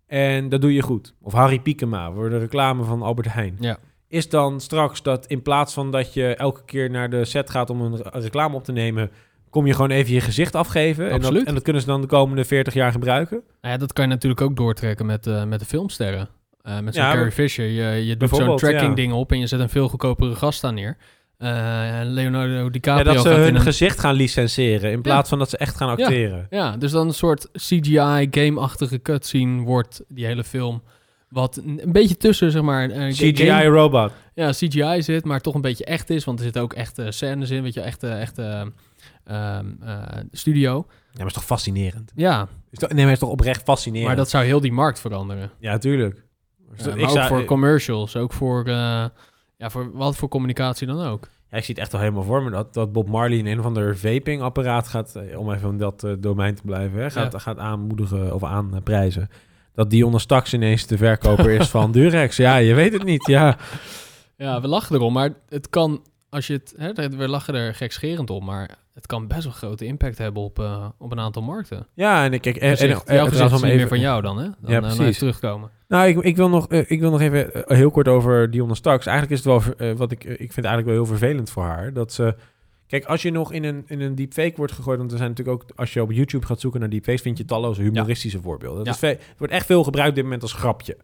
En 0.07 0.49
dat 0.49 0.61
doe 0.61 0.75
je 0.75 0.83
goed. 0.83 1.15
Of 1.23 1.33
Harry 1.33 1.59
Piekema 1.59 2.13
voor 2.13 2.31
de 2.31 2.39
reclame 2.39 2.85
van 2.85 3.03
Albert 3.03 3.33
Heijn. 3.33 3.57
Ja. 3.61 3.79
Is 4.09 4.29
dan 4.29 4.61
straks 4.61 5.03
dat 5.03 5.27
in 5.27 5.43
plaats 5.43 5.75
van 5.75 5.91
dat 5.91 6.15
je 6.15 6.35
elke 6.35 6.65
keer 6.65 6.91
naar 6.91 7.11
de 7.11 7.25
set 7.25 7.51
gaat 7.51 7.71
om 7.71 7.81
een 7.81 7.97
re- 7.97 8.19
reclame 8.21 8.57
op 8.57 8.65
te 8.65 8.73
nemen, 8.73 9.11
kom 9.51 9.67
je 9.67 9.73
gewoon 9.75 9.91
even 9.91 10.15
je 10.15 10.21
gezicht 10.21 10.55
afgeven? 10.55 11.11
En 11.11 11.21
dat, 11.21 11.35
en 11.35 11.55
dat 11.55 11.63
kunnen 11.63 11.83
ze 11.83 11.89
dan 11.89 12.01
de 12.01 12.07
komende 12.07 12.45
40 12.45 12.75
jaar 12.75 12.93
gebruiken? 12.93 13.43
Nou 13.61 13.75
ja, 13.75 13.79
dat 13.81 13.93
kan 13.93 14.05
je 14.05 14.11
natuurlijk 14.11 14.41
ook 14.41 14.57
doortrekken 14.57 15.07
met, 15.07 15.27
eh, 15.27 15.45
met 15.45 15.59
de 15.61 15.67
filmsterren. 15.67 16.29
Eh, 16.63 16.81
met 16.81 16.95
zo'n 16.95 17.05
Ja, 17.05 17.13
Carrie 17.13 17.33
Fisher. 17.33 17.67
Je, 17.67 18.07
je 18.07 18.17
doet 18.17 18.29
zo'n 18.29 18.57
tracking 18.57 18.89
ja. 18.89 18.95
ding 18.95 19.13
op 19.13 19.33
en 19.33 19.39
je 19.39 19.47
zet 19.47 19.61
een 19.61 19.69
veel 19.69 19.89
goedkopere 19.89 20.35
gast 20.35 20.65
aan 20.65 20.75
neer. 20.75 20.97
Eh, 21.39 22.01
Leonardo 22.05 22.65
Ja, 22.65 22.69
DiCaprio 22.71 23.13
dat 23.13 23.23
ze 23.23 23.29
hun 23.29 23.55
een- 23.55 23.61
gezicht 23.61 23.99
gaan 24.01 24.15
licenseren 24.15 24.91
in 24.91 25.03
plaats 25.03 25.29
van 25.29 25.39
dat 25.39 25.51
ze 25.51 25.57
echt 25.57 25.77
gaan 25.77 25.89
acteren. 25.89 26.47
Ja, 26.51 26.77
dus 26.77 26.91
dan 26.91 27.07
een 27.07 27.15
soort 27.15 27.49
CGI-game-achtige 27.53 29.03
cutscene 29.03 29.63
wordt 29.63 30.03
die 30.09 30.27
hele 30.27 30.45
film. 30.45 30.83
Wat 31.29 31.57
een 31.65 31.93
beetje 31.93 32.17
tussen, 32.17 32.51
zeg 32.51 32.63
maar... 32.63 32.91
eh, 32.91 32.97
ga- 33.01 33.09
CGI 33.11 33.37
game- 33.47 33.65
robot. 33.65 34.13
Ja, 34.35 34.51
CGI 34.51 35.03
zit, 35.03 35.25
maar 35.25 35.41
toch 35.41 35.55
een 35.55 35.61
beetje 35.61 35.85
echt 35.85 36.11
is. 36.11 36.25
Want 36.25 36.39
er 36.39 36.45
zitten 36.45 36.63
ook 36.63 36.73
echte 36.73 37.11
scènes 37.11 37.51
in, 37.51 37.63
weet 37.63 37.75
je, 37.75 37.81
echte, 37.81 38.09
echte 38.09 38.73
ehm, 39.25 39.67
eh, 39.83 40.03
studio. 40.33 40.87
Ja, 40.89 41.19
maar 41.19 41.27
is 41.27 41.33
toch 41.33 41.45
fascinerend? 41.45 42.13
Ja, 42.15 42.49
Is 42.71 42.79
toch, 42.79 42.93
nee, 42.93 43.05
maar 43.05 43.13
is 43.13 43.19
toch 43.19 43.31
oprecht 43.31 43.63
fascinerend? 43.63 44.07
maar 44.07 44.17
dat 44.17 44.31
zou 44.31 44.45
heel 44.45 44.61
die 44.61 44.73
markt 44.73 45.01
veranderen. 45.01 45.51
Ja, 45.59 45.79
tuurlijk. 45.79 46.15
Ja, 46.17 46.75
Dus 46.77 46.87
maar 46.87 46.99
ik 46.99 47.05
ook 47.05 47.11
zou- 47.11 47.29
voor 47.29 47.45
commercials, 47.45 48.17
ook 48.17 48.33
voor, 48.33 48.65
ja, 49.57 49.71
voor 49.71 49.91
wat 49.93 50.17
voor 50.17 50.29
communicatie 50.29 50.87
dan 50.87 51.01
ook. 51.07 51.29
Ja, 51.51 51.57
ik 51.57 51.65
zie 51.65 51.75
het 51.75 51.83
echt 51.83 51.95
al 51.95 52.01
helemaal 52.01 52.23
voor 52.23 52.43
me 52.43 52.51
dat, 52.51 52.75
dat 52.75 52.93
Bob 52.93 53.09
Marley 53.09 53.39
in 53.39 53.47
een 53.47 53.59
of 53.59 53.65
ander 53.65 53.97
vaping-apparaat 53.99 54.89
gaat, 54.89 55.15
eh, 55.17 55.39
om 55.39 55.53
even 55.53 55.69
in 55.71 55.77
dat 55.79 56.05
eh, 56.05 56.13
domein 56.19 56.55
te 56.55 56.63
blijven, 56.65 57.01
hè, 57.01 57.11
gaat, 57.11 57.33
Ja. 57.33 57.39
gaat 57.39 57.59
aanmoedigen 57.59 58.35
of 58.35 58.45
aanprijzen. 58.45 59.29
Dat 59.75 59.91
Dion 59.91 60.21
straks 60.21 60.53
ineens 60.55 60.87
de 60.87 60.97
verkoper 60.97 61.51
is 61.51 61.69
van 61.69 61.93
Durex. 61.97 62.37
Ja, 62.37 62.57
je 62.57 62.75
weet 62.75 62.93
het 62.93 63.05
niet. 63.05 63.27
Ja, 63.27 63.57
Ja, 64.37 64.61
we 64.61 64.69
lachen 64.69 64.95
erom, 64.97 65.13
maar 65.13 65.31
het 65.49 65.69
kan, 65.71 66.03
als 66.29 66.47
je 66.47 66.53
het, 66.53 66.75
hè, 66.77 67.09
we 67.09 67.29
lachen 67.29 67.55
er 67.55 67.75
gekscherend 67.75 68.31
om, 68.31 68.45
maar 68.45 68.79
het 68.97 69.07
kan 69.07 69.27
best 69.27 69.45
wel 69.45 69.53
grote 69.53 69.85
impact 69.85 70.19
hebben 70.19 70.43
op, 70.43 70.59
eh, 70.59 70.87
op 70.99 71.13
een 71.13 71.21
aantal 71.21 71.43
markten. 71.43 71.87
ja 71.95 72.25
en 72.25 72.33
ik 72.33 72.41
kijk... 72.41 72.57
En, 72.57 72.71
Gezicht, 72.71 73.05
en, 73.09 73.15
jouw 73.15 73.25
en- 73.25 73.31
gezicht 73.31 73.33
trouwens 73.35 73.63
is 73.63 73.69
meer 73.69 73.77
even- 73.77 73.89
van 73.89 74.01
jou 74.01 74.23
dan, 74.23 74.37
hè? 74.39 74.43
Dan 74.61 74.71
Ja, 74.71 74.83
eh, 74.83 74.97
precies. 74.97 75.19
terugkomen. 75.19 75.71
Nou, 75.89 76.09
ik, 76.09 76.19
ik, 76.19 76.37
wil 76.37 76.49
nog, 76.49 76.69
eh, 76.69 76.91
ik 76.91 77.01
wil 77.01 77.11
nog 77.11 77.21
even 77.21 77.55
eh, 77.67 77.77
heel 77.77 77.91
kort 77.91 78.09
over 78.09 78.51
Dionne 78.51 78.75
Starks. 78.75 79.07
Eigenlijk 79.07 79.39
is 79.41 79.45
het 79.47 79.65
wel, 79.65 79.75
eh, 79.89 79.97
wat 79.97 80.11
ik, 80.13 80.25
eh, 80.25 80.31
ik 80.31 80.37
vind 80.39 80.55
het 80.57 80.65
eigenlijk 80.65 80.87
wel 80.97 81.05
heel 81.05 81.17
vervelend 81.19 81.51
voor 81.51 81.63
haar. 81.65 81.93
Dat 81.93 82.13
ze, 82.13 82.35
kijk, 82.87 83.05
als 83.05 83.23
je 83.23 83.31
nog 83.31 83.53
in 83.53 83.65
een, 83.65 83.85
in 83.87 84.01
een 84.01 84.15
deepfake 84.15 84.53
wordt 84.57 84.73
gegooid, 84.73 84.99
want 84.99 85.11
er 85.13 85.17
zijn 85.19 85.31
natuurlijk 85.31 85.63
ook, 85.63 85.71
als 85.77 85.93
je 85.93 86.03
op 86.03 86.13
YouTube 86.13 86.47
gaat 86.47 86.61
zoeken 86.61 86.81
naar 86.81 86.89
deepfakes, 86.89 87.21
vind 87.23 87.39
je 87.39 87.45
talloze 87.45 87.83
humoristische 87.83 88.41
voorbeelden. 88.41 88.85
Dat 88.85 89.01
Ja. 89.01 89.09
is 89.09 89.17
ve- 89.17 89.25
wordt 89.39 89.53
echt 89.53 89.67
veel 89.67 89.85
gebruikt 89.85 90.09
op 90.11 90.15
dit 90.15 90.25
moment 90.25 90.43
als 90.43 90.53
grapje. 90.53 90.97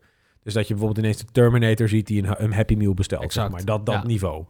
Dus 0.43 0.55
dat 0.55 0.69
je 0.69 0.75
bijvoorbeeld 0.75 1.05
ineens 1.05 1.19
de 1.25 1.33
Terminator 1.33 1.89
ziet 1.89 2.07
die 2.07 2.23
een, 2.27 2.35
een 2.43 2.53
Happy 2.53 2.75
Meal 2.75 2.95
bestelt, 2.95 3.33
zeg 3.33 3.49
maar. 3.51 3.65
Dat, 3.65 3.87
dat 3.87 3.95
ja. 3.95 4.07
niveau. 4.07 4.45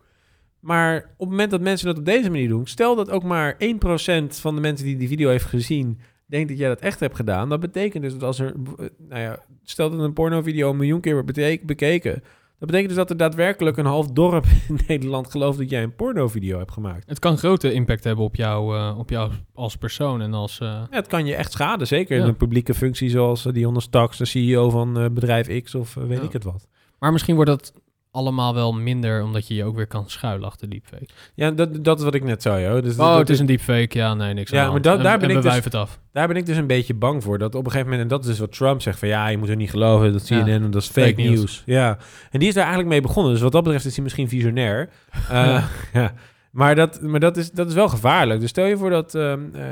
Maar 0.62 0.96
op 0.96 1.18
het 1.18 1.28
moment 1.28 1.50
dat 1.50 1.60
mensen 1.60 1.86
dat 1.86 1.98
op 1.98 2.04
deze 2.04 2.30
manier 2.30 2.48
doen, 2.48 2.66
stel 2.66 2.96
dat 2.96 3.10
ook 3.10 3.22
maar 3.22 3.54
1% 3.54 3.56
van 4.28 4.54
de 4.54 4.60
mensen 4.60 4.86
die 4.86 4.96
die 4.96 5.08
video 5.08 5.28
heeft 5.30 5.44
gezien, 5.44 5.98
denkt 6.26 6.48
dat 6.48 6.58
jij 6.58 6.68
dat 6.68 6.80
echt 6.80 7.00
hebt 7.00 7.16
gedaan. 7.16 7.48
Dat 7.48 7.60
betekent 7.60 8.02
dus 8.02 8.12
dat 8.12 8.22
als 8.22 8.38
er, 8.38 8.46
eh, 8.78 8.86
nou 9.08 9.20
ja, 9.20 9.38
stel 9.62 9.90
dat 9.90 10.00
een 10.00 10.12
pornovideo 10.12 10.70
een 10.70 10.76
miljoen 10.76 11.00
keer 11.00 11.12
wordt 11.12 11.66
bekeken. 11.66 12.12
Dat 12.58 12.70
betekent 12.70 12.88
dus 12.88 12.96
dat 12.96 13.10
er 13.10 13.16
daadwerkelijk 13.16 13.76
een 13.76 13.86
half 13.86 14.06
dorp 14.06 14.44
in 14.68 14.78
Nederland 14.86 15.30
gelooft 15.30 15.58
dat 15.58 15.70
jij 15.70 15.82
een 15.82 15.94
pornovideo 15.94 16.58
hebt 16.58 16.72
gemaakt. 16.72 17.08
Het 17.08 17.18
kan 17.18 17.38
grote 17.38 17.72
impact 17.72 18.04
hebben 18.04 18.24
op 18.24 18.36
jou, 18.36 18.76
eh, 18.76 18.98
op 18.98 19.10
jou 19.10 19.32
als 19.54 19.76
persoon 19.76 20.20
en 20.20 20.34
als... 20.34 20.60
eh, 20.60 20.68
Ja, 20.68 20.86
het 20.90 21.06
kan 21.06 21.26
je 21.26 21.34
echt 21.34 21.52
schaden, 21.52 21.86
zeker 21.86 22.16
in 22.16 22.22
een 22.28 22.36
publieke 22.36 22.74
functie 22.74 23.08
zoals 23.10 23.46
uh, 23.46 23.52
Dionne 23.52 23.80
Staks, 23.80 24.18
de 24.18 24.24
CEO 24.24 24.70
van 24.70 25.10
bedrijf 25.14 25.62
X 25.62 25.74
of 25.74 25.94
weet 25.94 26.22
ik 26.22 26.32
het 26.32 26.44
wat. 26.44 26.66
Maar 26.98 27.12
misschien 27.12 27.34
wordt 27.34 27.50
dat 27.50 27.72
allemaal 28.12 28.54
wel 28.54 28.72
minder, 28.72 29.22
omdat 29.22 29.46
je 29.48 29.54
je 29.54 29.64
ook 29.64 29.76
weer 29.76 29.86
kan 29.86 30.10
schuilen 30.10 30.46
achter 30.48 30.68
deepfake. 30.68 31.06
Ja, 31.34 31.50
dat, 31.50 31.84
dat 31.84 31.98
is 31.98 32.04
wat 32.04 32.14
ik 32.14 32.24
net 32.24 32.42
zei. 32.42 32.66
Hoor. 32.66 32.82
Dus 32.82 32.92
Oh, 32.92 32.98
dat- 33.08 33.18
het 33.18 33.30
is 33.30 33.38
een 33.38 33.46
deepfake. 33.46 33.98
Ja, 33.98 34.14
nee, 34.14 34.34
niks 34.34 34.50
Ja, 34.50 34.62
maar 34.62 34.70
hand. 34.70 34.84
dat- 34.84 34.96
En- 34.98 35.02
daar 35.04 35.18
ben 35.18 35.30
en 35.30 35.36
ik 35.36 35.42
dus- 35.42 35.64
het 35.64 35.74
af. 35.74 36.00
Daar 36.12 36.26
ben 36.28 36.36
ik 36.36 36.46
dus 36.46 36.56
een 36.56 36.66
beetje 36.66 36.94
bang 36.94 37.22
voor. 37.22 37.38
Dat 37.38 37.54
op 37.54 37.64
een 37.64 37.70
gegeven 37.70 37.90
moment, 37.90 38.02
en 38.10 38.16
dat 38.16 38.20
is 38.24 38.30
dus 38.30 38.38
wat 38.38 38.52
Trump 38.52 38.80
zegt 38.82 38.98
van 38.98 39.08
ja, 39.08 39.28
je 39.28 39.38
moet 39.38 39.48
er 39.48 39.56
niet 39.56 39.70
geloven, 39.70 40.12
dat 40.12 40.28
Ja, 40.28 40.42
CNN 40.42 40.62
en 40.62 40.70
dat 40.70 40.82
is 40.82 40.88
fake, 40.88 41.08
fake 41.08 41.22
news. 41.22 41.62
Ja, 41.66 41.98
en 42.30 42.38
die 42.38 42.48
is 42.48 42.54
daar 42.54 42.62
eigenlijk 42.64 42.92
mee 42.92 43.02
begonnen. 43.02 43.32
Dus 43.32 43.42
wat 43.42 43.52
dat 43.52 43.62
betreft 43.62 43.84
is 43.84 43.94
hij 43.94 44.02
misschien 44.04 44.28
visionair. 44.28 44.88
Eh, 45.30 45.64
ja. 45.92 46.12
Maar, 46.50 46.74
dat, 46.74 47.00
maar 47.00 47.20
dat, 47.20 47.36
is, 47.36 47.50
dat 47.50 47.68
is 47.68 47.74
wel 47.74 47.88
gevaarlijk. 47.88 48.40
Dus 48.40 48.48
stel 48.50 48.64
je 48.64 48.76
voor 48.76 48.90
dat, 48.90 49.14
ehm, 49.14 49.40
eh, 49.52 49.62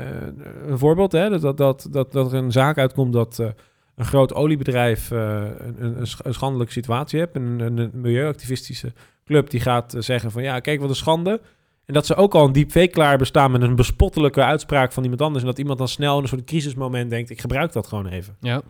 een 0.67 0.77
voorbeeld, 0.77 1.11
hè, 1.11 1.29
dat, 1.29 1.41
dat, 1.41 1.57
dat, 1.57 1.87
dat, 1.91 2.11
dat 2.11 2.31
er 2.31 2.37
een 2.37 2.51
zaak 2.51 2.77
uitkomt 2.77 3.13
dat 3.13 3.39
eh, 3.39 3.47
een 3.95 4.05
groot 4.05 4.33
oliebedrijf 4.33 5.11
eh, 5.11 5.19
een, 5.57 5.83
een, 5.83 5.99
een 5.99 6.07
sch- 6.07 6.19
een 6.23 6.33
schandelijke 6.33 6.73
situatie 6.73 7.19
heeft. 7.19 7.35
Een, 7.35 7.59
een, 7.59 7.89
milieuactivistische 7.93 8.93
club 9.25 9.49
die 9.49 9.59
gaat 9.59 9.93
eh, 9.93 10.01
zeggen 10.01 10.31
van 10.31 10.43
ja, 10.43 10.59
kijk 10.59 10.79
wat 10.79 10.89
een 10.89 10.95
schande. 10.95 11.41
En 11.85 11.93
dat 11.93 12.05
ze 12.05 12.15
ook 12.15 12.35
al 12.35 12.45
een 12.45 12.51
deepfake 12.51 12.87
klaar 12.87 13.17
bestaan 13.17 13.51
met 13.51 13.61
een 13.61 13.75
bespottelijke 13.75 14.43
uitspraak 14.43 14.91
van 14.91 15.03
iemand 15.03 15.21
anders. 15.21 15.43
En 15.43 15.49
dat 15.49 15.59
iemand 15.59 15.77
dan 15.77 15.87
snel 15.87 16.15
in 16.17 16.21
een 16.21 16.29
soort 16.29 16.43
crisismoment 16.43 17.09
denkt, 17.09 17.29
ik 17.29 17.41
gebruik 17.41 17.71
dat 17.71 17.87
gewoon 17.87 18.07
even. 18.07 18.35
Ja. 18.39 18.61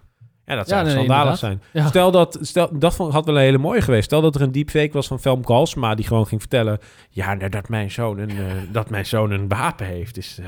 Ja, 0.45 0.55
dat 0.55 0.69
Ja, 0.69 0.73
zou 0.73 0.83
nee, 0.83 0.93
schandalig 0.93 1.37
zijn. 1.37 1.61
Ja. 1.73 1.87
Stel 1.87 2.11
dat, 2.11 2.37
stel, 2.41 2.79
dat 2.79 2.97
had 2.97 3.25
wel 3.25 3.35
een 3.35 3.41
hele 3.41 3.57
mooie 3.57 3.81
geweest. 3.81 4.03
Stel 4.03 4.21
dat 4.21 4.35
er 4.35 4.41
een 4.41 4.51
deepfake 4.51 4.91
was 4.91 5.07
van 5.07 5.19
Felmke 5.19 5.51
Halsema 5.53 5.95
die 5.95 6.05
gewoon 6.05 6.27
ging 6.27 6.41
vertellen... 6.41 6.79
ja, 7.09 7.33
nou, 7.33 7.49
dat 7.49 7.69
mijn 7.69 7.91
zoon 7.91 8.17
een, 8.17 8.29
eh, 8.29 8.45
dat 8.71 8.89
mijn 8.89 9.05
zoon 9.05 9.31
een 9.31 9.47
wapen 9.47 9.85
heeft, 9.85 10.17
is... 10.17 10.39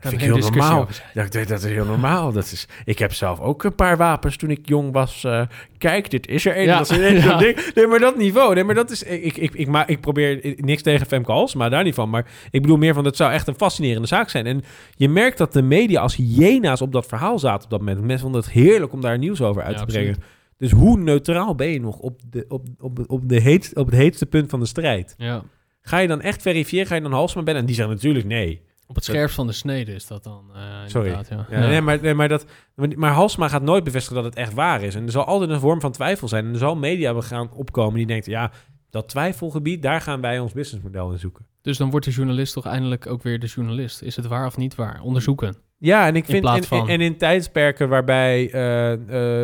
dat 0.00 0.10
vind 0.12 0.22
ik 0.22 0.28
heel 0.28 0.38
normaal. 0.50 0.86
dat, 1.14 1.32
dat 1.32 1.50
is 1.50 1.64
heel 1.64 1.84
normaal. 1.84 2.32
Dat 2.32 2.44
is, 2.44 2.66
ik 2.84 2.98
heb 2.98 3.12
zelf 3.12 3.40
ook 3.40 3.64
een 3.64 3.74
paar 3.74 3.96
wapens 3.96 4.36
toen 4.36 4.50
ik 4.50 4.68
jong 4.68 4.92
was. 4.92 5.24
eh, 5.24 5.46
kijk, 5.78 6.10
dit 6.10 6.26
is 6.28 6.46
er 6.46 6.54
één. 6.54 6.64
Ja. 6.64 6.78
Dat 6.78 6.90
is 6.90 6.96
een 6.96 7.14
Ja. 7.28 7.36
ding. 7.38 7.72
Nee, 7.74 7.86
maar 7.86 7.98
dat 7.98 8.16
niveau. 8.16 8.54
Nee, 8.54 8.64
maar 8.64 8.74
dat 8.74 8.90
is... 8.90 9.02
Ik, 9.02 9.36
ik, 9.36 9.54
ik, 9.54 9.66
maar 9.68 9.90
ik 9.90 10.00
probeer 10.00 10.54
niks 10.56 10.82
tegen 10.82 11.06
Femke 11.06 11.32
Halsema, 11.32 11.68
daar 11.68 11.84
niet 11.84 11.94
van. 11.94 12.10
Maar 12.10 12.26
ik 12.50 12.60
bedoel 12.62 12.76
meer 12.76 12.94
van, 12.94 13.04
dat 13.04 13.16
zou 13.16 13.32
echt 13.32 13.46
een 13.48 13.54
fascinerende 13.54 14.08
zaak 14.08 14.28
zijn. 14.30 14.46
En 14.46 14.62
je 14.96 15.08
merkt 15.08 15.38
dat 15.38 15.52
de 15.52 15.62
media 15.62 16.00
als 16.00 16.16
hyena's 16.16 16.80
op 16.80 16.92
dat 16.92 17.06
verhaal 17.06 17.38
zaten 17.38 17.64
op 17.64 17.70
dat 17.70 17.78
moment. 17.80 17.98
Mensen 18.00 18.18
vonden 18.20 18.40
het 18.40 18.50
heerlijk 18.50 18.92
om 18.92 19.00
daar 19.00 19.18
nieuws 19.18 19.40
over 19.42 19.62
uit 19.62 19.74
Ja, 19.74 19.84
te 19.84 19.86
brengen. 19.92 20.08
absoluut. 20.08 20.32
Dus 20.58 20.70
hoe 20.70 20.98
neutraal 20.98 21.54
ben 21.54 21.68
je 21.70 21.80
nog 21.80 21.98
op, 21.98 22.20
de, 22.30 22.44
op, 22.48 22.66
op, 22.78 22.98
op, 23.06 23.28
de 23.28 23.40
heet, 23.40 23.70
op 23.74 23.86
het 23.86 23.94
heetste 23.94 24.26
punt 24.26 24.50
van 24.50 24.60
de 24.60 24.66
strijd? 24.66 25.14
Ja. 25.18 25.42
Ga 25.82 25.98
je 25.98 26.08
dan 26.08 26.20
echt 26.20 26.42
verifiëren? 26.42 26.86
Ga 26.86 26.94
je 26.94 27.00
dan 27.00 27.12
Halsema 27.12 27.42
bellen? 27.42 27.60
En 27.60 27.66
die 27.66 27.74
zeggen 27.74 27.94
natuurlijk 27.94 28.26
nee. 28.26 28.60
Op 28.86 28.94
het 28.94 29.04
scherpst 29.04 29.34
van 29.34 29.46
de 29.46 29.52
snede 29.52 29.94
is 29.94 30.06
dat 30.06 30.24
dan. 30.24 30.44
eh, 30.54 30.60
Sorry. 30.86 31.08
inderdaad, 31.08 31.46
Ja. 31.50 31.56
Ja, 31.56 31.62
Ja. 31.62 31.68
Nee, 31.68 31.80
maar, 31.80 31.98
nee, 32.02 32.14
maar, 32.14 32.28
dat, 32.28 32.46
maar, 32.96 33.12
Halsema 33.12 33.48
gaat 33.48 33.62
nooit 33.62 33.84
bevestigen 33.84 34.16
dat 34.16 34.24
het 34.24 34.34
echt 34.34 34.54
waar 34.54 34.82
is. 34.82 34.94
En 34.94 35.04
er 35.04 35.10
zal 35.10 35.24
altijd 35.24 35.50
een 35.50 35.60
vorm 35.60 35.80
van 35.80 35.92
twijfel 35.92 36.28
zijn. 36.28 36.44
En 36.46 36.52
er 36.52 36.58
zal 36.58 36.76
media 36.76 37.20
gaan 37.20 37.50
opkomen 37.52 37.94
die 37.94 38.06
denkt... 38.06 38.26
ja, 38.26 38.50
dat 38.90 39.08
twijfelgebied, 39.08 39.82
daar 39.82 40.00
gaan 40.00 40.20
wij 40.20 40.38
ons 40.38 40.52
businessmodel 40.52 41.12
in 41.12 41.18
zoeken. 41.18 41.46
Dus 41.62 41.76
dan 41.78 41.90
wordt 41.90 42.06
de 42.06 42.12
journalist 42.12 42.52
toch 42.52 42.66
eindelijk 42.66 43.06
ook 43.06 43.22
weer 43.22 43.38
de 43.38 43.46
journalist. 43.46 44.02
Is 44.02 44.16
het 44.16 44.26
waar 44.26 44.46
of 44.46 44.56
niet 44.56 44.74
waar? 44.74 45.00
Onderzoeken. 45.02 45.56
Ja, 45.78 46.06
en 46.06 46.16
ik 46.16 46.28
In 46.28 46.42
vind... 46.42 46.66
Van- 46.66 46.88
en 46.88 47.00
in 47.00 47.16
tijdsperken 47.16 47.88
waarbij 47.88 48.50
eh, 48.52 48.92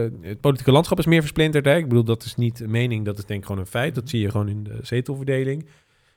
eh, 0.04 0.12
het 0.20 0.40
politieke 0.40 0.72
landschap 0.72 0.98
is 0.98 1.06
meer 1.06 1.20
versplinterd... 1.20 1.64
Hè? 1.64 1.76
Ik 1.76 1.88
bedoel, 1.88 2.04
dat 2.04 2.24
is 2.24 2.34
niet 2.34 2.60
een 2.60 2.70
mening, 2.70 3.04
dat 3.04 3.18
is 3.18 3.24
denk 3.24 3.40
ik 3.40 3.46
gewoon 3.46 3.60
een 3.60 3.66
feit. 3.66 3.94
Dat 3.94 4.08
zie 4.08 4.20
je 4.20 4.30
gewoon 4.30 4.48
in 4.48 4.62
de 4.62 4.78
zetelverdeling. 4.82 5.66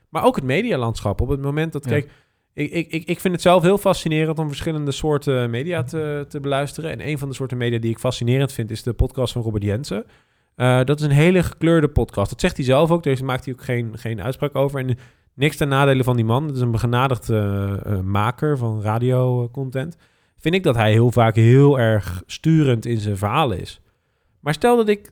Maar 0.08 0.24
ook 0.24 0.36
het 0.36 0.44
medialandschap. 0.44 1.20
Op 1.20 1.28
het 1.28 1.40
moment 1.40 1.72
dat... 1.72 1.86
Kijk, 1.86 2.10
ik, 2.54 2.92
ik, 2.92 3.08
ik 3.08 3.20
vind 3.20 3.34
het 3.34 3.42
zelf 3.42 3.62
heel 3.62 3.78
fascinerend 3.78 4.38
om 4.38 4.48
verschillende 4.48 4.92
soorten 4.92 5.50
media 5.50 5.82
te, 5.82 6.24
te 6.28 6.40
beluisteren. 6.40 6.90
En 6.90 7.08
een 7.08 7.18
van 7.18 7.28
de 7.28 7.34
soorten 7.34 7.56
media 7.56 7.78
die 7.78 7.90
ik 7.90 7.98
fascinerend 7.98 8.52
vind 8.52 8.70
is 8.70 8.82
de 8.82 8.92
podcast 8.92 9.32
van 9.32 9.42
Robert 9.42 9.64
Jensen. 9.64 10.04
Eh, 10.56 10.84
dat 10.84 11.00
is 11.00 11.06
een 11.06 11.12
hele 11.12 11.42
gekleurde 11.42 11.88
podcast. 11.88 12.30
Dat 12.30 12.40
zegt 12.40 12.56
hij 12.56 12.64
zelf 12.64 12.90
ook. 12.90 13.02
Daar 13.02 13.24
maakt 13.24 13.44
hij 13.44 13.54
ook 13.54 13.62
geen, 13.62 13.98
geen 13.98 14.22
uitspraak 14.22 14.56
over. 14.56 14.80
En 14.80 14.98
niks 15.34 15.56
ten 15.56 15.68
nadele 15.68 16.04
van 16.04 16.16
die 16.16 16.24
man. 16.24 16.46
Het 16.46 16.56
is 16.56 16.60
een 16.60 16.70
begenadigd 16.70 17.30
eh, 17.30 17.86
eh, 17.86 18.00
maker 18.00 18.58
van 18.58 18.82
radiocontent. 18.82 19.96
Vind 20.38 20.54
ik 20.54 20.62
dat 20.62 20.74
hij 20.74 20.92
heel 20.92 21.10
vaak 21.10 21.34
heel 21.34 21.78
erg 21.78 22.22
sturend 22.26 22.86
in 22.86 22.98
zijn 22.98 23.16
verhalen 23.16 23.60
is. 23.60 23.80
Maar 24.40 24.54
stel 24.54 24.76
dat 24.76 24.88
ik 24.88 25.10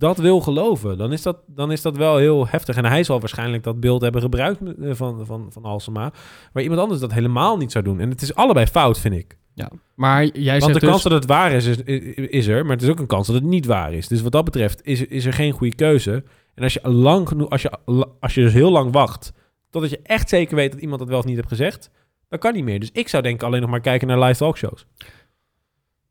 dat 0.00 0.18
wil 0.18 0.40
geloven, 0.40 0.98
dan 0.98 1.12
is 1.12 1.22
dat, 1.22 1.36
dan 1.46 1.72
is 1.72 1.82
dat 1.82 1.96
wel 1.96 2.16
heel 2.16 2.48
heftig. 2.48 2.76
En 2.76 2.84
hij 2.84 3.04
zal 3.04 3.20
waarschijnlijk 3.20 3.62
dat 3.62 3.80
beeld 3.80 4.02
hebben 4.02 4.20
gebruikt 4.20 4.60
eh, 4.62 4.90
van, 4.94 5.26
van, 5.26 5.46
van 5.52 5.62
Alsema. 5.62 6.12
Maar 6.52 6.62
iemand 6.62 6.80
anders 6.80 7.00
dat 7.00 7.12
helemaal 7.12 7.56
niet 7.56 7.72
zou 7.72 7.84
doen. 7.84 8.00
En 8.00 8.10
het 8.10 8.22
is 8.22 8.34
allebei 8.34 8.66
fout, 8.66 8.98
vind 8.98 9.14
ik. 9.14 9.36
Ja. 9.54 9.70
Maar 9.94 10.24
jij 10.24 10.58
Want 10.58 10.74
de 10.74 10.80
dus... 10.80 10.88
kans 10.88 11.02
dat 11.02 11.12
het 11.12 11.26
waar 11.26 11.52
is, 11.52 11.66
is, 11.66 11.76
is 12.14 12.46
er. 12.46 12.62
Maar 12.62 12.72
het 12.72 12.82
is 12.82 12.88
ook 12.88 12.98
een 12.98 13.06
kans 13.06 13.26
dat 13.26 13.36
het 13.36 13.44
niet 13.44 13.66
waar 13.66 13.92
is. 13.92 14.08
Dus 14.08 14.22
wat 14.22 14.32
dat 14.32 14.44
betreft 14.44 14.80
is, 14.84 15.06
is 15.06 15.24
er 15.24 15.32
geen 15.32 15.52
goede 15.52 15.74
keuze. 15.74 16.24
En 16.54 16.62
als 16.62 16.72
je 16.72 16.90
lang 16.90 17.28
genoeg, 17.28 17.50
als 17.50 17.62
je, 17.62 17.72
als 18.20 18.34
je 18.34 18.42
dus 18.42 18.52
heel 18.52 18.70
lang 18.70 18.92
wacht, 18.92 19.32
totdat 19.70 19.90
je 19.90 20.00
echt 20.02 20.28
zeker 20.28 20.56
weet 20.56 20.72
dat 20.72 20.80
iemand 20.80 21.00
dat 21.00 21.08
wel 21.08 21.18
of 21.18 21.24
niet 21.24 21.36
heeft 21.36 21.48
gezegd, 21.48 21.90
dan 22.28 22.38
kan 22.38 22.54
niet 22.54 22.64
meer. 22.64 22.80
Dus 22.80 22.90
ik 22.92 23.08
zou 23.08 23.22
denk 23.22 23.42
alleen 23.42 23.60
nog 23.60 23.70
maar 23.70 23.80
kijken 23.80 24.08
naar 24.08 24.20
live 24.20 24.38
talkshows. 24.38 24.86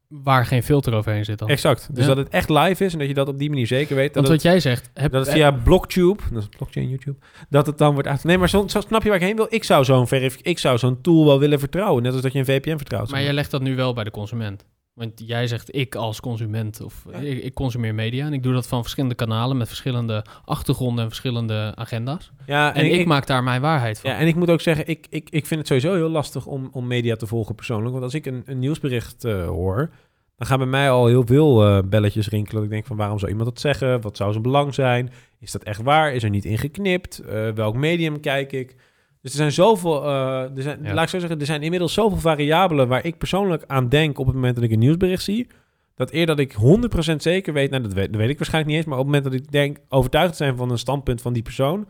Waar 0.10 0.46
geen 0.46 0.64
filter 0.64 0.94
overheen 0.94 1.26
zit 1.26 1.40
dan. 1.40 1.48
Exact. 1.50 1.88
Dus 1.96 2.06
Ja. 2.06 2.08
dat 2.14 2.18
het 2.18 2.30
echt 2.34 2.50
live 2.50 2.86
is 2.86 2.94
en 2.94 3.00
dat 3.00 3.08
je 3.08 3.14
dat 3.14 3.28
op 3.28 3.38
die 3.40 3.50
manier 3.50 3.68
zeker 3.68 3.96
weet. 3.96 4.14
Dat 4.14 4.16
Want 4.16 4.28
het, 4.28 4.36
wat 4.44 4.52
jij 4.52 4.60
zegt... 4.60 4.90
Heb, 4.94 5.12
dat 5.12 5.26
het 5.26 5.36
via 5.36 5.52
Blocktube, 5.52 6.24
dat 6.32 6.42
is 6.42 6.48
blockchain 6.58 6.90
YouTube, 6.90 7.18
dat 7.50 7.66
het 7.66 7.78
dan 7.78 7.94
wordt 7.94 8.08
uit. 8.08 8.24
Nee, 8.24 8.38
maar 8.38 8.50
zo, 8.50 8.68
zo 8.68 8.80
snap 8.82 9.04
je 9.04 9.10
waar 9.10 9.18
ik 9.18 9.24
heen 9.24 9.36
wil? 9.36 9.48
Ik 9.50 9.64
zou 9.64 9.84
zo'n 9.86 10.08
verif- 10.08 10.40
ik 10.42 10.60
zou 10.60 10.78
zo'n 10.78 11.02
tool 11.02 11.26
wel 11.26 11.40
willen 11.40 11.60
vertrouwen, 11.60 12.04
net 12.04 12.14
als 12.14 12.22
dat 12.22 12.34
je 12.34 12.40
een 12.40 12.46
VPN 12.46 12.78
vertrouwt. 12.78 13.10
Maar 13.12 13.22
jij 13.22 13.34
legt 13.34 13.52
dat 13.52 13.62
nu 13.62 13.76
wel 13.76 13.94
bij 13.94 14.04
de 14.04 14.12
consument. 14.12 14.66
Want 15.00 15.22
jij 15.26 15.48
zegt 15.48 15.76
ik 15.76 15.96
als 15.96 16.20
consument, 16.20 16.82
of 16.82 17.06
ik, 17.22 17.44
ik 17.44 17.54
consumeer 17.54 17.96
media 17.96 18.26
en 18.26 18.34
ik 18.34 18.44
doe 18.44 18.54
dat 18.54 18.68
van 18.68 18.82
verschillende 18.82 19.16
kanalen 19.16 19.58
met 19.58 19.68
verschillende 19.68 20.26
achtergronden 20.46 21.04
en 21.04 21.10
verschillende 21.10 21.72
agenda's. 21.76 22.32
ja, 22.46 22.76
En, 22.76 22.92
ik, 23.00 23.06
maak 23.06 23.28
daar 23.28 23.44
mijn 23.44 23.62
waarheid 23.62 24.00
van. 24.00 24.10
Ja, 24.10 24.18
en 24.18 24.28
ik 24.28 24.36
moet 24.36 24.50
ook 24.50 24.62
zeggen, 24.62 24.88
ik, 24.88 25.08
ik, 25.10 25.30
ik 25.30 25.46
vind 25.46 25.60
het 25.60 25.68
sowieso 25.68 25.94
heel 25.94 26.10
lastig 26.10 26.46
om, 26.46 26.70
om 26.72 26.88
media 26.88 27.16
te 27.16 27.28
volgen 27.28 27.56
persoonlijk. 27.56 27.92
Want 27.92 28.04
als 28.04 28.14
ik 28.14 28.26
een, 28.26 28.44
een 28.46 28.60
nieuwsbericht 28.60 29.24
eh, 29.24 29.46
hoor, 29.46 29.90
dan 30.38 30.48
gaan 30.48 30.58
bij 30.58 30.68
mij 30.68 30.90
al 30.90 31.08
heel 31.08 31.26
veel 31.26 31.66
eh, 31.66 31.80
belletjes 31.86 32.30
rinkelen. 32.30 32.56
Dat 32.56 32.64
ik 32.64 32.70
denk 32.70 32.86
van 32.86 32.98
waarom 32.98 33.20
zou 33.20 33.32
iemand 33.32 33.50
dat 33.50 33.60
zeggen? 33.60 34.02
Wat 34.02 34.18
zou 34.18 34.32
zijn 34.32 34.44
belang 34.44 34.74
zijn? 34.74 35.12
Is 35.40 35.52
dat 35.52 35.64
echt 35.64 35.82
waar? 35.82 36.14
Is 36.14 36.24
er 36.24 36.30
niet 36.30 36.46
in 36.46 36.58
geknipt? 36.58 37.20
Eh, 37.20 37.50
welk 37.50 37.76
medium 37.76 38.20
kijk 38.20 38.52
ik? 38.52 38.76
Dus 39.22 39.32
er 39.32 39.38
zijn 39.38 39.52
zoveel, 39.52 40.04
eh, 40.06 40.56
er 40.56 40.62
zijn, 40.62 40.84
Ja. 40.84 40.94
laat 40.94 41.04
ik 41.04 41.10
zo 41.10 41.20
zeggen, 41.20 41.40
er 41.40 41.46
zijn 41.46 41.62
inmiddels 41.62 41.94
zoveel 41.94 42.18
variabelen 42.20 42.88
waar 42.88 43.06
ik 43.06 43.18
persoonlijk 43.18 43.64
aan 43.68 43.90
denk 43.90 44.20
op 44.20 44.26
het 44.26 44.36
moment 44.36 44.56
dat 44.56 44.64
ik 44.64 44.72
een 44.72 44.80
nieuwsbericht 44.80 45.24
zie. 45.24 45.48
Dat 45.96 46.12
eer 46.12 46.26
dat 46.26 46.40
ik 46.40 46.52
100% 46.54 47.22
zeker 47.22 47.54
weet, 47.54 47.70
nou 47.70 47.84
dat 47.84 47.94
weet, 47.94 48.08
dat 48.12 48.22
weet 48.22 48.30
ik 48.30 48.38
waarschijnlijk 48.38 48.74
niet 48.76 48.84
eens, 48.84 48.90
maar 48.94 49.00
op 49.00 49.06
het 49.06 49.16
moment 49.16 49.32
dat 49.34 49.42
ik 49.42 49.52
denk 49.52 49.78
overtuigd 49.90 50.30
te 50.32 50.38
zijn 50.38 50.56
van 50.58 50.72
een 50.72 50.78
standpunt 50.78 51.22
van 51.22 51.34
die 51.34 51.44
persoon, 51.44 51.88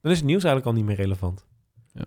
dan 0.00 0.10
is 0.12 0.16
het 0.18 0.26
nieuws 0.26 0.44
eigenlijk 0.44 0.66
al 0.66 0.82
niet 0.82 0.84
meer 0.88 0.96
relevant. 1.04 1.46
Ja. 1.92 2.04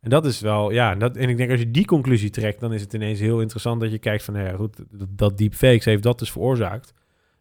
En 0.00 0.10
dat 0.10 0.26
is 0.26 0.40
wel, 0.40 0.70
ja, 0.70 0.94
dat, 0.94 1.16
en 1.16 1.28
ik 1.28 1.36
denk 1.36 1.50
als 1.50 1.60
je 1.60 1.70
die 1.70 1.84
conclusie 1.84 2.30
trekt, 2.30 2.60
dan 2.60 2.72
is 2.72 2.80
het 2.80 2.92
ineens 2.92 3.18
heel 3.20 3.40
interessant 3.40 3.80
dat 3.80 3.90
je 3.90 3.98
kijkt 3.98 4.22
van, 4.24 4.34
nou 4.34 4.46
ja, 4.46 4.54
goed, 4.56 4.76
dat, 4.90 5.08
dat 5.10 5.38
deepfakes 5.38 5.84
heeft 5.84 6.02
dat 6.02 6.18
dus 6.18 6.30
veroorzaakt. 6.32 6.94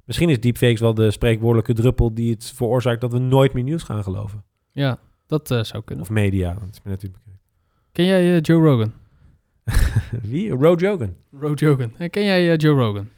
Misschien 0.06 0.30
is 0.30 0.40
deepfakes 0.40 0.80
wel 0.80 0.94
de 0.94 1.12
spreekwoordelijke 1.12 1.74
druppel 1.74 2.14
die 2.14 2.32
het 2.32 2.52
veroorzaakt 2.56 3.02
dat 3.02 3.12
we 3.12 3.20
nooit 3.20 3.54
meer 3.54 3.64
nieuws 3.64 3.84
gaan 3.84 4.04
geloven. 4.04 4.44
Ja, 4.72 5.00
dat 5.28 5.52
eh, 5.52 5.64
zou 5.64 5.84
kunnen. 5.84 6.06
Of 6.06 6.12
media, 6.12 6.54
dat 6.54 6.70
is 6.72 6.80
me 6.84 6.90
natuurlijk 6.92 7.24
bekend. 7.24 7.42
Ken 7.92 8.06
jij 8.06 8.36
eh, 8.36 8.42
Joe 8.42 8.64
Rogan? 8.64 8.94
Wie? 10.32 10.50
Roe 10.50 10.78
Jogan. 10.78 11.16
Joe 11.56 11.56
Rogan. 11.70 11.94
Eh, 11.98 12.10
Ken 12.10 12.24
jij 12.24 12.56
Joe 12.56 12.80
Rogan? 12.80 13.10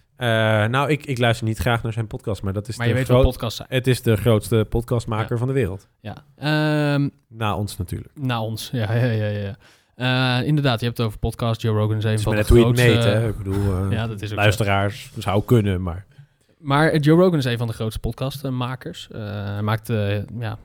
Nou, 0.71 0.89
ik, 0.89 1.05
ik 1.05 1.17
luister 1.17 1.47
niet 1.47 1.57
graag 1.57 1.83
naar 1.83 1.93
zijn 1.93 2.07
podcast, 2.07 2.41
maar 2.41 2.53
dat 2.53 2.67
is 2.67 2.77
Maar 2.77 2.85
de 2.85 2.91
je 2.91 2.97
weet 2.97 3.07
groot- 3.07 3.23
wat 3.23 3.31
podcasts 3.31 3.57
zijn. 3.57 3.67
Het 3.71 3.87
is 3.87 4.01
de 4.01 4.15
grootste 4.15 4.65
podcastmaker 4.69 5.31
Ja. 5.31 5.37
van 5.37 5.47
de 5.47 5.53
wereld. 5.53 5.87
Ja. 5.99 6.15
Ehm, 6.35 7.09
Na 7.27 7.55
ons 7.55 7.77
natuurlijk. 7.77 8.11
na 8.15 8.41
ons. 8.41 8.69
Ja, 8.71 8.93
ja, 8.93 9.05
ja. 9.05 9.55
ja. 9.95 10.41
Inderdaad, 10.41 10.79
je 10.79 10.85
hebt 10.85 10.97
het 10.97 11.07
over 11.07 11.19
podcast. 11.19 11.61
Joe 11.61 11.77
Rogan 11.77 11.97
is 11.97 12.03
een 12.03 12.19
van 12.19 12.35
de 12.35 12.43
grootste... 12.43 12.85
meet, 12.87 13.03
hè. 13.03 13.27
Ik 13.29 13.37
bedoel, 13.37 13.89
Ja, 13.91 14.07
dat 14.07 14.21
is 14.21 14.31
ook 14.31 14.37
luisteraars 14.37 15.11
zou 15.17 15.43
kunnen, 15.45 15.81
maar... 15.81 16.05
Maar 16.57 16.97
Joe 16.97 17.19
Rogan 17.21 17.37
is 17.37 17.45
een 17.45 17.57
van 17.57 17.67
de 17.67 17.73
grootste 17.73 17.99
podcastmakers. 17.99 19.07
Hij 19.11 19.61
maakt 19.61 19.87
ja, 20.39 20.57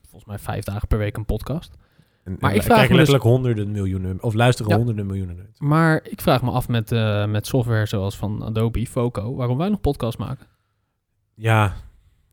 volgens 0.00 0.24
mij 0.24 0.38
vijf 0.38 0.64
dagen 0.64 0.88
per 0.88 0.98
week 0.98 1.16
een 1.16 1.24
podcast. 1.24 1.74
En, 2.24 2.36
Maar 2.40 2.50
en 2.50 2.56
ik 2.56 2.62
vraag 2.62 2.88
me 2.88 2.96
dus- 2.96 3.14
honderden 3.14 3.70
miljoenen, 3.70 4.22
of 4.22 4.34
luisteren 4.34 4.70
Ja. 4.70 4.76
honderden 4.76 5.06
miljoenen 5.06 5.38
uit. 5.38 5.56
Maar 5.58 6.00
ik 6.10 6.20
vraag 6.20 6.42
me 6.42 6.50
af 6.50 6.68
met, 6.68 6.92
eh, 6.92 7.26
met 7.26 7.46
software 7.46 7.86
zoals 7.86 8.16
van 8.16 8.42
Adobe, 8.42 8.86
Foco, 8.86 9.34
waarom 9.34 9.58
wij 9.58 9.68
nog 9.68 9.80
podcast 9.80 10.18
maken. 10.18 10.46
Ja. 11.34 11.62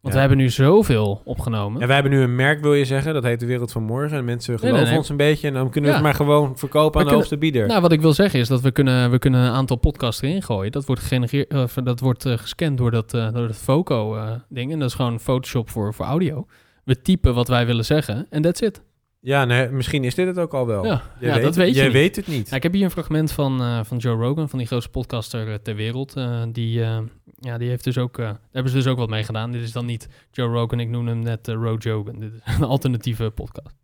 Want 0.01 0.15
ja. 0.15 0.21
we 0.21 0.27
hebben 0.27 0.37
nu 0.45 0.49
zoveel 0.49 1.21
opgenomen. 1.25 1.81
En 1.81 1.87
wij 1.87 1.95
hebben 1.95 2.13
nu 2.13 2.21
een 2.21 2.35
merk, 2.35 2.61
wil 2.61 2.73
je 2.73 2.85
zeggen, 2.85 3.13
dat 3.13 3.23
heet 3.23 3.39
De 3.39 3.45
Wereld 3.45 3.71
van 3.71 3.83
Morgen. 3.83 4.17
En 4.17 4.25
mensen 4.25 4.59
geloven 4.59 4.79
nee, 4.81 4.89
nee. 4.89 4.97
ons 4.97 5.09
een 5.09 5.17
beetje 5.17 5.47
en 5.47 5.53
dan 5.53 5.69
kunnen 5.69 5.91
we 5.91 5.97
Ja. 5.97 6.03
het 6.03 6.17
maar 6.17 6.27
gewoon 6.27 6.57
verkopen 6.57 7.01
aan 7.01 7.07
de 7.07 7.13
hoogste 7.13 7.37
bieder. 7.37 7.67
Nou, 7.67 7.81
wat 7.81 7.91
ik 7.91 8.01
wil 8.01 8.13
zeggen 8.13 8.39
is 8.39 8.47
dat 8.47 8.61
we 8.61 8.71
kunnen, 8.71 9.11
we 9.11 9.19
kunnen 9.19 9.41
een 9.41 9.51
aantal 9.51 9.77
podcasts 9.77 10.21
erin 10.21 10.41
gooien. 10.41 10.71
Dat 10.71 10.85
wordt, 10.85 11.01
gegenereerd, 11.01 11.85
dat 11.85 11.99
wordt 11.99 12.25
eh, 12.25 12.37
gescand 12.37 12.77
door 12.77 12.91
dat, 12.91 13.13
eh, 13.13 13.33
door 13.33 13.47
dat 13.47 13.55
Foco-ding. 13.57 14.71
en 14.71 14.79
dat 14.79 14.89
is 14.89 14.95
gewoon 14.95 15.19
Photoshop 15.19 15.69
voor, 15.69 15.93
voor 15.93 16.05
audio. 16.05 16.45
We 16.83 17.01
typen 17.01 17.33
wat 17.33 17.47
wij 17.47 17.65
willen 17.65 17.85
zeggen 17.85 18.27
en 18.29 18.41
that's 18.41 18.61
it. 18.61 18.81
Ja, 19.19 19.45
nee, 19.45 19.69
misschien 19.69 20.03
is 20.03 20.15
dit 20.15 20.27
het 20.27 20.37
ook 20.37 20.53
al 20.53 20.67
wel. 20.67 20.85
Ja, 20.85 21.01
Je 21.19 21.25
ja 21.25 21.33
weet, 21.33 21.43
dat 21.43 21.55
weet 21.55 21.67
je 21.67 21.73
Jij 21.75 21.83
niet. 21.83 21.93
weet 21.93 22.15
het 22.15 22.27
niet. 22.27 22.49
Ja, 22.49 22.55
ik 22.55 22.63
heb 22.63 22.73
hier 22.73 22.83
een 22.83 22.91
fragment 22.91 23.31
van, 23.31 23.61
eh, 23.61 23.83
van 23.83 23.97
Joe 23.97 24.15
Rogan, 24.17 24.49
van 24.49 24.59
die 24.59 24.67
grootste 24.67 24.89
podcaster 24.91 25.47
eh, 25.47 25.53
ter 25.53 25.75
wereld. 25.75 26.15
Eh, 26.15 26.43
die, 26.51 26.81
eh, 26.83 26.99
ja, 27.39 27.57
die 27.57 27.69
heeft 27.69 27.83
dus 27.83 27.97
ook, 27.97 28.17
eh, 28.17 28.25
daar 28.25 28.39
hebben 28.51 28.71
ze 28.71 28.77
dus 28.77 28.87
ook 28.87 28.97
wat 28.97 29.09
mee 29.09 29.23
gedaan. 29.23 29.51
Dit 29.51 29.61
is 29.61 29.71
dan 29.71 29.85
niet 29.85 30.07
Joe 30.31 30.47
Rogan, 30.53 30.79
ik 30.79 30.89
noem 30.89 31.07
hem 31.07 31.19
net 31.19 31.47
eh 31.47 31.55
Ro 31.55 31.75
Jogan. 31.79 32.19
Dit 32.19 32.31
is 32.33 32.39
een 32.57 32.63
alternatieve 32.63 33.29
podcast. 33.35 33.75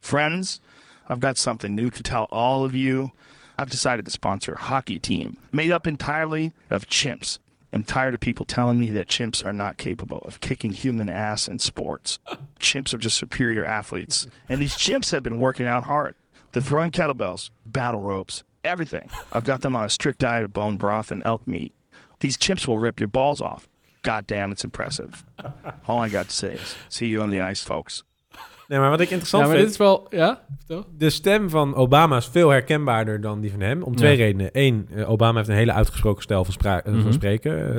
Friends, 0.00 0.60
I've 1.10 1.20
got 1.26 1.38
something 1.38 1.74
new 1.74 1.90
to 1.90 2.00
tell 2.00 2.26
all 2.30 2.64
of 2.64 2.72
you. 2.72 3.10
I've 3.58 3.70
decided 3.70 4.04
to 4.04 4.10
sponsor 4.10 4.54
a 4.54 4.60
hockey 4.60 4.98
team 4.98 5.36
made 5.50 5.74
up 5.74 5.86
entirely 5.86 6.52
of 6.70 6.84
chimps. 6.88 7.38
I'm 7.72 7.84
tired 7.84 8.14
of 8.14 8.20
people 8.20 8.44
telling 8.44 8.78
me 8.78 8.90
that 8.90 9.08
chimps 9.08 9.44
are 9.44 9.52
not 9.52 9.78
capable 9.78 10.18
of 10.26 10.40
kicking 10.40 10.72
human 10.72 11.08
ass 11.08 11.48
in 11.48 11.58
sports. 11.58 12.18
chimps 12.60 12.92
are 12.92 12.98
just 12.98 13.16
superior 13.16 13.64
athletes. 13.64 14.26
And 14.48 14.60
these 14.60 14.74
chimps 14.74 15.10
have 15.12 15.22
been 15.22 15.40
working 15.40 15.66
out 15.66 15.84
hard. 15.84 16.14
They're 16.52 16.62
throwing 16.62 16.90
kettlebells, 16.90 17.50
battle 17.64 18.02
ropes, 18.02 18.44
everything. 18.62 19.08
I've 19.32 19.44
got 19.44 19.62
them 19.62 19.74
on 19.74 19.84
a 19.84 19.90
strict 19.90 20.18
diet 20.18 20.44
of 20.44 20.52
bone 20.52 20.76
broth 20.76 21.10
and 21.10 21.22
elk 21.24 21.46
meat. 21.46 21.72
These 22.20 22.36
chimps 22.36 22.68
will 22.68 22.78
rip 22.78 23.00
your 23.00 23.08
balls 23.08 23.40
off. 23.40 23.68
God 24.02 24.26
damn, 24.26 24.52
it's 24.52 24.64
impressive. 24.64 25.24
All 25.88 25.98
I 25.98 26.08
got 26.08 26.28
to 26.28 26.34
say 26.34 26.54
is, 26.54 26.76
see 26.88 27.06
you 27.06 27.22
on 27.22 27.30
the 27.30 27.40
ice, 27.40 27.62
folks. 27.62 28.02
Nee, 28.72 28.80
maar 28.80 28.90
wat 28.90 29.00
ik 29.00 29.10
interessant 29.10 29.42
Ja, 29.42 29.48
maar 29.48 29.58
vind... 29.58 29.68
dit 29.70 29.80
is 29.80 29.86
wel, 29.86 30.06
ja, 30.10 30.44
vertel. 30.58 30.84
De 30.98 31.10
stem 31.10 31.50
van 31.50 31.74
Obama 31.74 32.16
is 32.16 32.26
veel 32.26 32.48
herkenbaarder 32.48 33.20
dan 33.20 33.40
die 33.40 33.50
van 33.50 33.60
hem. 33.60 33.82
Om 33.82 33.96
twee 33.96 34.10
Ja. 34.16 34.24
redenen. 34.24 34.48
Eén, 34.52 34.88
eh, 34.94 35.10
Obama 35.10 35.36
heeft 35.36 35.48
een 35.48 35.54
hele 35.54 35.72
uitgesproken 35.72 36.22
stijl 36.22 36.44
van, 36.44 36.52
spra- 36.52 36.82
eh, 36.82 36.92
Mhm. 36.92 37.02
van 37.02 37.12
spreken. 37.12 37.74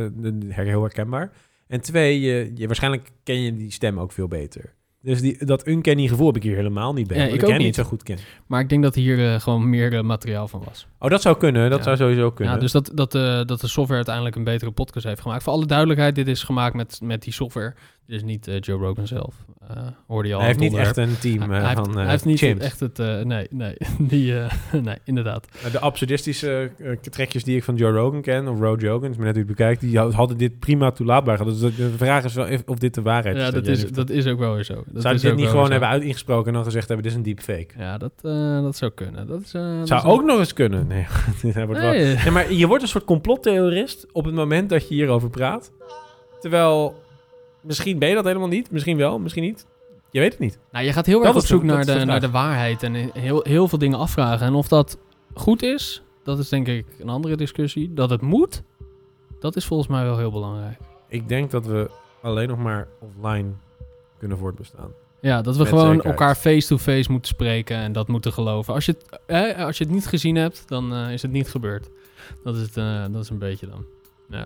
eh, 0.52 0.56
heel 0.66 0.82
herkenbaar. 0.82 1.32
En 1.68 1.82
twee, 1.82 2.20
je, 2.22 2.52
je, 2.56 2.66
waarschijnlijk 2.68 3.10
ken 3.24 3.41
je 3.41 3.56
die 3.56 3.72
stem 3.72 4.00
ook 4.00 4.12
veel 4.12 4.28
beter. 4.28 4.74
Dus 5.04 5.22
die, 5.22 5.45
dat 5.45 5.68
uncanny 5.68 6.08
gevoel 6.08 6.26
heb 6.28 6.36
ik 6.36 6.43
hier 6.43 6.56
helemaal 6.56 6.93
niet 6.93 7.08
bij. 7.08 7.18
Ja, 7.18 7.24
ik 7.24 7.34
ik 7.34 7.43
ook 7.43 7.49
hem 7.49 7.58
niet. 7.58 7.76
zo 7.76 7.84
goed 7.84 8.04
ken. 8.04 8.18
Maar 8.47 8.60
ik 8.62 8.70
denk 8.70 8.84
dat 8.84 8.95
hier 8.95 9.34
eh, 9.34 9.39
gewoon 9.39 9.70
meer 9.70 9.93
eh, 9.93 10.01
materiaal 10.01 10.47
van 10.47 10.64
was. 10.68 10.88
Oh, 10.99 11.10
dat 11.10 11.22
zou 11.22 11.38
kunnen. 11.38 11.70
Dat 11.70 11.78
Ja. 11.78 11.84
zou 11.84 11.97
sowieso 11.97 12.32
kunnen. 12.32 12.54
Ja, 12.54 12.60
dus 12.60 12.72
dat, 12.72 12.91
dat, 12.93 13.16
eh, 13.16 13.22
dat 13.45 13.62
de 13.62 13.68
software 13.68 13.95
uiteindelijk 13.95 14.36
een 14.36 14.43
betere 14.43 14.72
podcast 14.72 15.06
heeft 15.06 15.22
gemaakt. 15.22 15.43
Voor 15.43 15.54
alle 15.54 15.66
duidelijkheid, 15.66 16.16
dit 16.16 16.28
is 16.28 16.43
gemaakt 16.43 16.76
met, 16.76 16.99
met 17.04 17.22
die 17.24 17.34
software. 17.34 17.74
Dit 18.08 18.16
is 18.16 18.24
niet 18.24 18.51
Joe 18.60 18.80
Rogan 18.80 19.08
zelf. 19.08 19.36
Hoorde 20.08 20.28
je 20.28 20.34
al 20.34 20.39
Hij 20.39 20.47
heeft 20.49 20.60
niet 20.60 20.74
echt 20.76 20.97
een 20.97 21.18
team 21.20 21.49
Hij- 21.51 21.62
heeft- 21.68 21.74
van 21.80 21.97
Hij 21.97 22.10
heeft 22.10 22.26
niet 22.26 22.38
chimps. 22.39 22.64
echt 22.66 22.80
het... 22.80 22.97
nee, 23.24 23.47
nee, 23.49 23.76
die, 23.99 24.34
nee, 24.82 24.95
inderdaad. 25.04 25.47
De 25.72 25.80
absurdistische 25.80 26.72
trekjes 27.10 27.43
die 27.43 27.56
ik 27.56 27.64
van 27.64 27.76
Joe 27.76 27.91
Rogan 27.91 28.22
ken, 28.22 28.47
of 28.47 28.60
Roe 28.60 28.78
Jogan, 28.80 29.10
is 29.10 29.16
maar 29.18 29.26
net 29.26 29.36
het 29.36 29.45
bekijkt, 29.45 29.82
die 29.82 29.99
hadden 29.99 30.38
dit 30.38 30.60
prima 30.60 30.91
toelaatbaar. 30.91 31.45
Dus 31.45 31.60
de 31.60 31.91
vraag 31.97 32.24
is 32.24 32.34
wel 32.34 32.47
of- 32.66 32.78
dit 32.78 32.93
de 32.93 33.01
waarheid 33.01 33.36
Ja, 33.38 33.45
is. 33.47 33.51
dat 33.54 33.66
jij 33.66 33.74
is, 33.74 33.91
dat 33.91 34.10
is 34.10 34.28
ook 34.28 34.39
wel 34.39 34.54
weer 34.54 34.64
zo. 34.64 34.84
Dat 34.94 35.02
Zou 35.02 35.18
dit 35.18 35.36
niet 35.36 35.48
gewoon 35.48 35.72
hebben 35.72 35.89
uit 35.89 36.04
ingesproken 36.04 36.48
en 36.48 36.54
dan 36.54 36.64
gezegd 36.64 36.88
hebben, 36.88 37.04
dit 37.06 37.12
is 37.14 37.18
een 37.18 37.24
deepfake? 37.36 37.68
Ja, 37.78 37.98
dat, 37.98 38.12
eh, 38.22 38.62
dat 38.62 38.76
zou 38.76 38.91
kunnen. 38.91 39.28
Dat 39.28 39.41
is, 39.41 39.54
eh, 39.54 39.78
dat 39.78 39.88
Zou 39.88 40.02
is- 40.02 40.12
ook 40.14 40.24
nog 40.24 40.39
eens 40.39 40.54
kunnen. 40.54 40.88
Nee, 40.88 41.06
hij 41.54 41.66
wordt 41.66 41.82
wel- 41.82 41.91
Nee. 41.91 42.16
Nee, 42.16 42.32
maar 42.32 42.54
je 42.54 42.68
wordt 42.68 42.84
een 42.84 42.89
soort 42.89 43.04
complottheorist 43.06 44.06
op 44.12 44.26
het 44.26 44.34
moment 44.36 44.70
dat 44.70 44.88
je 44.88 44.96
hierover 44.96 45.30
praat. 45.30 45.72
Terwijl, 46.39 47.02
misschien 47.62 48.00
ben 48.00 48.10
je 48.10 48.16
dat 48.16 48.26
helemaal 48.26 48.48
niet. 48.48 48.72
Misschien 48.72 48.98
wel, 48.98 49.20
misschien 49.20 49.44
niet. 49.44 49.66
Je 50.12 50.20
weet 50.20 50.32
het 50.32 50.39
niet. 50.39 50.60
Nou, 50.72 50.86
je 50.86 50.94
gaat 50.94 51.06
heel 51.06 51.18
Dat 51.20 51.28
erg 51.28 51.36
op 51.36 51.46
zoek 51.46 51.64
naar 51.64 51.86
de 51.86 52.06
naar 52.06 52.20
de 52.20 52.30
waarheid 52.32 52.84
en 52.84 52.94
heel, 53.14 53.39
heel 53.44 53.68
veel 53.68 53.78
dingen 53.78 54.00
afvragen. 54.00 54.46
En 54.48 54.54
of 54.54 54.68
dat 54.68 54.98
goed 55.34 55.64
is, 55.64 56.04
dat 56.24 56.39
is 56.39 56.50
denk 56.50 56.68
ik 56.68 56.86
een 57.00 57.10
andere 57.10 57.36
discussie. 57.36 57.94
Dat 57.94 58.10
het 58.10 58.22
moet, 58.22 58.64
dat 59.39 59.56
is 59.56 59.66
volgens 59.66 59.89
mij 59.89 60.04
wel 60.04 60.18
heel 60.18 60.32
belangrijk. 60.32 60.78
Ik 61.08 61.28
denk 61.30 61.52
dat 61.52 61.66
we 61.66 61.89
alleen 62.22 62.48
nog 62.48 62.58
maar 62.58 62.88
offline 63.00 63.52
kunnen 64.24 64.38
voortbestaan. 64.41 64.91
Ja, 65.21 65.41
dat 65.41 65.53
we 65.55 65.59
Met 65.59 65.69
gewoon 65.69 65.86
zekerheid. 65.91 66.19
elkaar 66.19 66.36
face-to-face 66.36 67.11
moeten 67.11 67.28
spreken 67.34 67.78
en 67.78 67.91
dat 67.91 68.07
moeten 68.07 68.34
geloven. 68.34 68.74
Als 68.74 68.86
je 68.86 68.91
het, 68.91 69.19
eh, 69.26 69.65
als 69.65 69.78
je 69.78 69.84
het 69.84 69.93
niet 69.93 70.07
gezien 70.07 70.36
hebt, 70.36 70.63
dan 70.67 70.93
eh, 70.93 71.11
is 71.13 71.21
het 71.21 71.32
niet 71.32 71.49
gebeurd. 71.49 71.89
Dat 72.43 72.55
is, 72.55 72.61
het, 72.61 72.78
eh, 72.78 73.03
dat 73.11 73.24
is 73.24 73.30
een 73.30 73.38
beetje 73.38 73.67
dan. 73.67 73.86
Ja. 74.30 74.45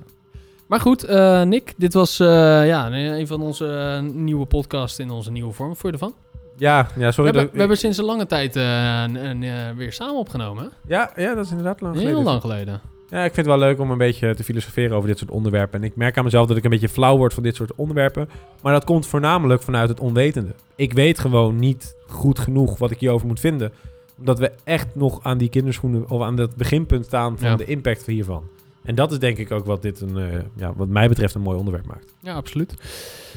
Maar 0.67 0.80
goed, 0.80 1.03
eh, 1.03 1.41
Nick, 1.41 1.73
dit 1.78 1.93
was 1.93 2.17
ja, 2.17 2.91
een 2.91 3.28
van 3.28 3.41
onze 3.41 3.99
nieuwe 4.13 4.45
podcasts 4.45 4.99
in 4.99 5.09
onze 5.09 5.32
nieuwe 5.32 5.53
vorm. 5.53 5.69
Vond 5.75 5.82
je 5.82 5.91
ervan? 5.91 6.13
Ja, 6.57 6.88
ja 6.95 7.05
We 7.05 7.11
sorry. 7.11 7.32
hebben, 7.32 7.53
we 7.53 7.59
hebben 7.59 7.78
sinds 7.78 7.97
een 7.97 8.05
lange 8.05 8.25
tijd 8.25 8.55
een- 8.55 9.15
een, 9.43 9.75
weer 9.75 9.93
samen 9.93 10.15
opgenomen. 10.15 10.63
hè? 10.63 10.69
ja, 10.95 11.11
ja, 11.15 11.34
dat 11.36 11.45
is 11.45 11.49
inderdaad 11.51 11.82
lang 11.82 11.95
Heel 11.99 12.23
lang 12.23 12.41
geleden. 12.41 12.82
Ja, 13.10 13.18
ik 13.24 13.34
vind 13.34 13.36
het 13.36 13.45
wel 13.45 13.58
leuk 13.68 13.80
om 13.80 13.91
een 13.91 13.97
beetje 13.97 14.36
te 14.36 14.43
filosoferen 14.43 14.95
over 14.97 15.10
dit 15.10 15.18
soort 15.18 15.32
onderwerpen. 15.32 15.80
En 15.82 15.86
ik 15.86 15.95
merk 15.95 16.18
aan 16.18 16.24
mezelf 16.24 16.47
dat 16.47 16.58
ik 16.58 16.64
een 16.64 16.70
beetje 16.70 16.89
flauw 16.89 17.18
word 17.18 17.34
van 17.34 17.43
dit 17.43 17.55
soort 17.55 17.76
onderwerpen. 17.76 18.30
Maar 18.62 18.74
dat 18.74 18.84
komt 18.84 19.08
voornamelijk 19.08 19.62
vanuit 19.62 19.89
het 19.89 19.99
onwetende. 19.99 20.53
Ik 20.76 20.93
weet 20.93 21.20
gewoon 21.20 21.55
niet 21.60 21.95
goed 22.08 22.39
genoeg 22.39 22.78
wat 22.78 22.91
ik 22.91 22.99
hierover 22.99 23.28
moet 23.28 23.39
vinden. 23.39 23.72
Omdat 24.20 24.39
we 24.39 24.51
echt 24.64 24.88
nog 24.95 25.20
aan 25.24 25.38
die 25.38 25.49
kinderschoenen 25.49 26.10
of 26.10 26.22
aan 26.22 26.36
dat 26.36 26.55
beginpunt 26.55 27.05
staan 27.05 27.38
van 27.38 27.49
Ja. 27.49 27.55
de 27.55 27.66
impact 27.66 28.05
hiervan. 28.05 28.43
En 28.88 28.95
dat 28.95 29.11
is 29.11 29.19
denk 29.19 29.38
ik 29.38 29.51
ook 29.51 29.65
wat 29.65 29.81
dit 29.81 30.01
een, 30.01 30.17
eh, 30.17 30.39
ja, 30.55 30.73
wat 30.75 30.88
mij 30.88 31.07
betreft 31.07 31.35
een 31.35 31.41
mooi 31.41 31.57
onderwerp 31.57 31.85
maakt. 31.85 32.13
Ja, 32.19 32.33
absoluut. 32.33 32.73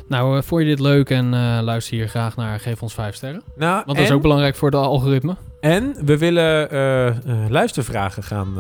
Nou, 0.09 0.36
eh, 0.36 0.42
vond 0.42 0.62
je 0.62 0.68
dit 0.68 0.80
leuk 0.80 1.11
en 1.11 1.34
eh, 1.34 1.59
luister 1.62 1.94
hier 1.96 2.09
graag 2.09 2.36
naar 2.36 2.61
Geef 2.61 2.82
ons 2.82 2.94
5 2.94 3.14
sterren. 3.14 3.42
Nou, 3.57 3.82
Want 3.86 3.98
dat 3.98 4.07
is 4.07 4.12
ook 4.12 4.22
belangrijk 4.22 4.57
voor 4.57 4.70
de 4.70 4.76
algoritme. 4.76 5.36
En 5.61 5.94
we 6.05 6.18
willen 6.18 6.68
luistervragen 7.51 8.22
gaan 8.22 8.55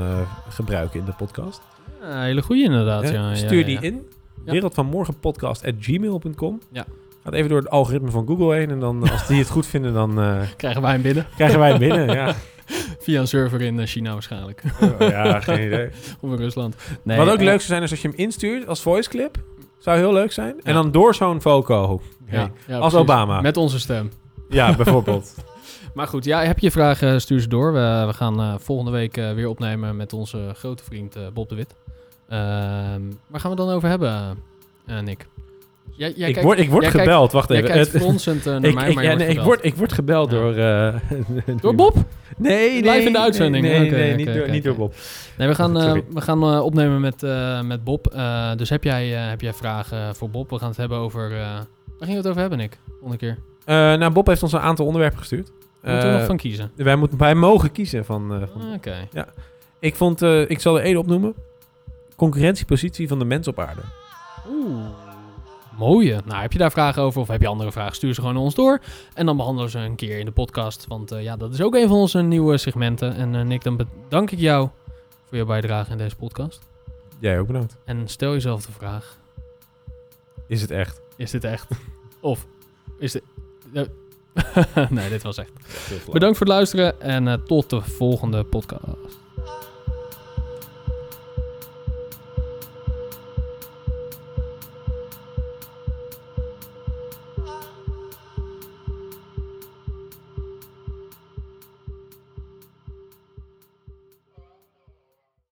gebruiken 0.48 0.98
in 1.00 1.04
de 1.04 1.12
podcast. 1.12 1.60
Hele 2.02 2.42
goede 2.42 2.62
inderdaad. 2.62 3.02
Ja, 3.08 3.10
Ja, 3.28 3.34
Stuur 3.34 3.58
ja. 3.58 3.64
die 3.64 3.78
in. 3.80 4.08
Ja. 4.44 4.52
Wereld 4.52 4.74
van 4.74 4.86
Morgen 4.86 5.18
podcast 5.20 5.64
at 5.64 5.74
gmail.com. 5.80 6.60
Ja. 6.72 6.84
Gaat 7.24 7.32
even 7.32 7.48
door 7.48 7.58
het 7.58 7.70
algoritme 7.70 8.10
van 8.10 8.26
Google 8.26 8.54
heen. 8.54 8.70
En 8.70 8.80
dan, 8.80 9.10
als 9.10 9.26
die 9.26 9.38
het 9.38 9.50
goed 9.50 9.66
vinden, 9.66 9.92
dan 9.92 10.14
Krijgen 10.56 10.82
wij 10.82 10.92
hem 10.92 11.02
binnen. 11.02 11.26
krijgen 11.36 11.58
wij 11.58 11.68
hem 11.70 11.78
binnen. 11.78 12.06
Ja. 12.14 12.34
Via 13.00 13.20
een 13.20 13.26
server 13.28 13.60
in 13.60 13.80
eh, 13.80 13.86
China 13.86 14.12
waarschijnlijk. 14.12 14.62
Oh, 14.80 15.08
ja, 15.08 15.40
geen 15.50 15.66
idee. 15.66 15.88
of 16.20 16.30
in 16.30 16.36
Rusland. 16.36 16.76
Nee, 17.02 17.18
Wat 17.18 17.28
ook 17.28 17.38
eh, 17.38 17.44
leuk 17.44 17.56
zou 17.60 17.66
zijn, 17.68 17.82
is 17.82 17.90
als 17.90 18.02
je 18.02 18.08
hem 18.08 18.16
instuurt 18.16 18.66
als 18.66 18.82
voice 18.82 19.08
clip. 19.08 19.38
Zou 19.78 19.98
heel 19.98 20.12
leuk 20.12 20.32
zijn. 20.32 20.60
En 20.62 20.74
dan 20.74 20.90
door 20.90 21.14
zo'n 21.14 21.40
Foco. 21.40 22.00
Ja, 22.30 22.50
Hey, 22.66 22.76
als 22.78 22.92
precies. 22.92 22.98
Obama. 22.98 23.40
Met 23.40 23.56
onze 23.56 23.78
stem. 23.80 24.10
Ja, 24.50 24.74
bijvoorbeeld. 24.76 25.34
Maar 25.94 26.06
goed, 26.06 26.24
ja, 26.24 26.42
heb 26.42 26.58
je 26.58 26.70
vragen, 26.70 27.20
stuur 27.20 27.40
ze 27.40 27.48
door. 27.48 27.72
We, 27.72 28.04
we 28.06 28.12
gaan 28.12 28.40
eh, 28.40 28.54
volgende 28.58 28.90
week 28.90 29.16
eh, 29.16 29.32
weer 29.32 29.48
opnemen 29.48 29.96
met 29.96 30.12
onze 30.12 30.52
grote 30.54 30.84
vriend 30.84 31.16
eh, 31.16 31.22
Bob 31.34 31.48
de 31.48 31.54
Wit. 31.54 31.74
Ehm, 32.28 32.38
waar 33.26 33.40
gaan 33.40 33.50
we 33.50 33.56
het 33.56 33.56
dan 33.56 33.70
over 33.70 33.88
hebben, 33.88 34.38
eh, 34.86 34.98
Nick? 34.98 35.26
Jij, 35.96 36.12
jij 36.16 36.28
ik, 36.28 36.34
kijkt- 36.34 36.42
word, 36.48 36.58
ik 36.58 36.70
word 36.70 36.82
jij 36.82 36.92
kijkt- 36.92 37.06
gebeld, 37.08 37.32
wacht 37.32 37.48
jij 37.48 37.56
even. 37.58 37.70
kijkt 37.70 37.92
Het- 37.92 38.02
fronsend, 38.02 38.44
naar 38.44 38.64
ik, 38.64 38.74
mij, 38.74 38.88
ik, 38.88 38.94
maar 38.94 39.04
ja, 39.04 39.14
nee, 39.14 39.28
ik, 39.28 39.40
word, 39.40 39.64
ik 39.64 39.74
word 39.74 39.92
gebeld 39.92 40.30
door... 40.30 40.54
eh, 40.56 40.94
Door 41.60 41.74
Bob? 41.82 41.96
Nee, 42.36 42.82
nee. 42.82 42.92
Live 42.94 43.06
in 43.06 43.12
de 43.12 43.18
uitzending? 43.20 43.64
Nee, 43.64 43.78
nee, 43.80 43.90
nee, 43.90 44.14
niet, 44.14 44.34
door, 44.34 44.50
niet 44.50 44.64
door. 44.64 44.74
Bob. 44.74 44.94
Nee, 45.38 45.48
we 45.48 45.54
gaan, 45.54 45.80
eh, 45.80 45.92
we 46.10 46.20
gaan 46.20 46.42
eh, 46.42 46.64
opnemen 46.64 47.00
met, 47.00 47.22
met 47.66 47.84
Bob. 47.84 48.14
Dus 48.56 48.68
heb 48.70 48.84
jij, 48.84 49.06
heb 49.08 49.40
jij 49.40 49.52
vragen 49.52 50.14
voor 50.16 50.30
Bob? 50.30 50.50
We 50.50 50.58
gaan 50.58 50.68
het 50.68 50.76
hebben 50.76 50.98
over... 50.98 51.28
waar 51.30 51.66
gingen 51.98 52.12
we 52.12 52.16
het 52.16 52.26
over 52.28 52.40
hebben, 52.40 52.58
Nick? 52.58 52.78
Volgende 53.00 53.16
keer. 53.16 53.38
Nou, 53.98 54.10
Bob 54.12 54.26
heeft 54.26 54.42
ons 54.42 54.52
een 54.52 54.60
aantal 54.60 54.86
onderwerpen 54.86 55.18
gestuurd. 55.18 55.50
Moeten 55.82 56.10
we 56.12 56.16
nog 56.16 56.26
van 56.26 56.36
kiezen? 56.36 56.70
Wij, 56.76 56.96
moeten, 56.96 57.18
wij 57.18 57.34
mogen 57.34 57.72
kiezen 57.72 58.04
van... 58.04 58.48
van 58.52 58.74
Oké. 58.74 58.94
Ja. 59.12 59.26
Ik 59.78 59.94
vond... 59.94 60.22
ik 60.22 60.60
zal 60.60 60.78
er 60.78 60.84
één 60.84 60.96
opnoemen. 60.96 61.34
Concurrentiepositie 62.16 63.08
van 63.08 63.18
de 63.18 63.24
mens 63.24 63.48
op 63.48 63.58
aarde. 63.58 63.80
Oeh. 64.50 64.84
Mooie. 65.80 66.20
Nou, 66.24 66.40
heb 66.40 66.52
je 66.52 66.58
daar 66.58 66.70
vragen 66.70 67.02
over 67.02 67.20
of 67.20 67.28
heb 67.28 67.40
je 67.40 67.46
andere 67.46 67.72
vragen, 67.72 67.94
stuur 67.94 68.14
ze 68.14 68.20
gewoon 68.20 68.34
naar 68.34 68.44
ons 68.44 68.54
door. 68.54 68.80
En 69.14 69.26
dan 69.26 69.36
behandelen 69.36 69.70
we 69.70 69.78
ze 69.78 69.84
een 69.84 69.96
keer 69.96 70.18
in 70.18 70.24
de 70.24 70.30
podcast. 70.30 70.86
Want 70.88 71.12
eh, 71.12 71.22
ja, 71.22 71.36
dat 71.36 71.52
is 71.52 71.60
ook 71.60 71.74
een 71.74 71.88
van 71.88 71.96
onze 71.96 72.20
nieuwe 72.20 72.58
segmenten. 72.58 73.14
En 73.14 73.34
eh, 73.34 73.42
Nick, 73.42 73.62
dan 73.62 73.76
bedank 73.76 74.30
ik 74.30 74.38
jou 74.38 74.68
voor 75.28 75.38
je 75.38 75.44
bijdrage 75.44 75.90
in 75.90 75.98
deze 75.98 76.16
podcast. 76.16 76.60
Jij 77.18 77.38
ook 77.38 77.46
bedankt. 77.46 77.76
En 77.84 78.08
stel 78.08 78.32
jezelf 78.32 78.66
de 78.66 78.72
vraag. 78.72 79.16
Is 80.46 80.60
het 80.60 80.70
echt? 80.70 81.00
Is 81.16 81.30
dit 81.30 81.44
echt? 81.44 81.68
Of 82.20 82.46
is 82.98 83.12
dit... 83.12 83.22
eh, 83.72 84.90
nee, 84.90 85.08
dit 85.08 85.22
was 85.22 85.38
echt. 85.38 85.52
Bedankt 86.12 86.36
voor 86.38 86.46
het 86.46 86.56
luisteren 86.56 87.00
en 87.00 87.44
tot 87.44 87.70
de 87.70 87.80
volgende 87.80 88.44
podcast. 88.44 89.19